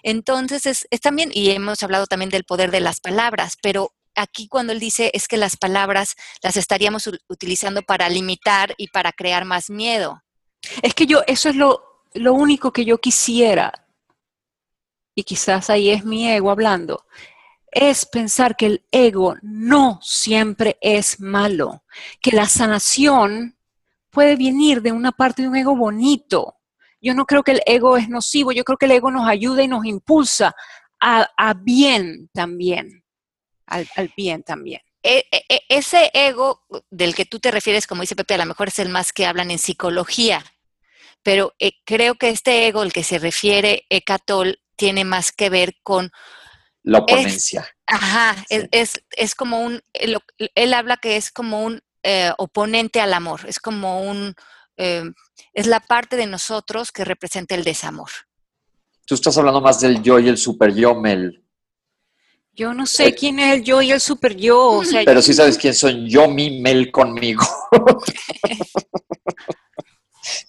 Entonces, 0.03 0.67
es, 0.67 0.87
es, 0.91 1.01
también, 1.01 1.31
y 1.35 1.51
hemos 1.51 1.83
hablado 1.83 2.07
también 2.07 2.31
del 2.31 2.45
poder 2.45 2.71
de 2.71 2.81
las 2.81 3.01
palabras, 3.01 3.57
pero 3.61 3.93
aquí 4.15 4.49
cuando 4.49 4.73
él 4.73 4.81
dice 4.81 5.11
es 5.15 5.29
que 5.29 5.37
las 5.37 5.57
palabras 5.57 6.17
las 6.43 6.57
estaríamos 6.57 7.11
utilizando 7.29 7.83
para 7.83 8.09
limitar 8.09 8.75
y 8.79 8.89
para 8.89 9.13
crear 9.13 9.45
más 9.45 9.69
miedo. 9.69 10.23
Es 10.83 10.95
que 10.95 11.07
yo, 11.07 11.23
eso 11.27 11.49
es 11.49 11.57
lo, 11.57 11.86
lo 12.17 12.35
único 12.35 12.73
que 12.73 12.85
yo 12.85 12.99
quisiera, 12.99 13.73
y 15.15 15.25
quizás 15.25 15.71
ahí 15.71 15.91
es 15.91 16.05
mi 16.05 16.31
ego 16.31 16.51
hablando, 16.51 17.07
es 17.71 18.07
pensar 18.07 18.57
que 18.57 18.67
el 18.67 18.85
ego 18.91 19.37
no 19.43 19.99
siempre 20.03 20.79
es 20.81 21.21
malo, 21.21 21.85
que 22.21 22.33
la 22.33 22.47
sanación 22.47 23.57
puede 24.11 24.37
venir 24.37 24.83
de 24.83 24.93
una 24.93 25.13
parte 25.13 25.43
de 25.43 25.49
un 25.49 25.57
ego 25.57 25.77
bonito, 25.77 26.57
yo 27.01 27.15
no 27.15 27.27
creo 27.27 27.43
que 27.43 27.53
el 27.53 27.63
ego 27.67 27.97
es 27.97 28.09
nocivo, 28.09 28.53
yo 28.53 28.65
creo 28.65 28.79
que 28.79 28.87
el 28.87 28.93
ego 28.93 29.11
nos 29.11 29.29
ayuda 29.29 29.63
y 29.63 29.69
nos 29.69 29.85
impulsa 29.85 30.55
a, 31.01 31.55
bien 31.55 32.29
también, 32.33 33.05
al, 33.67 33.87
bien 34.17 34.43
también. 34.43 34.81
E, 35.03 35.25
e, 35.31 35.45
e, 35.49 35.63
ese 35.69 36.11
ego 36.13 36.65
del 36.91 37.15
que 37.15 37.27
tú 37.27 37.39
te 37.39 37.51
refieres, 37.51 37.87
como 37.87 38.01
dice 38.01 38.17
Pepe, 38.17 38.35
a 38.35 38.39
lo 38.39 38.47
mejor 38.47 38.69
es 38.69 38.79
el 38.81 38.89
más 38.89 39.13
que 39.13 39.27
hablan 39.27 39.51
en 39.51 39.59
psicología, 39.59 40.43
pero 41.27 41.57
eh, 41.59 41.73
creo 41.85 42.15
que 42.15 42.29
este 42.29 42.69
ego, 42.69 42.85
el 42.85 42.93
que 42.93 43.03
se 43.03 43.19
refiere 43.19 43.85
Ecatol, 43.91 44.61
tiene 44.77 45.05
más 45.05 45.33
que 45.33 45.51
ver 45.51 45.75
con... 45.83 46.13
La 46.85 46.99
oponencia. 46.99 47.67
ajá, 47.85 48.37
es, 48.49 49.03
es, 49.11 49.35
como 49.35 49.61
un, 49.61 49.81
él, 49.93 50.73
habla 50.73 50.99
que 50.99 51.17
es 51.17 51.33
como 51.33 51.65
un 51.65 51.81
eh, 52.05 52.31
oponente 52.39 53.01
al 53.01 53.13
amor, 53.13 53.41
es 53.49 53.59
como 53.59 54.03
un, 54.09 54.37
eh, 54.77 55.03
es 55.53 55.67
la 55.67 55.81
parte 55.81 56.15
de 56.15 56.27
nosotros 56.27 56.93
que 56.93 57.05
representa 57.05 57.57
el 57.57 57.65
desamor. 57.65 58.11
Tú 59.05 59.17
estás 59.17 59.37
hablando 59.37 59.61
más 59.61 59.81
del 59.81 60.01
yo 60.01 60.21
y 60.21 60.29
el 60.29 60.39
super 60.39 60.73
yo, 60.73 60.95
Mel. 60.95 61.43
Yo 62.53 62.73
no 62.73 62.87
sé 62.87 63.17
quién 63.17 63.41
es 63.41 63.53
el 63.53 63.65
yo 63.65 63.83
y 63.83 63.91
el 63.91 64.01
super 64.01 64.37
yo. 64.37 64.81
pero 65.05 65.21
sí 65.21 65.35
sabes 65.35 65.59
quién 65.59 65.75
son 65.75 66.07
yo, 66.07 66.29
mi, 66.29 66.61
Mel 66.61 66.93
conmigo. 66.93 67.45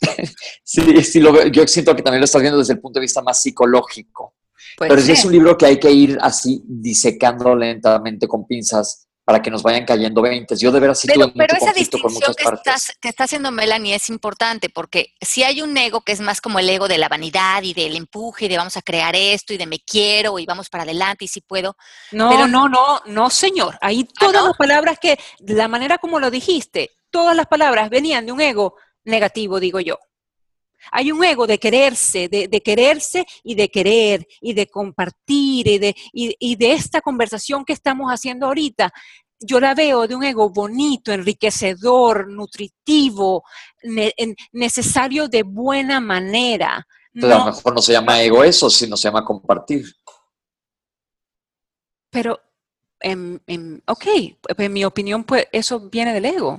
sí, 0.63 1.03
sí, 1.03 1.21
yo 1.51 1.67
siento 1.67 1.95
que 1.95 2.01
también 2.01 2.21
lo 2.21 2.25
estás 2.25 2.41
viendo 2.41 2.59
desde 2.59 2.73
el 2.73 2.79
punto 2.79 2.99
de 2.99 3.05
vista 3.05 3.21
más 3.21 3.41
psicológico. 3.41 4.35
Pero 4.77 4.95
es 4.95 5.25
un 5.25 5.31
libro 5.31 5.57
que 5.57 5.65
hay 5.65 5.79
que 5.79 5.91
ir 5.91 6.17
así 6.21 6.61
disecando 6.65 7.55
lentamente 7.55 8.27
con 8.27 8.45
pinzas 8.45 9.07
para 9.27 9.41
que 9.41 9.51
nos 9.51 9.61
vayan 9.61 9.83
cayendo 9.83 10.21
20. 10.21 10.55
Yo 10.55 10.71
de 10.71 10.79
veras 10.79 11.01
sí 11.01 11.07
pero, 11.07 11.33
pero 11.33 11.57
esa 11.57 11.73
distinción 11.73 12.33
que, 12.33 12.43
estás, 12.43 12.93
que 13.01 13.09
está 13.09 13.25
haciendo 13.25 13.51
Melanie 13.51 13.95
es 13.95 14.09
importante 14.09 14.69
porque 14.69 15.15
si 15.19 15.43
hay 15.43 15.61
un 15.61 15.75
ego 15.75 15.99
que 15.99 16.13
es 16.13 16.21
más 16.21 16.39
como 16.39 16.59
el 16.59 16.69
ego 16.69 16.87
de 16.87 16.97
la 16.97 17.09
vanidad 17.09 17.61
y 17.63 17.73
del 17.73 17.97
empuje 17.97 18.45
y 18.45 18.47
de 18.47 18.55
vamos 18.55 18.77
a 18.77 18.81
crear 18.81 19.17
esto 19.17 19.53
y 19.53 19.57
de 19.57 19.65
me 19.65 19.79
quiero 19.79 20.39
y 20.39 20.45
vamos 20.45 20.69
para 20.69 20.83
adelante 20.83 21.25
y 21.25 21.27
si 21.27 21.41
puedo. 21.41 21.75
No, 22.13 22.47
no, 22.47 22.69
no, 22.69 23.01
no, 23.05 23.29
señor. 23.29 23.77
Ahí 23.81 24.07
¿Ah, 24.09 24.13
todas 24.17 24.45
las 24.45 24.55
palabras 24.55 24.97
que, 24.97 25.19
la 25.39 25.67
manera 25.67 25.97
como 25.97 26.21
lo 26.21 26.31
dijiste, 26.31 26.91
todas 27.11 27.35
las 27.35 27.47
palabras 27.47 27.89
venían 27.89 28.25
de 28.25 28.31
un 28.31 28.39
ego 28.39 28.75
negativo, 29.07 29.59
digo 29.59 29.79
yo. 29.79 29.97
Hay 30.91 31.11
un 31.11 31.23
ego 31.23 31.47
de 31.47 31.57
quererse, 31.57 32.29
de, 32.29 32.61
quererse 32.61 33.25
y 33.43 33.55
de 33.55 33.69
querer 33.69 34.27
y 34.41 34.53
de 34.53 34.67
compartir 34.67 35.67
y 35.67 35.79
de, 35.79 35.95
y, 36.13 36.55
de 36.55 36.73
esta 36.73 37.01
conversación 37.01 37.65
que 37.65 37.73
estamos 37.73 38.11
haciendo 38.11 38.45
ahorita. 38.45 38.91
Yo 39.39 39.59
la 39.59 39.75
veo 39.75 40.07
de 40.07 40.15
un 40.15 40.23
ego 40.23 40.49
bonito, 40.49 41.11
enriquecedor, 41.11 42.29
nutritivo, 42.29 43.43
necesario 44.51 45.27
de 45.27 45.43
buena 45.43 45.99
manera. 45.99 46.87
a 47.21 47.27
lo 47.27 47.45
mejor 47.45 47.73
no 47.73 47.81
se 47.81 47.93
llama 47.93 48.21
ego 48.21 48.43
eso, 48.43 48.69
sino 48.69 48.95
se 48.95 49.07
llama 49.07 49.25
compartir. 49.25 49.85
Pero, 52.09 52.39
ok, 53.85 54.05
en 54.57 54.73
mi 54.73 54.85
opinión, 54.85 55.23
pues 55.23 55.47
eso 55.51 55.89
viene 55.89 56.13
del 56.13 56.25
ego. 56.25 56.57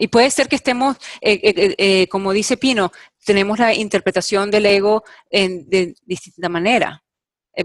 Y 0.00 0.06
puede 0.06 0.30
ser 0.30 0.48
que 0.48 0.56
estemos, 0.56 0.96
eh, 1.20 1.40
eh, 1.42 1.74
eh, 1.76 2.08
como 2.08 2.32
dice 2.32 2.56
Pino, 2.56 2.92
tenemos 3.24 3.58
la 3.58 3.74
interpretación 3.74 4.48
del 4.48 4.64
ego 4.64 5.02
de 5.30 5.94
distinta 6.06 6.48
manera. 6.48 7.02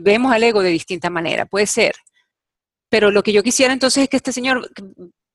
Vemos 0.01 0.33
al 0.33 0.43
ego 0.43 0.63
de 0.63 0.71
distinta 0.71 1.11
manera, 1.11 1.45
puede 1.45 1.67
ser. 1.67 1.93
Pero 2.89 3.11
lo 3.11 3.21
que 3.21 3.33
yo 3.33 3.43
quisiera 3.43 3.71
entonces 3.71 4.03
es 4.03 4.09
que 4.09 4.17
este 4.17 4.33
señor 4.33 4.67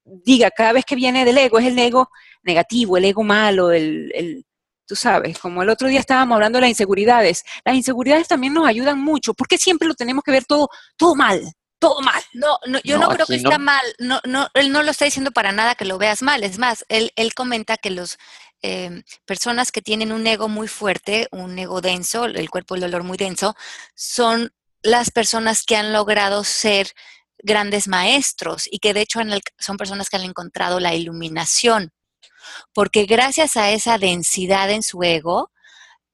diga, 0.05 0.51
cada 0.51 0.73
vez 0.73 0.85
que 0.85 0.97
viene 0.97 1.25
del 1.25 1.39
ego, 1.39 1.61
es 1.61 1.67
el 1.67 1.79
ego 1.79 2.11
negativo, 2.43 2.97
el 2.97 3.05
ego 3.05 3.23
malo, 3.23 3.71
el, 3.71 4.45
tú 4.85 4.97
sabes, 4.97 5.39
como 5.39 5.63
el 5.63 5.69
otro 5.69 5.87
día 5.87 6.01
estábamos 6.01 6.35
hablando 6.35 6.57
de 6.57 6.63
las 6.63 6.71
inseguridades. 6.71 7.45
Las 7.65 7.77
inseguridades 7.77 8.27
también 8.27 8.55
nos 8.55 8.67
ayudan 8.67 8.99
mucho. 9.01 9.35
porque 9.35 9.57
siempre 9.57 9.87
lo 9.87 9.95
tenemos 9.95 10.25
que 10.25 10.33
ver 10.33 10.45
todo, 10.45 10.69
todo 10.97 11.15
mal? 11.15 11.41
Todo 11.79 12.01
mal. 12.01 12.23
No, 12.33 12.59
no 12.67 12.81
yo 12.85 12.99
no, 12.99 13.09
creo 13.09 13.27
que 13.27 13.37
está 13.37 13.59
mal. 13.59 13.85
No, 13.99 14.21
no, 14.25 14.49
él 14.55 14.73
no 14.73 14.83
lo 14.83 14.91
está 14.91 15.05
diciendo 15.05 15.31
para 15.31 15.53
nada 15.53 15.75
que 15.75 15.85
lo 15.85 15.99
veas 15.99 16.23
mal. 16.23 16.45
Es 16.45 16.59
más, 16.59 16.85
él, 16.89 17.13
él 17.17 17.35
comenta 17.35 17.77
que 17.77 17.91
los 17.91 18.19
em, 18.63 19.03
personas 19.25 19.73
que 19.73 19.83
tienen 19.83 20.13
un 20.13 20.27
ego 20.27 20.49
muy 20.49 20.69
fuerte, 20.69 21.29
un 21.31 21.59
ego 21.59 21.81
denso, 21.81 22.25
el 22.25 22.51
cuerpo 22.51 22.75
del 22.75 22.83
dolor 22.83 23.05
muy 23.05 23.17
denso, 23.17 23.55
son 23.95 24.53
las 24.83 25.11
personas 25.11 25.65
que 25.65 25.77
han 25.77 25.93
logrado 25.93 26.45
ser 26.45 26.93
grandes 27.39 27.89
maestros 27.89 28.69
y 28.71 28.79
que 28.79 28.95
de 28.95 29.03
hecho 29.03 29.21
son 29.59 29.77
personas 29.77 30.09
que 30.09 30.17
han 30.17 30.25
encontrado 30.25 30.81
la 30.81 30.95
iluminación. 30.95 31.93
Porque 32.73 33.05
gracias 33.05 33.57
a 33.57 33.71
esa 33.71 33.99
densidad 33.99 34.71
en 34.71 34.83
su 34.83 35.03
ego, 35.03 35.53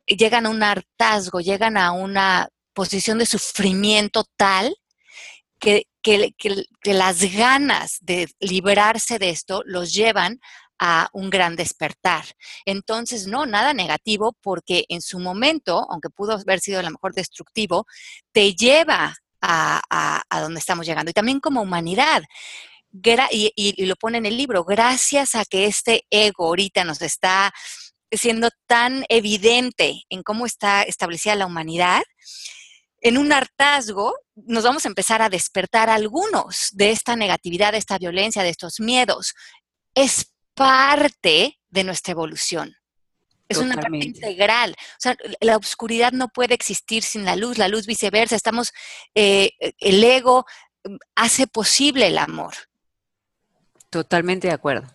llegan 0.06 0.46
a 0.46 0.50
un 0.50 0.62
hartazgo, 0.62 1.40
llegan 1.40 1.76
a 1.76 1.92
una 1.92 2.48
posición 2.74 3.18
de 3.18 3.26
sufrimiento 3.26 4.24
tal 4.36 4.76
que, 5.58 5.86
las 6.84 7.32
ganas 7.32 7.98
de 8.00 8.28
liberarse 8.40 9.18
de 9.18 9.30
esto 9.30 9.62
los 9.64 9.94
llevan 9.94 10.40
a 10.78 11.08
un 11.12 11.30
gran 11.30 11.56
despertar. 11.56 12.24
Entonces, 12.66 13.26
no, 13.26 13.46
nada 13.46 13.72
negativo, 13.72 14.36
porque 14.42 14.84
en 14.88 15.00
su 15.00 15.18
momento, 15.18 15.86
aunque 15.90 16.10
pudo 16.10 16.32
haber 16.32 16.60
sido 16.60 16.80
a 16.80 16.82
lo 16.82 16.90
mejor 16.90 17.14
destructivo, 17.14 17.86
te 18.32 18.54
lleva 18.54 19.16
a, 19.40 20.22
donde 20.40 20.60
estamos 20.60 20.86
llegando. 20.86 21.10
Y 21.10 21.14
también 21.14 21.40
como 21.40 21.62
humanidad. 21.62 22.22
Y, 23.30 23.52
y, 23.56 23.86
lo 23.86 23.96
pone 23.96 24.18
en 24.18 24.26
el 24.26 24.36
libro, 24.36 24.64
gracias 24.64 25.34
a 25.34 25.44
que 25.44 25.66
este 25.66 26.06
ego 26.10 26.46
ahorita 26.46 26.84
nos 26.84 27.02
está 27.02 27.52
siendo 28.10 28.50
tan 28.66 29.04
evidente 29.08 30.02
en 30.08 30.22
cómo 30.22 30.46
está 30.46 30.82
establecida 30.82 31.34
la 31.34 31.46
humanidad, 31.46 32.02
en 33.04 33.18
un 33.18 33.32
hartazgo 33.32 34.16
nos 34.34 34.64
vamos 34.64 34.86
a 34.86 34.88
empezar 34.88 35.20
a 35.20 35.28
despertar 35.28 35.90
algunos 35.90 36.70
de 36.72 36.90
esta 36.90 37.16
negatividad, 37.16 37.72
de 37.72 37.78
esta 37.78 37.98
violencia, 37.98 38.42
de 38.42 38.48
estos 38.48 38.80
miedos. 38.80 39.34
Es 39.94 40.32
parte 40.54 41.60
de 41.68 41.84
nuestra 41.84 42.12
evolución. 42.12 42.74
Es 43.46 43.58
una 43.58 43.74
parte 43.74 43.98
integral. 43.98 44.74
O 44.78 44.96
sea, 44.98 45.16
la 45.40 45.58
oscuridad 45.58 46.12
no 46.12 46.28
puede 46.28 46.54
existir 46.54 47.02
sin 47.02 47.26
la 47.26 47.36
luz, 47.36 47.58
la 47.58 47.68
luz 47.68 47.86
viceversa. 47.86 48.36
Estamos, 48.36 48.72
eh, 49.14 49.50
el 49.78 50.02
ego 50.02 50.46
mm, 50.84 50.96
hace 51.14 51.46
posible 51.46 52.06
el 52.06 52.16
amor. 52.16 52.54
Totalmente 53.90 54.48
de 54.48 54.54
acuerdo. 54.54 54.88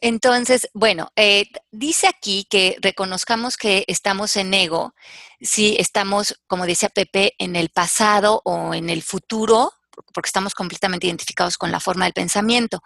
Entonces, 0.00 0.68
bueno, 0.74 1.10
eh, 1.16 1.46
dice 1.70 2.06
aquí 2.06 2.46
que 2.50 2.76
reconozcamos 2.80 3.56
que 3.56 3.84
estamos 3.88 4.36
en 4.36 4.52
ego 4.52 4.94
si 5.40 5.76
estamos, 5.78 6.40
como 6.46 6.66
decía 6.66 6.88
Pepe, 6.88 7.34
en 7.38 7.56
el 7.56 7.70
pasado 7.70 8.42
o 8.44 8.74
en 8.74 8.90
el 8.90 9.02
futuro, 9.02 9.72
porque 10.12 10.28
estamos 10.28 10.54
completamente 10.54 11.06
identificados 11.06 11.56
con 11.56 11.72
la 11.72 11.80
forma 11.80 12.04
del 12.04 12.12
pensamiento. 12.12 12.82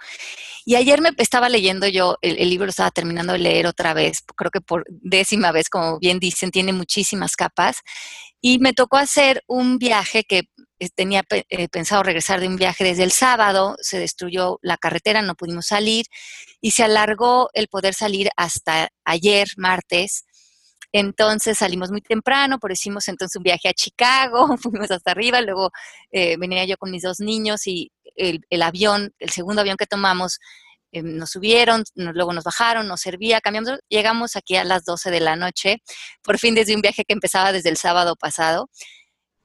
Y 0.64 0.76
ayer 0.76 1.00
me 1.00 1.10
estaba 1.16 1.48
leyendo 1.48 1.88
yo, 1.88 2.16
el, 2.22 2.38
el, 2.38 2.50
libro 2.50 2.66
lo 2.66 2.70
estaba 2.70 2.90
terminando 2.90 3.32
de 3.32 3.40
leer 3.40 3.66
otra 3.66 3.94
vez, 3.94 4.22
creo 4.36 4.50
que 4.50 4.60
por 4.60 4.84
décima 4.88 5.52
vez, 5.52 5.68
como 5.68 5.98
bien 5.98 6.20
dicen, 6.20 6.50
tiene 6.50 6.72
muchísimas 6.72 7.34
capas, 7.36 7.78
y 8.40 8.58
me 8.58 8.72
tocó 8.72 8.96
hacer 8.96 9.42
un 9.46 9.78
viaje 9.78 10.24
que 10.24 10.44
tenía 10.88 11.22
eh, 11.30 11.68
pensado 11.68 12.02
regresar 12.02 12.40
de 12.40 12.48
un 12.48 12.56
viaje 12.56 12.84
desde 12.84 13.02
el 13.02 13.12
sábado, 13.12 13.76
se 13.80 13.98
destruyó 13.98 14.58
la 14.62 14.78
carretera, 14.78 15.20
no 15.20 15.34
pudimos 15.34 15.66
salir 15.66 16.06
y 16.60 16.70
se 16.70 16.82
alargó 16.82 17.50
el 17.52 17.68
poder 17.68 17.94
salir 17.94 18.30
hasta 18.36 18.88
ayer, 19.04 19.48
martes. 19.56 20.24
Entonces 20.92 21.58
salimos 21.58 21.90
muy 21.90 22.00
temprano, 22.00 22.58
por 22.58 22.72
hicimos 22.72 23.06
entonces 23.08 23.36
un 23.36 23.42
viaje 23.42 23.68
a 23.68 23.74
Chicago, 23.74 24.56
fuimos 24.62 24.90
hasta 24.90 25.10
arriba, 25.10 25.40
luego 25.42 25.70
eh, 26.10 26.36
venía 26.38 26.64
yo 26.64 26.76
con 26.78 26.90
mis 26.90 27.02
dos 27.02 27.20
niños 27.20 27.66
y 27.66 27.92
el, 28.16 28.62
avión, 28.62 29.12
el 29.18 29.30
segundo 29.30 29.60
avión 29.60 29.76
que 29.76 29.86
tomamos, 29.86 30.38
nos 30.92 31.30
subieron, 31.30 31.84
luego 31.94 32.32
nos 32.32 32.42
bajaron, 32.42 32.88
nos 32.88 33.00
servía, 33.00 33.40
cambiamos, 33.40 33.78
llegamos 33.88 34.34
aquí 34.34 34.56
a 34.56 34.64
las 34.64 34.84
12 34.84 35.12
de 35.12 35.20
la 35.20 35.36
noche, 35.36 35.76
por 36.22 36.38
fin 36.38 36.54
desde 36.54 36.74
un 36.74 36.80
viaje 36.80 37.04
que 37.04 37.12
empezaba 37.12 37.52
desde 37.52 37.68
el 37.68 37.76
sábado 37.76 38.16
pasado. 38.16 38.68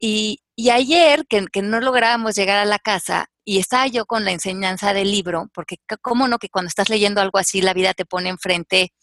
Y, 0.07 0.39
ayer, 0.69 1.25
que, 1.27 1.61
no 1.63 1.79
lográbamos 1.79 2.35
llegar 2.35 2.59
a 2.59 2.65
la 2.65 2.77
casa, 2.77 3.31
y 3.43 3.57
estaba 3.57 3.87
yo 3.87 4.05
con 4.05 4.23
la 4.23 4.31
enseñanza 4.31 4.93
del 4.93 5.09
libro, 5.09 5.49
porque 5.51 5.77
cómo 5.99 6.27
no 6.27 6.37
que 6.37 6.49
cuando 6.49 6.67
estás 6.67 6.89
leyendo 6.89 7.21
algo 7.21 7.39
así, 7.39 7.59
la 7.59 7.73
vida 7.73 7.95
te 7.95 8.05
pone 8.05 8.29
enfrente 8.29 8.93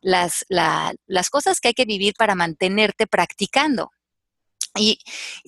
las, 0.00 0.44
las 0.48 1.30
cosas 1.30 1.58
que 1.58 1.68
hay 1.68 1.74
que 1.74 1.84
vivir 1.84 2.14
para 2.16 2.36
mantenerte 2.36 3.08
practicando. 3.08 3.90
Y, 4.74 4.98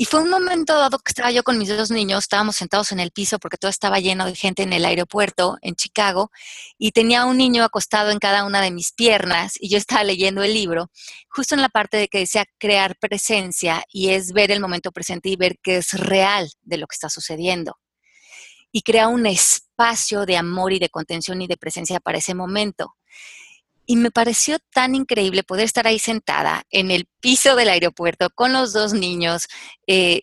fue 0.05 0.21
un 0.21 0.29
momento 0.29 0.75
dado 0.75 0.99
que 0.99 1.11
estaba 1.11 1.31
yo 1.31 1.43
con 1.45 1.57
mis 1.57 1.75
dos 1.75 1.91
niños, 1.91 2.25
estábamos 2.25 2.57
sentados 2.57 2.93
en 2.93 3.01
el 3.01 3.11
piso 3.11 3.39
porque 3.39 3.57
todo 3.57 3.71
estaba 3.71 3.99
lleno 3.99 4.27
de 4.27 4.35
gente 4.35 4.63
en 4.63 4.73
el 4.75 4.85
aeropuerto 4.85 5.57
en 5.63 5.77
Chicago 5.77 6.31
y 6.77 6.93
tenía 6.93 7.25
un 7.25 7.39
niño 7.39 7.65
acostado 7.65 8.11
en 8.11 8.19
cada 8.19 8.45
una 8.45 8.61
de 8.61 8.71
mis 8.71 8.93
piernas 8.93 9.55
y 9.59 9.71
yo 9.71 9.79
estaba 9.79 10.05
leyendo 10.05 10.43
el 10.43 10.53
libro, 10.53 10.91
justo 11.29 11.55
en 11.55 11.63
la 11.63 11.71
parte 11.71 11.97
de 11.97 12.09
que 12.09 12.19
decía 12.19 12.45
crear 12.59 12.97
presencia 12.99 13.83
y 13.91 14.11
es 14.11 14.33
ver 14.33 14.51
el 14.51 14.61
momento 14.61 14.93
presente 14.93 15.31
y 15.31 15.37
ver 15.37 15.59
qué 15.63 15.79
es 15.79 15.93
real 15.95 16.51
de 16.61 16.77
lo 16.77 16.87
que 16.87 16.95
está 16.95 17.09
sucediendo. 17.09 17.79
Y 18.73 18.83
crea 18.83 19.09
un 19.09 19.25
espacio 19.25 20.27
de 20.27 20.37
amor 20.37 20.73
y 20.75 20.79
de 20.79 20.91
contención 20.91 21.41
y 21.41 21.47
de 21.47 21.57
presencia 21.57 21.99
para 21.99 22.19
ese 22.19 22.35
momento. 22.35 22.97
Y 23.87 23.97
me 23.97 24.11
pareció 24.11 24.59
tan 24.73 24.95
increíble 24.95 25.43
poder 25.43 25.65
estar 25.65 25.87
ahí 25.87 25.99
sentada 25.99 26.65
en 26.71 26.91
el 26.91 27.07
piso 27.21 27.57
del 27.57 27.69
aeropuerto 27.69 28.31
con 28.35 28.53
los 28.53 28.73
dos 28.73 28.93
niños 28.95 29.47
eh, 29.87 30.23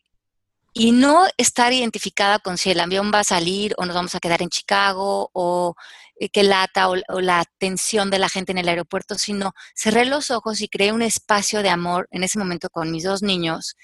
y 0.73 0.91
no 0.91 1.27
estar 1.37 1.73
identificada 1.73 2.39
con 2.39 2.57
si 2.57 2.71
el 2.71 2.79
avión 2.79 3.11
va 3.13 3.19
a 3.19 3.23
salir 3.23 3.73
o 3.77 3.85
nos 3.85 3.95
vamos 3.95 4.15
a 4.15 4.19
quedar 4.19 4.41
en 4.41 4.49
Chicago 4.49 5.29
o 5.33 5.75
eh, 6.21 6.29
que 6.29 6.43
lata 6.43 6.87
o, 6.89 6.95
la 7.19 7.39
atención 7.39 8.09
de 8.09 8.19
la 8.19 8.29
gente 8.29 8.51
en 8.51 8.59
el 8.59 8.69
aeropuerto, 8.69 9.17
sino 9.17 9.53
cerré 9.75 10.05
los 10.05 10.31
ojos 10.31 10.61
y 10.61 10.69
creé 10.69 10.91
un 10.93 11.01
espacio 11.01 11.61
de 11.61 11.69
amor 11.69 12.07
en 12.11 12.23
ese 12.23 12.39
momento 12.39 12.69
con 12.69 12.91
mis 12.91 13.03
dos 13.03 13.21
niños 13.21 13.75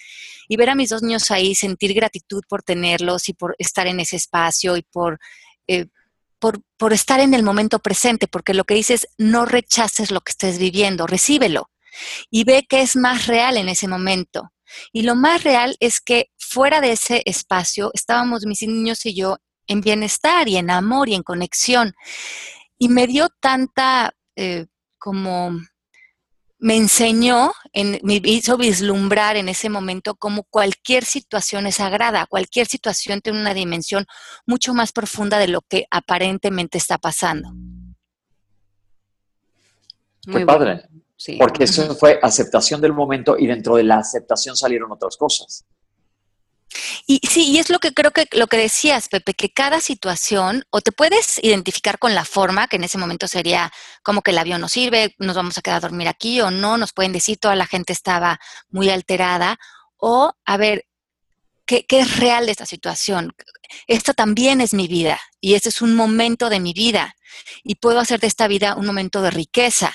y 0.48 0.56
ver 0.56 0.70
a 0.70 0.76
mis 0.76 0.90
dos 0.90 1.02
niños 1.02 1.30
ahí, 1.32 1.56
sentir 1.56 1.94
gratitud 1.94 2.44
por 2.48 2.64
tenerlos 2.64 3.28
y 3.28 3.34
por 3.34 3.56
estar 3.58 3.88
en 3.88 4.00
ese 4.00 4.16
espacio 4.16 4.78
y 4.78 4.84
por, 4.84 5.20
eh, 5.68 5.88
por, 6.40 6.62
estar 6.94 7.20
en 7.20 7.34
el 7.34 7.44
momento 7.44 7.80
presente, 7.80 8.28
porque 8.28 8.54
lo 8.54 8.64
que 8.64 8.76
dices, 8.76 9.08
no 9.18 9.46
rechaces 9.46 10.12
lo 10.12 10.22
que 10.22 10.32
estés 10.32 10.58
viviendo, 10.58 11.08
recíbelo 11.08 11.70
y 12.30 12.44
ve 12.44 12.66
que 12.68 12.82
es 12.82 12.96
más 12.96 13.28
real 13.28 13.58
en 13.58 13.70
ese 13.70 13.88
momento. 13.88 14.52
Y 14.92 15.04
lo 15.04 15.16
más 15.16 15.44
real 15.44 15.78
es 15.80 16.02
que 16.02 16.30
fuera 16.38 16.82
de 16.82 16.92
ese 16.92 17.24
espacio 17.26 17.92
estábamos 17.94 18.46
mis 18.46 18.62
niños 18.62 19.06
y 19.06 19.16
yo 19.16 19.38
en 19.66 19.82
bienestar 19.82 20.48
y 20.48 20.58
en 20.58 20.70
amor 20.70 21.10
y 21.10 21.16
en 21.16 21.24
conexión. 21.24 21.94
Y 22.78 22.90
me 22.90 23.08
dio 23.08 23.30
tanta 23.40 24.14
eh, 24.36 24.68
como 24.98 25.52
me 26.60 26.76
enseñó, 26.76 27.52
me 27.74 28.22
hizo 28.24 28.58
vislumbrar 28.58 29.38
en 29.38 29.50
ese 29.50 29.70
momento 29.70 30.16
cómo 30.16 30.44
cualquier 30.44 31.06
situación 31.06 31.68
es 31.68 31.76
sagrada, 31.76 32.26
cualquier 32.26 32.68
situación 32.68 33.22
tiene 33.22 33.40
una 33.40 33.54
dimensión 33.54 34.06
mucho 34.46 34.74
más 34.74 34.92
profunda 34.92 35.38
de 35.38 35.48
lo 35.48 35.62
que 35.62 35.86
aparentemente 35.92 36.78
está 36.78 36.98
pasando. 36.98 37.54
Muy 40.28 40.46
padre. 40.46 40.84
Porque 41.40 41.64
eso 41.64 41.96
fue 41.96 42.20
aceptación 42.22 42.80
del 42.80 42.94
momento 42.94 43.38
y 43.38 43.48
dentro 43.48 43.76
de 43.76 43.84
la 43.84 43.98
aceptación 43.98 44.56
salieron 44.56 44.92
otras 44.92 45.18
cosas. 45.18 45.66
Y 47.06 47.20
sí, 47.28 47.52
y 47.52 47.60
es 47.60 47.70
lo 47.70 47.80
que 47.80 47.94
creo 47.94 48.12
que 48.12 48.28
lo 48.34 48.48
que 48.48 48.58
decías, 48.58 49.10
Pepe, 49.10 49.34
que 49.34 49.52
cada 49.52 49.80
situación, 49.80 50.66
o 50.70 50.82
te 50.82 50.92
puedes 50.92 51.40
identificar 51.44 52.00
con 52.00 52.16
la 52.16 52.26
forma, 52.26 52.68
que 52.68 52.78
en 52.78 52.84
ese 52.84 52.98
momento 52.98 53.28
sería 53.28 53.72
como 54.04 54.22
que 54.22 54.32
el 54.32 54.38
avión 54.38 54.62
no 54.62 54.70
sirve, 54.70 55.16
nos 55.20 55.36
vamos 55.36 55.58
a 55.58 55.62
quedar 55.62 55.78
a 55.78 55.82
dormir 55.82 56.08
aquí, 56.08 56.42
o 56.42 56.52
no, 56.52 56.78
nos 56.78 56.94
pueden 56.94 57.14
decir 57.14 57.38
toda 57.38 57.56
la 57.56 57.68
gente 57.68 57.94
estaba 57.94 58.40
muy 58.70 58.90
alterada, 58.90 59.58
o 59.98 60.34
a 60.46 60.58
ver, 60.58 60.86
¿qué, 61.66 61.86
qué 61.86 62.00
es 62.00 62.18
real 62.18 62.46
de 62.46 62.52
esta 62.52 62.66
situación? 62.66 63.34
Esto 63.88 64.14
también 64.14 64.62
es 64.62 64.74
mi 64.74 64.88
vida, 64.88 65.20
y 65.42 65.56
este 65.56 65.70
es 65.70 65.82
un 65.82 65.96
momento 65.96 66.50
de 66.50 66.60
mi 66.60 66.74
vida, 66.74 67.16
y 67.64 67.76
puedo 67.76 68.00
hacer 68.00 68.20
de 68.20 68.28
esta 68.28 68.48
vida 68.48 68.76
un 68.76 68.86
momento 68.86 69.22
de 69.22 69.32
riqueza 69.32 69.94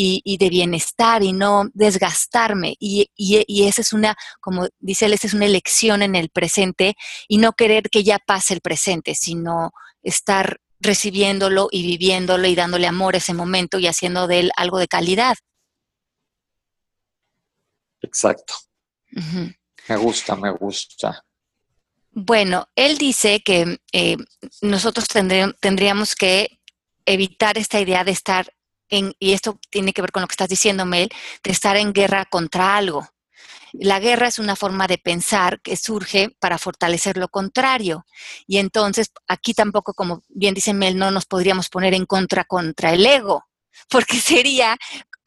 y, 0.00 0.36
de 0.36 0.48
bienestar 0.48 1.24
y 1.24 1.32
no 1.32 1.68
desgastarme. 1.74 2.76
Y, 2.78 3.10
y, 3.16 3.66
esa 3.66 3.80
es 3.80 3.92
una, 3.92 4.16
como 4.40 4.68
dice 4.78 5.06
él, 5.06 5.14
esa 5.14 5.26
es 5.26 5.34
una 5.34 5.46
elección 5.46 6.02
en 6.02 6.14
el 6.14 6.30
presente 6.30 6.94
y 7.26 7.38
no 7.38 7.52
querer 7.52 7.90
que 7.90 8.04
ya 8.04 8.20
pase 8.20 8.54
el 8.54 8.60
presente, 8.60 9.16
sino 9.16 9.72
estar 10.02 10.60
recibiéndolo 10.78 11.68
y 11.72 11.82
viviéndolo 11.82 12.46
y 12.46 12.54
dándole 12.54 12.86
amor 12.86 13.16
a 13.16 13.18
ese 13.18 13.34
momento 13.34 13.80
y 13.80 13.88
haciendo 13.88 14.28
de 14.28 14.38
él 14.40 14.50
algo 14.56 14.78
de 14.78 14.86
calidad. 14.86 15.36
Exacto. 18.00 18.54
Me 19.88 19.96
gusta, 19.96 20.36
me 20.36 20.52
gusta. 20.52 21.24
Bueno, 22.12 22.68
él 22.76 22.98
dice 22.98 23.40
que 23.40 23.80
eh, 23.92 24.16
nosotros 24.62 25.08
tendríamos 25.08 26.14
que 26.14 26.60
evitar 27.04 27.58
esta 27.58 27.80
idea 27.80 28.04
de 28.04 28.12
estar 28.12 28.52
y 28.90 29.32
esto 29.32 29.58
tiene 29.70 29.92
que 29.92 30.02
ver 30.02 30.12
con 30.12 30.22
lo 30.22 30.28
que 30.28 30.32
estás 30.32 30.48
diciendo, 30.48 30.86
Mel, 30.86 31.10
de 31.42 31.50
estar 31.50 31.76
en 31.76 31.92
guerra 31.92 32.24
contra 32.24 32.76
algo. 32.76 33.08
La 33.72 34.00
guerra 34.00 34.28
es 34.28 34.38
una 34.38 34.56
forma 34.56 34.86
de 34.86 34.98
pensar 34.98 35.60
que 35.60 35.76
surge 35.76 36.30
para 36.40 36.58
fortalecer 36.58 37.18
lo 37.18 37.28
contrario. 37.28 38.06
Y 38.46 38.58
entonces, 38.58 39.12
aquí 39.26 39.52
tampoco, 39.52 39.92
como 39.94 40.22
bien 40.28 40.54
dice 40.54 40.72
Mel, 40.72 40.96
no 40.96 41.10
nos 41.10 41.26
podríamos 41.26 41.68
poner 41.68 41.94
en 41.94 42.06
contra 42.06 42.44
contra 42.44 42.92
el 42.92 43.04
ego, 43.04 43.44
porque 43.90 44.18
sería, 44.18 44.76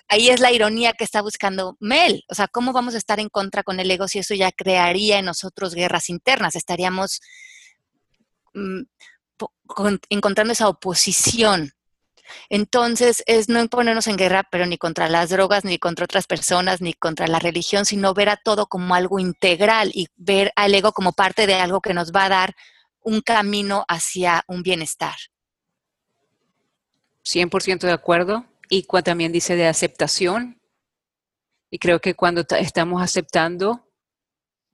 ahí 0.07 0.29
es 0.29 0.39
la 0.39 0.51
ironía 0.51 0.93
que 0.93 1.03
está 1.03 1.21
buscando 1.21 1.77
Mel. 1.79 2.23
O 2.29 2.35
sea, 2.35 2.47
¿cómo 2.47 2.73
vamos 2.73 2.95
a 2.95 2.97
estar 2.97 3.19
en 3.19 3.29
contra 3.29 3.63
con 3.63 3.79
el 3.79 3.91
ego 3.91 4.07
si 4.07 4.19
eso 4.19 4.33
ya 4.33 4.51
crearía 4.51 5.19
en 5.19 5.25
nosotros 5.25 5.75
guerras 5.75 6.09
internas? 6.09 6.55
Estaríamos 6.55 7.21
mm, 8.53 8.81
encontrando 10.09 10.53
esa 10.53 10.67
oposición 10.67 11.73
entonces, 12.49 13.23
es 13.25 13.49
no 13.49 13.65
ponernos 13.67 14.07
en 14.07 14.17
guerra, 14.17 14.47
pero 14.51 14.65
ni 14.65 14.77
contra 14.77 15.09
las 15.09 15.29
drogas, 15.29 15.63
ni 15.63 15.77
contra 15.77 16.05
otras 16.05 16.27
personas, 16.27 16.81
ni 16.81 16.93
contra 16.93 17.27
la 17.27 17.39
religión, 17.39 17.85
sino 17.85 18.13
ver 18.13 18.29
a 18.29 18.37
todo 18.37 18.67
como 18.67 18.95
algo 18.95 19.19
integral 19.19 19.91
y 19.93 20.07
ver 20.15 20.51
al 20.55 20.73
ego 20.73 20.91
como 20.91 21.13
parte 21.13 21.47
de 21.47 21.55
algo 21.55 21.81
que 21.81 21.93
nos 21.93 22.11
va 22.11 22.25
a 22.25 22.29
dar 22.29 22.55
un 23.01 23.21
camino 23.21 23.85
hacia 23.87 24.43
un 24.47 24.63
bienestar. 24.63 25.15
100% 27.23 27.79
de 27.81 27.91
acuerdo. 27.93 28.45
Y 28.69 28.83
también 29.03 29.31
dice 29.31 29.55
de 29.55 29.67
aceptación. 29.67 30.61
Y 31.69 31.79
creo 31.79 31.99
que 31.99 32.15
cuando 32.15 32.45
estamos 32.57 33.01
aceptando, 33.01 33.87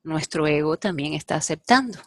nuestro 0.03 0.47
ego 0.47 0.77
también 0.77 1.13
está 1.13 1.35
aceptando. 1.35 1.99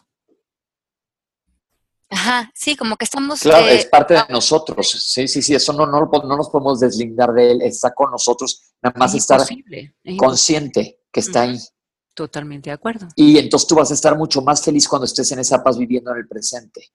Ajá, 2.11 2.51
sí, 2.53 2.75
como 2.75 2.97
que 2.97 3.05
estamos... 3.05 3.39
Claro, 3.39 3.67
es 3.67 3.85
eh, 3.85 3.89
parte 3.89 4.13
de 4.13 4.19
ah, 4.19 4.27
nosotros. 4.29 4.89
Sí, 4.89 5.29
sí, 5.29 5.41
sí, 5.41 5.55
eso 5.55 5.71
no, 5.71 5.85
no, 5.85 6.01
no, 6.01 6.37
nos 6.37 6.49
podemos 6.49 6.81
deslindar 6.81 7.31
de 7.31 7.51
él, 7.51 7.61
está 7.61 7.93
con 7.93 8.11
nosotros, 8.11 8.73
nada 8.81 8.93
más 8.99 9.15
estar 9.15 9.41
consciente 10.17 10.99
que 11.09 11.21
está 11.21 11.43
ahí. 11.43 11.57
Totalmente 12.13 12.69
de 12.69 12.73
acuerdo. 12.73 13.07
Y 13.15 13.37
entonces 13.37 13.65
tú 13.65 13.75
vas 13.75 13.91
a 13.91 13.93
estar 13.93 14.17
mucho 14.17 14.41
más 14.41 14.61
feliz 14.61 14.89
cuando 14.89 15.05
estés 15.05 15.31
en 15.31 15.39
esa 15.39 15.63
paz 15.63 15.77
viviendo 15.77 16.11
en 16.11 16.17
el 16.17 16.27
presente. 16.27 16.91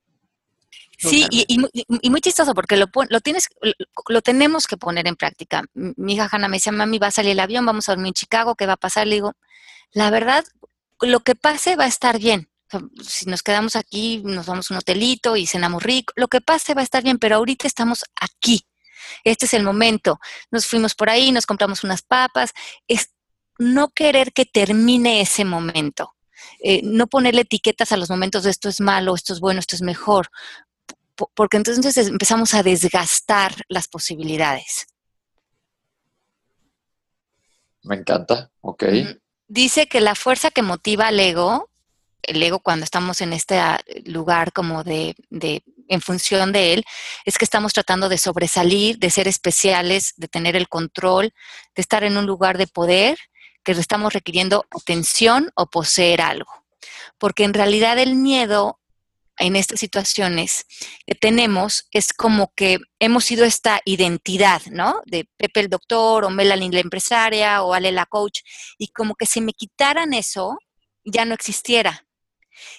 Sí, 0.99 1.27
y, 1.31 2.11
muy 2.11 2.21
chistoso 2.21 2.55
porque 2.55 2.77
lo, 2.77 2.87
lo, 3.09 3.21
tienes, 3.21 3.49
lo, 4.09 4.23
tenemos 4.23 4.67
que 4.67 4.77
poner 4.77 5.07
en 5.07 5.17
práctica. 5.17 5.65
Mi 5.73 6.15
hija 6.15 6.29
Hanna 6.31 6.49
me 6.49 6.59
decía, 6.59 6.73
mami, 6.73 6.99
va 6.99 7.07
a 7.07 7.11
salir 7.11 7.33
el 7.33 7.41
avión, 7.41 7.65
vamos 7.65 7.89
a 7.89 7.93
dormir 7.93 8.09
en 8.09 8.15
Chicago, 8.15 8.55
¿qué 8.55 8.67
va 8.67 8.75
a 8.75 8.79
pasar? 8.79 9.07
Le 9.07 9.17
digo, 9.17 9.33
la 9.93 10.11
verdad, 10.11 10.45
lo 11.01 11.21
que 11.21 11.35
pase 11.35 11.77
va 11.77 11.85
a 11.85 11.89
estar 11.89 12.19
bien 12.19 12.51
si 13.03 13.27
nos 13.27 13.43
quedamos 13.43 13.77
aquí, 13.77 14.23
nos 14.25 14.47
vamos 14.47 14.71
a 14.71 14.75
un 14.75 14.79
hotelito 14.79 15.37
y 15.37 15.47
cenamos 15.47 15.83
rico, 15.83 16.13
lo 16.17 16.29
que 16.29 16.41
pase 16.41 16.75
va 16.75 16.81
a 16.81 16.85
estar 16.85 17.03
bien, 17.03 17.19
pero 17.19 17.37
ahorita 17.37 17.67
estamos 17.67 18.05
aquí. 18.21 18.67
Este 19.25 19.47
es 19.47 19.55
el 19.55 19.63
momento. 19.63 20.19
Nos 20.51 20.67
fuimos 20.67 20.95
por 20.95 21.11
ahí, 21.11 21.33
nos 21.33 21.47
compramos 21.47 21.85
unas 21.85 22.03
papas. 22.03 22.53
Es 22.89 23.11
no 23.59 23.91
querer 23.91 24.33
que 24.33 24.45
termine 24.45 25.21
ese 25.21 25.45
momento. 25.45 26.15
Eh, 26.61 26.81
no 26.83 27.07
ponerle 27.07 27.43
etiquetas 27.43 27.93
a 27.93 27.97
los 27.97 28.11
momentos 28.11 28.45
de 28.45 28.51
esto 28.51 28.69
es 28.69 28.81
malo, 28.81 29.15
esto 29.15 29.33
es 29.33 29.41
bueno, 29.41 29.61
esto 29.61 29.75
es 29.75 29.83
mejor, 29.83 30.29
porque 31.35 31.57
entonces 31.57 31.97
empezamos 31.97 32.55
a 32.55 32.63
desgastar 32.63 33.55
las 33.69 33.89
posibilidades. 33.89 34.87
Me 37.83 37.97
encanta, 37.97 38.51
ok. 38.61 38.85
Dice 39.49 39.87
que 39.87 40.01
la 40.01 40.15
fuerza 40.15 40.51
que 40.51 40.63
motiva 40.63 41.07
al 41.07 41.21
ego 41.21 41.71
el 42.23 42.43
ego 42.43 42.61
cuando 42.61 42.85
estamos 42.85 43.21
en 43.21 43.33
este 43.33 43.59
ah, 43.59 43.81
lugar 44.05 44.53
como 44.53 44.85
de, 44.85 45.15
de, 45.31 45.63
en 45.89 46.01
función 46.01 46.53
de 46.53 46.75
él, 46.75 46.85
es 47.25 47.39
que 47.39 47.45
estamos 47.45 47.73
tratando 47.73 48.09
de 48.09 48.19
sobresalir, 48.19 48.99
de 48.99 49.11
ser 49.11 49.29
especiales, 49.29 50.15
de 50.17 50.29
tener 50.29 50.57
el 50.57 50.69
control, 50.69 51.33
de 51.75 51.83
estar 51.83 52.05
en 52.05 52.17
un 52.17 52.27
lugar 52.27 52.59
de 52.59 52.67
poder, 52.67 53.19
que 53.65 53.73
estamos 53.73 54.13
requiriendo 54.13 54.65
atención 54.71 55.51
o 55.57 55.67
poseer 55.67 56.21
algo. 56.21 56.51
Porque 57.19 57.45
en 57.45 57.53
realidad 57.53 57.99
el 57.99 58.15
miedo 58.15 58.79
en 59.39 59.57
estas 59.57 59.81
situaciones 59.81 60.67
que 61.07 61.15
tenemos 61.15 61.89
es 61.91 62.13
como 62.13 62.53
que 62.55 62.79
hemos 62.99 63.25
sido 63.25 63.45
esta 63.45 63.81
identidad, 63.85 64.63
¿no? 64.71 65.03
De 65.05 65.29
Pepe 65.37 65.61
el 65.61 65.69
doctor 65.69 66.25
o 66.25 66.31
Melanie 66.31 66.71
la 66.71 66.81
empresaria 66.81 67.63
o 67.63 67.75
Ale 67.75 67.93
la 67.93 68.07
coach, 68.07 68.41
y 68.79 68.89
como 68.89 69.15
que 69.15 69.27
si 69.27 69.41
me 69.41 69.53
quitaran 69.53 70.15
eso, 70.15 70.57
ya 71.05 71.25
no 71.25 71.35
existiera. 71.35 72.06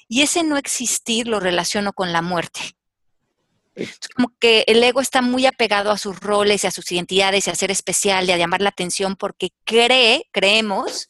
Y 0.08 0.22
ese 0.22 0.44
no 0.44 0.58
existir 0.58 1.28
lo 1.28 1.40
relaciono 1.40 1.94
con 1.94 2.12
la 2.12 2.22
muerte. 2.22 2.60
Como 4.16 4.34
que 4.40 4.64
el 4.68 4.84
ego 4.84 5.02
está 5.02 5.22
muy 5.22 5.46
apegado 5.46 5.92
a 5.92 5.98
sus 5.98 6.20
roles 6.20 6.64
y 6.64 6.68
a 6.68 6.72
sus 6.72 6.92
identidades 6.92 7.46
y 7.46 7.50
a 7.50 7.56
ser 7.56 7.70
especial 7.70 8.28
y 8.28 8.32
a 8.32 8.38
llamar 8.38 8.62
la 8.62 8.70
atención 8.70 9.16
porque 9.16 9.52
cree, 9.66 10.28
creemos 10.32 11.08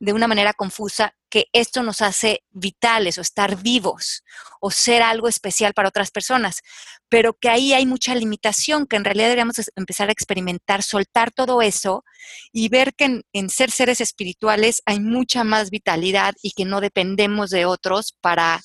de 0.00 0.14
una 0.14 0.26
manera 0.26 0.54
confusa 0.54 1.14
que 1.28 1.46
esto 1.52 1.82
nos 1.82 2.00
hace 2.00 2.42
vitales 2.50 3.18
o 3.18 3.20
estar 3.20 3.62
vivos 3.62 4.24
o 4.60 4.70
ser 4.70 5.02
algo 5.02 5.28
especial 5.28 5.74
para 5.74 5.90
otras 5.90 6.10
personas, 6.10 6.62
pero 7.08 7.34
que 7.34 7.50
ahí 7.50 7.74
hay 7.74 7.86
mucha 7.86 8.14
limitación, 8.14 8.86
que 8.86 8.96
en 8.96 9.04
realidad 9.04 9.26
deberíamos 9.26 9.56
empezar 9.76 10.08
a 10.08 10.12
experimentar, 10.12 10.82
soltar 10.82 11.30
todo 11.30 11.60
eso 11.60 12.02
y 12.50 12.68
ver 12.70 12.94
que 12.94 13.22
en, 13.32 13.50
ser 13.50 13.70
seres 13.70 14.00
espirituales 14.00 14.82
hay 14.86 15.00
mucha 15.00 15.44
más 15.44 15.70
vitalidad 15.70 16.34
y 16.42 16.52
que 16.52 16.64
no 16.64 16.80
dependemos 16.80 17.50
de 17.50 17.66
otros 17.66 18.16
para, 18.22 18.60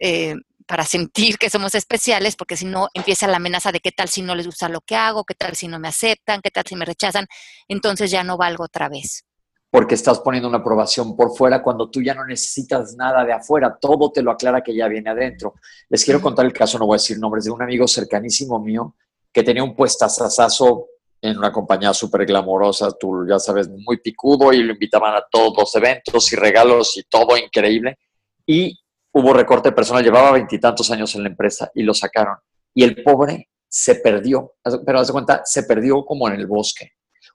eh, 0.00 0.36
para 0.66 0.86
sentir 0.86 1.36
que 1.36 1.50
somos 1.50 1.74
especiales, 1.74 2.34
porque 2.34 2.56
si 2.56 2.64
no 2.64 2.88
empieza 2.94 3.26
la 3.28 3.36
amenaza 3.36 3.72
de 3.72 3.80
qué 3.80 3.92
tal 3.92 4.08
si 4.08 4.22
no 4.22 4.34
les 4.34 4.46
gusta 4.46 4.70
lo 4.70 4.80
que 4.80 4.96
hago, 4.96 5.24
qué 5.24 5.34
tal 5.34 5.54
si 5.54 5.68
no 5.68 5.78
me 5.78 5.88
aceptan, 5.88 6.40
qué 6.42 6.50
tal 6.50 6.64
si 6.66 6.76
me 6.76 6.86
rechazan, 6.86 7.26
entonces 7.68 8.10
ya 8.10 8.24
no 8.24 8.38
valgo 8.38 8.64
otra 8.64 8.88
vez. 8.88 9.24
Porque 9.72 9.94
estás 9.94 10.20
poniendo 10.20 10.50
una 10.50 10.58
aprobación 10.58 11.16
por 11.16 11.34
fuera 11.34 11.62
cuando 11.62 11.88
tú 11.88 12.02
ya 12.02 12.12
no 12.12 12.26
necesitas 12.26 12.94
nada 12.94 13.24
de 13.24 13.32
afuera, 13.32 13.78
todo 13.80 14.12
te 14.12 14.22
lo 14.22 14.30
aclara 14.30 14.62
que 14.62 14.74
ya 14.74 14.86
viene 14.86 15.08
adentro. 15.08 15.54
Les 15.88 16.04
quiero 16.04 16.20
contar 16.20 16.44
el 16.44 16.52
caso, 16.52 16.78
no 16.78 16.84
voy 16.84 16.96
a 16.96 16.98
decir 16.98 17.18
nombres, 17.18 17.44
de 17.46 17.52
un 17.52 17.62
amigo 17.62 17.88
cercanísimo 17.88 18.60
mío 18.60 18.94
que 19.32 19.42
tenía 19.42 19.64
un 19.64 19.74
puestazazazo 19.74 20.88
en 21.22 21.38
una 21.38 21.50
compañía 21.50 21.94
súper 21.94 22.26
glamorosa, 22.26 22.90
tú 22.92 23.24
ya 23.26 23.38
sabes, 23.38 23.70
muy 23.70 23.96
picudo 23.96 24.52
y 24.52 24.62
lo 24.62 24.74
invitaban 24.74 25.14
a 25.14 25.24
todos 25.30 25.54
los 25.56 25.74
eventos 25.76 26.30
y 26.32 26.36
regalos 26.36 26.98
y 26.98 27.04
todo 27.04 27.38
increíble. 27.38 27.96
Y 28.44 28.78
hubo 29.12 29.32
recorte 29.32 29.72
personal, 29.72 30.04
llevaba 30.04 30.32
veintitantos 30.32 30.90
años 30.90 31.14
en 31.14 31.22
la 31.22 31.30
empresa 31.30 31.70
y 31.74 31.82
lo 31.82 31.94
sacaron. 31.94 32.36
Y 32.74 32.84
el 32.84 33.02
pobre 33.02 33.48
se 33.68 33.94
perdió, 33.94 34.52
pero 34.84 34.98
haz 34.98 35.06
de 35.06 35.12
cuenta, 35.14 35.42
se 35.46 35.62
perdió 35.62 36.04
como 36.04 36.28
en 36.28 36.34
el 36.34 36.46
bosque. 36.46 36.92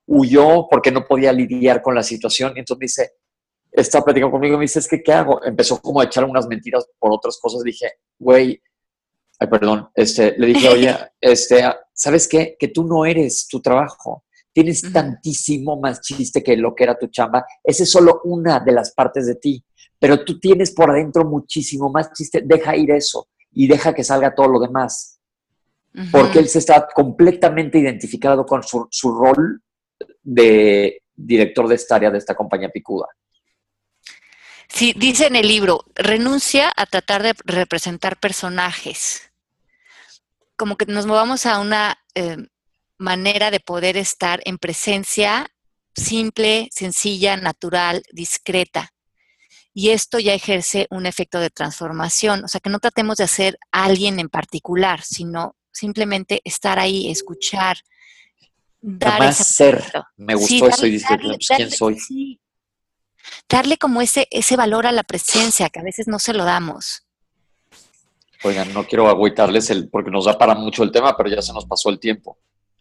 Huyó 0.07 0.67
porque 0.69 0.91
no 0.91 1.05
podía 1.05 1.31
lidiar 1.31 1.81
con 1.81 1.93
la 1.93 2.03
situación 2.03 2.53
y 2.55 2.59
entonces 2.59 2.79
dice, 2.79 3.11
está 3.71 4.01
platicando 4.01 4.31
conmigo 4.31 4.55
y 4.55 4.57
me 4.57 4.63
dice, 4.63 4.79
es 4.79 4.87
que, 4.87 5.03
¿qué 5.03 5.13
hago? 5.13 5.43
Empezó 5.43 5.79
como 5.81 6.01
a 6.01 6.05
echar 6.05 6.23
unas 6.23 6.47
mentiras 6.47 6.87
por 6.97 7.11
otras 7.11 7.37
cosas. 7.39 7.61
Dije, 7.63 7.91
güey, 8.17 8.61
ay, 9.39 9.47
perdón, 9.47 9.89
este, 9.93 10.35
le 10.37 10.47
dije, 10.47 10.69
oye, 10.69 10.95
este, 11.21 11.63
¿sabes 11.93 12.27
qué? 12.27 12.55
Que 12.57 12.69
tú 12.69 12.83
no 12.85 13.05
eres 13.05 13.47
tu 13.47 13.61
trabajo. 13.61 14.23
Tienes 14.51 14.81
tantísimo 14.91 15.79
más 15.79 16.01
chiste 16.01 16.41
que 16.41 16.57
lo 16.57 16.73
que 16.73 16.85
era 16.85 16.97
tu 16.97 17.07
chamba. 17.07 17.45
Esa 17.63 17.83
es 17.83 17.91
solo 17.91 18.21
una 18.23 18.59
de 18.59 18.71
las 18.71 18.91
partes 18.93 19.27
de 19.27 19.35
ti 19.35 19.63
pero 19.99 20.23
tú 20.23 20.39
tienes 20.39 20.71
por 20.71 20.91
adentro 20.91 21.25
muchísimo 21.25 21.89
más 21.89 22.11
chiste, 22.13 22.41
deja 22.45 22.75
ir 22.75 22.91
eso 22.91 23.27
y 23.51 23.67
deja 23.67 23.93
que 23.93 24.03
salga 24.03 24.35
todo 24.35 24.47
lo 24.47 24.59
demás. 24.59 25.19
Porque 26.11 26.37
él 26.37 26.47
se 26.47 26.59
está 26.59 26.87
completamente 26.93 27.79
identificado 27.79 28.45
con 28.45 28.61
su, 28.61 28.87
su, 28.91 29.17
rol 29.17 29.63
de 30.27 31.01
director 31.15 31.67
de 31.67 31.75
esta 31.75 31.95
área, 31.95 32.11
de 32.11 32.17
esta 32.17 32.35
compañía 32.35 32.69
picuda. 32.69 33.07
Sí, 34.67 34.93
dice 34.97 35.27
en 35.27 35.37
el 35.37 35.47
libro, 35.47 35.85
renuncia 35.95 36.71
a 36.75 36.85
tratar 36.85 37.23
de 37.23 37.33
representar 37.45 38.19
personajes. 38.19 39.31
Como 40.57 40.75
que 40.75 40.85
nos 40.85 41.05
movamos 41.05 41.45
a 41.45 41.59
una 41.59 41.97
eh, 42.13 42.37
manera 42.97 43.49
de 43.51 43.61
poder 43.61 43.95
estar 43.95 44.41
en 44.43 44.57
presencia 44.57 45.47
simple, 45.95 46.67
sencilla, 46.71 47.37
natural, 47.37 48.03
discreta 48.11 48.91
y 49.73 49.91
esto 49.91 50.17
ya 50.17 50.33
ejerce 50.33 50.87
un 50.89 51.05
efecto 51.05 51.39
de 51.39 51.51
transformación. 51.51 52.43
O 52.43 52.47
sea, 52.47 52.59
que 52.59 52.71
no 52.71 52.79
tratemos 52.79 53.17
de 53.17 53.25
hacer 53.25 53.59
a 53.71 53.85
alguien 53.85 54.19
en 54.19 54.27
particular, 54.27 55.03
sino 55.03 55.55
simplemente 55.71 56.41
estar 56.43 56.79
ahí, 56.79 57.11
escuchar, 57.11 57.77
dar 58.81 59.33
ser. 59.33 59.83
Me 60.15 60.35
gustó 60.35 60.67
eso 60.67 60.85
y 60.85 60.99
pues, 60.99 61.47
¿quién 61.55 61.71
soy? 61.71 62.39
Darle 63.49 63.77
como 63.77 64.01
ese, 64.01 64.27
ese 64.31 64.55
valor 64.55 64.87
a 64.87 64.91
la 64.91 65.03
presencia 65.03 65.69
que 65.69 65.79
a 65.79 65.83
veces 65.83 66.07
no 66.07 66.19
se 66.19 66.33
lo 66.33 66.43
damos. 66.43 67.03
Oigan, 68.43 68.73
no 68.73 68.85
quiero 68.85 69.07
agüitarles 69.09 69.69
el, 69.69 69.89
porque 69.89 70.11
nos 70.11 70.25
da 70.25 70.37
para 70.37 70.53
mucho 70.53 70.83
el 70.83 70.91
tema, 70.91 71.15
pero 71.17 71.29
ya 71.29 71.41
se 71.41 71.53
nos 71.53 71.65
pasó 71.65 71.89
el 71.89 71.99
tiempo. 71.99 72.37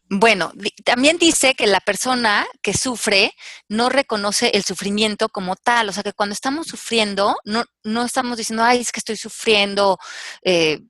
Bueno, 0.09 0.53
también 0.85 1.19
dice 1.19 1.55
que 1.55 1.67
la 1.67 1.81
persona 1.81 2.47
que 2.63 2.75
sufre 2.75 3.35
no 3.69 3.89
reconoce 3.89 4.51
el 4.55 4.63
sufrimiento 4.63 5.29
como 5.29 5.57
tal, 5.57 5.89
o 5.89 5.93
sea 5.93 6.05
que 6.05 6.13
cuando 6.13 6.33
estamos 6.33 6.69
sufriendo, 6.69 7.37
no, 7.45 7.65
no 7.83 8.05
estamos 8.05 8.39
diciendo, 8.39 8.63
ay, 8.63 8.81
es 8.81 8.93
que 8.93 9.01
estoy 9.01 9.17
sufriendo 9.17 9.99
eh, 10.43 10.81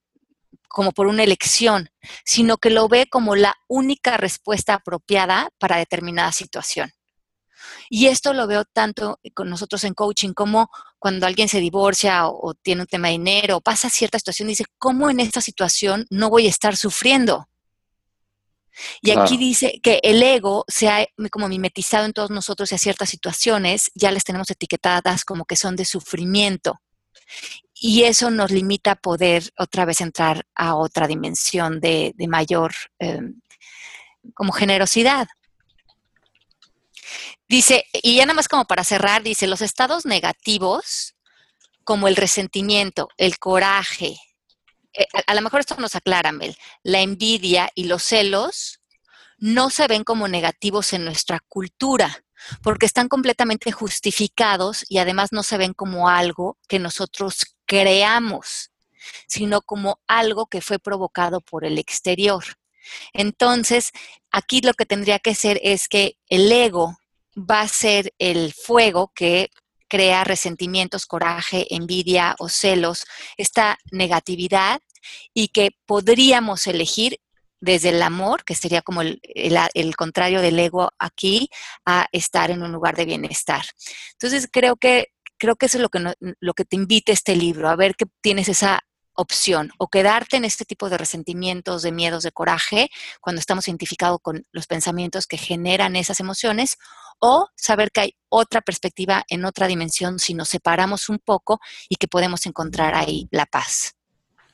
como 0.69 0.93
por 0.93 1.07
una 1.07 1.23
elección, 1.23 1.91
sino 2.25 2.59
que 2.59 2.71
lo 2.71 2.89
ve 2.89 3.07
como 3.09 3.37
la 3.37 3.55
única 3.69 4.17
respuesta 4.17 4.75
apropiada 4.75 5.49
para 5.59 5.77
determinada 5.77 6.33
situación. 6.33 6.93
Y 7.89 8.07
esto 8.07 8.33
lo 8.33 8.47
veo 8.47 8.65
tanto 8.65 9.19
con 9.35 9.49
nosotros 9.49 9.85
en 9.85 9.95
coaching 9.95 10.33
como 10.33 10.71
cuando 10.99 11.27
alguien 11.27 11.49
se 11.49 11.61
divorcia 11.61 12.27
o, 12.27 12.51
o 12.51 12.55
tiene 12.55 12.83
un 12.83 12.87
tema 12.87 13.09
de 13.09 13.13
dinero 13.13 13.57
o 13.57 13.61
pasa 13.61 13.91
cierta 13.91 14.19
situación, 14.19 14.49
dice, 14.49 14.65
¿cómo 14.79 15.11
en 15.11 15.21
esta 15.21 15.41
situación 15.41 16.07
no 16.11 16.31
voy 16.31 16.47
a 16.47 16.51
estar 16.51 16.77
sufriendo? 16.77 17.49
Y 19.01 19.11
aquí 19.11 19.37
dice 19.37 19.81
que 19.83 20.01
el 20.03 20.23
ego 20.23 20.65
se 20.69 20.89
ha 20.89 21.07
como 21.31 21.49
mimetizado 21.49 22.05
en 22.05 22.13
todos 22.13 22.31
nosotros 22.31 22.71
y 22.71 22.75
a 22.75 22.79
ciertas 22.79 23.09
situaciones 23.09 23.91
ya 23.95 24.11
les 24.11 24.25
tenemos 24.25 24.51
etiquetadas 24.51 25.25
como 25.25 25.45
que 25.45 25.57
son 25.57 25.77
de 25.77 25.85
sufrimiento. 25.85 26.81
Y 27.79 28.05
eso 28.05 28.31
nos 28.31 28.51
limita 28.51 28.93
a 28.93 28.97
poder 28.97 29.53
otra 29.59 29.85
vez 29.85 30.01
entrar 30.01 30.47
a 30.55 30.75
otra 30.77 31.07
dimensión 31.07 31.81
de, 31.81 32.15
mayor 32.29 32.73
em, 32.99 33.41
como 34.35 34.53
generosidad. 34.53 35.29
Dice, 37.49 37.85
y 37.93 38.17
ya 38.17 38.25
nada 38.25 38.35
más 38.35 38.49
como 38.49 38.65
para 38.65 38.83
cerrar, 38.83 39.23
dice, 39.23 39.47
los 39.47 39.61
estados 39.61 40.07
negativos, 40.07 41.15
como 41.85 42.09
el 42.09 42.17
resentimiento, 42.17 43.09
el 43.19 43.39
coraje, 43.39 44.17
eh, 44.97 45.07
a, 45.27 45.35
lo 45.35 45.43
mejor 45.43 45.61
esto 45.61 45.77
nos 45.77 45.95
aclara, 45.95 46.33
Mel, 46.33 46.57
la 46.83 47.01
envidia 47.01 47.69
y 47.75 47.85
los 47.85 48.03
celos 48.03 48.81
no 49.39 49.69
se 49.69 49.87
ven 49.87 50.03
como 50.03 50.29
negativos 50.29 50.93
en 50.95 51.05
nuestra 51.05 51.41
cultura, 51.47 52.25
porque 52.63 52.87
están 52.87 53.09
completamente 53.09 53.71
justificados 53.71 54.85
y 54.89 54.99
además 54.99 55.33
no 55.33 55.43
se 55.43 55.59
ven 55.59 55.75
como 55.75 56.09
algo 56.09 56.59
que 56.69 56.79
nosotros 56.79 57.56
creamos, 57.67 58.71
sino 59.27 59.63
como 59.63 60.01
algo 60.07 60.47
que 60.47 60.61
fue 60.61 60.79
provocado 60.79 61.41
por 61.41 61.65
el 61.65 61.79
exterior. 61.79 62.45
Entonces, 63.13 63.93
aquí 64.31 64.61
lo 64.61 64.75
que 64.75 64.87
tendría 64.87 65.19
que 65.19 65.35
ser 65.35 65.61
es 65.63 65.89
que 65.89 66.17
el 66.29 66.51
ego 66.51 66.97
va 67.37 67.63
a 67.63 67.69
ser 67.69 68.13
el 68.19 68.53
fuego 68.53 69.13
que 69.15 69.51
crea 69.89 70.25
resentimientos, 70.25 71.07
coraje, 71.07 71.67
envidia 71.75 72.35
o 72.39 72.49
celos, 72.49 73.05
esta 73.37 73.79
negatividad 73.91 74.81
y 75.33 75.49
que 75.49 75.71
podríamos 75.87 76.67
elegir 76.67 77.21
desde 77.61 77.89
el 77.91 78.03
amor, 78.03 78.45
que 78.45 78.55
sería 78.55 78.83
como 78.83 79.03
el, 79.03 79.97
contrario 79.97 80.41
del 80.41 80.59
ego 80.59 80.91
aquí, 80.99 81.49
a 81.85 82.07
estar 82.13 82.51
en 82.51 82.63
un 82.63 82.73
lugar 82.73 82.97
de 82.97 83.07
bienestar. 83.07 83.65
Entonces 84.13 84.49
creo 84.51 84.77
que, 84.77 85.09
creo 85.39 85.57
que 85.57 85.67
eso 85.67 85.79
es 85.79 85.83
lo 85.83 85.89
que, 85.89 86.15
lo 86.41 86.55
que 86.55 86.65
te 86.65 86.77
invita 86.77 87.13
este 87.13 87.37
libro, 87.37 87.69
a 87.69 87.77
ver 87.77 87.95
que 87.97 88.07
tienes 88.21 88.49
esa 88.49 88.81
opción 89.17 89.71
o 89.79 89.89
quedarte 89.89 90.37
en 90.37 90.45
este 90.45 90.65
tipo 90.65 90.89
de 90.89 90.99
resentimientos, 90.99 91.83
de 91.83 91.93
miedos, 91.93 92.23
de 92.23 92.33
coraje, 92.33 92.91
cuando 93.21 93.41
estamos 93.41 93.67
identificados 93.67 94.19
con 94.23 94.47
los 94.53 94.67
pensamientos 94.67 95.27
que 95.27 95.39
generan 95.39 95.97
esas 95.97 96.21
emociones, 96.21 96.77
o 97.19 97.49
saber 97.57 97.91
que 97.91 98.01
hay 98.03 98.17
otra 98.29 98.61
perspectiva 98.61 99.25
en 99.29 99.45
otra 99.45 99.67
dimensión 99.67 100.19
si 100.19 100.35
nos 100.35 100.51
separamos 100.51 101.09
un 101.09 101.19
poco 101.19 101.61
y 101.89 101.97
que 101.97 102.09
podemos 102.09 102.45
encontrar 102.47 102.95
ahí 102.95 103.27
la 103.31 103.47
paz. 103.47 103.95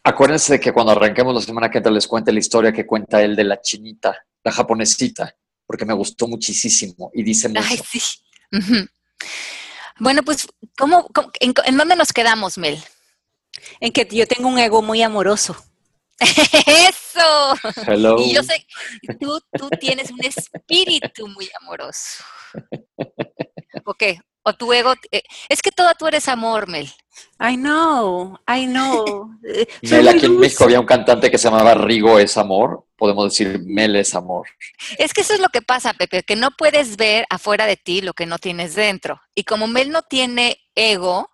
Acuérdense 0.05 0.61
que 0.61 0.73
cuando 0.73 0.93
arranquemos 0.93 1.35
la 1.35 1.41
semana 1.41 1.71
que 1.71 1.79
entra 1.79 1.93
les 1.93 2.07
cuente 2.07 2.33
la 2.33 2.39
historia 2.39 2.73
que 2.73 2.87
cuenta 2.87 3.23
él 3.23 3.37
de 3.37 3.45
la 3.45 3.61
chinita, 3.61 4.17
la 4.43 4.53
japonesita, 4.53 5.37
porque 5.67 5.85
me 5.85 5.95
gustó 5.95 6.27
muchísimo 6.27 7.11
y 7.15 7.23
dice 7.23 7.49
mucho. 7.49 7.63
Ay, 7.69 7.81
sí. 7.91 8.01
Bueno, 10.03 10.25
pues, 10.25 10.49
¿cómo, 10.77 11.09
en, 11.39 11.77
dónde 11.77 11.95
nos 11.95 12.13
quedamos, 12.13 12.59
Mel? 12.59 12.77
En 13.79 13.93
que 13.93 14.05
yo 14.11 14.27
tengo 14.27 14.49
un 14.49 14.59
ego 14.59 14.83
muy 14.83 15.01
amoroso. 15.01 15.55
¡Eso! 16.19 17.55
Hello. 17.87 18.17
Y 18.19 18.35
yo 18.35 18.43
sé, 18.43 18.67
tú, 19.21 19.41
tú 19.57 19.71
tienes 19.79 20.11
un 20.11 20.25
espíritu 20.25 21.29
muy 21.29 21.49
amoroso. 21.61 22.25
Ok, 23.85 24.05
o 24.43 24.53
tu 24.55 24.73
ego, 24.73 24.95
eh, 25.11 25.23
es 25.49 25.63
que 25.63 25.71
toda 25.71 25.95
tú 25.95 26.07
eres 26.07 26.29
amor, 26.29 26.69
Mel. 26.69 26.91
I 27.41 27.57
know, 27.57 28.39
I 28.49 28.67
know. 28.67 29.31
Eh, 29.45 29.67
Mel, 29.83 30.09
aquí 30.09 30.27
en 30.27 30.39
México 30.39 30.65
había 30.65 30.79
un 30.79 30.87
cantante 30.87 31.31
que 31.31 31.37
se 31.37 31.49
llamaba 31.51 31.75
Rigo 31.75 32.19
es 32.19 32.37
amor, 32.37 32.87
podemos 32.97 33.25
decir 33.25 33.61
Mel 33.65 33.97
es 33.97 34.15
amor. 34.15 34.47
Es 34.99 35.13
que 35.13 35.23
eso 35.23 35.35
es 35.35 35.41
lo 35.41 35.49
que 35.49 35.63
pasa, 35.63 35.93
Pepe, 35.95 36.23
que 36.23 36.37
no 36.37 36.53
puedes 36.53 36.97
ver 36.97 37.27
afuera 37.29 37.67
de 37.67 37.77
ti 37.77 38.03
lo 38.03 38.15
que 38.15 38.25
no 38.25 38.39
tienes 38.39 38.77
dentro. 38.77 39.21
Y 39.35 39.43
como 39.45 39.67
Mel 39.67 39.91
no 39.91 40.03
tiene 40.03 40.59
ego, 40.77 41.29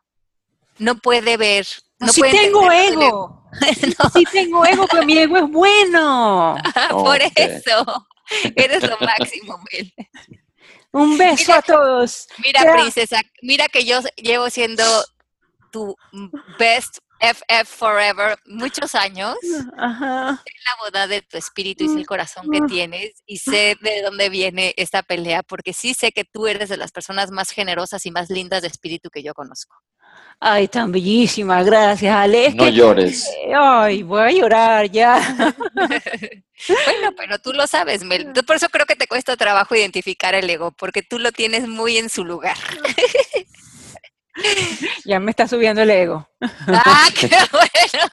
no 0.79 0.97
puede 0.97 1.37
ver. 1.37 1.67
No 1.99 2.09
sí 2.09 2.23
tengo 2.23 2.71
ego. 2.71 3.35
Sí 4.13 4.25
tengo 4.31 4.65
ego, 4.65 4.87
pero 4.91 5.05
mi 5.05 5.17
ego 5.17 5.39
es 5.39 5.51
bueno. 5.51 6.57
Por 6.91 7.19
eso. 7.35 8.07
Eres 8.55 8.83
lo 8.83 8.99
máximo, 8.99 9.59
Mel. 9.73 9.93
Un 10.93 11.19
beso 11.19 11.53
a 11.53 11.63
todos. 11.63 12.27
Mira, 12.45 12.73
princesa, 12.73 13.21
mira 13.43 13.69
que 13.69 13.85
yo 13.85 14.01
llevo 14.17 14.49
siendo 14.51 14.85
tu 15.71 15.95
best 16.59 16.99
FF 17.21 17.67
Forever 17.67 18.39
muchos 18.47 18.95
años. 18.95 19.37
Ajá. 19.77 20.41
Sé 20.45 20.53
la 20.65 20.85
boda 20.85 21.07
de 21.07 21.23
tu 21.23 21.37
espíritu 21.37 21.85
y 21.85 21.99
el 21.99 22.07
corazón 22.07 22.49
que 22.51 22.61
tienes 22.63 23.23
y 23.27 23.39
sé 23.39 23.77
de 23.81 24.03
dónde 24.03 24.29
viene 24.29 24.73
esta 24.77 25.03
pelea 25.03 25.43
porque 25.43 25.73
sí 25.73 25.95
sé 25.95 26.13
que 26.13 26.25
tú 26.25 26.47
eres 26.47 26.69
de 26.69 26.77
las 26.77 26.93
personas 26.93 27.31
más 27.31 27.51
generosas 27.51 28.07
y 28.07 28.11
más 28.11 28.31
lindas 28.31 28.63
de 28.63 28.69
espíritu 28.69 29.11
que 29.11 29.23
yo 29.23 29.35
conozco. 29.35 29.77
Ay, 30.41 30.69
tan 30.69 30.93
bellísima, 30.93 31.63
gracias, 31.65 32.15
Ale. 32.15 32.55
no 32.55 32.69
llores. 32.69 33.29
Ay, 33.55 34.05
voy 34.05 34.21
a 34.21 34.31
llorar 34.31 34.91
ya. 34.91 35.19
bueno, 35.75 37.13
pero 37.17 37.39
tú 37.41 37.53
lo 37.53 37.67
sabes, 37.67 38.05
Mel. 38.05 38.33
Por 38.47 38.57
eso 38.57 38.69
creo 38.69 38.87
que 38.87 38.95
te 38.95 39.09
cuesta 39.09 39.37
trabajo 39.37 39.75
identificar 39.75 40.37
el 40.37 40.49
ego, 40.49 40.71
porque 40.71 41.03
tú 41.03 41.19
lo 41.19 41.33
tienes 41.33 41.67
muy 41.67 41.99
en 41.99 42.09
su 42.09 42.25
lugar. 42.25 42.57
ya 45.05 45.19
me 45.19 45.33
está 45.33 45.49
subiendo 45.49 45.83
el 45.83 45.91
ego. 45.91 46.29
ah, 46.69 47.09
qué 47.19 47.29
bueno. 47.53 48.09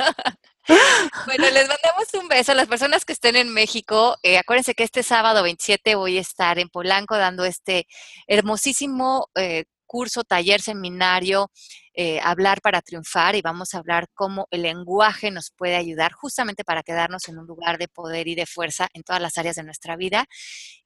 Bueno, 1.28 1.44
les 1.52 1.68
mandamos 1.68 2.12
un 2.20 2.28
beso 2.28 2.54
a 2.54 2.56
las 2.56 2.68
personas 2.68 3.06
que 3.06 3.14
estén 3.14 3.36
en 3.36 3.54
México. 3.54 4.18
Eh, 4.24 4.40
acuérdense 4.40 4.74
que 4.74 4.84
este 4.84 5.04
sábado 5.04 5.44
27 5.44 5.94
voy 5.94 6.18
a 6.18 6.22
estar 6.22 6.58
en 6.58 6.70
Polanco 6.70 7.16
dando 7.18 7.46
este 7.46 7.86
hermosísimo 8.26 9.28
eh, 9.36 9.66
curso, 9.86 10.24
taller, 10.24 10.62
seminario, 10.62 11.52
eh, 11.94 12.20
Hablar 12.22 12.62
para 12.62 12.82
Triunfar 12.82 13.36
y 13.36 13.42
vamos 13.42 13.74
a 13.74 13.78
hablar 13.78 14.08
cómo 14.14 14.48
el 14.52 14.64
lenguaje 14.64 15.32
nos 15.32 15.52
puede 15.52 15.76
ayudar 15.76 16.12
justamente 16.12 16.64
para 16.64 16.84
quedarnos 16.84 17.28
en 17.30 17.38
un 17.38 17.48
lugar 17.48 17.78
de 17.78 17.88
poder 17.88 18.28
y 18.28 18.36
de 18.36 18.46
fuerza 18.46 18.90
en 18.94 19.04
todas 19.04 19.22
las 19.22 19.38
áreas 19.38 19.56
de 19.56 19.64
nuestra 19.64 19.96
vida. 19.96 20.26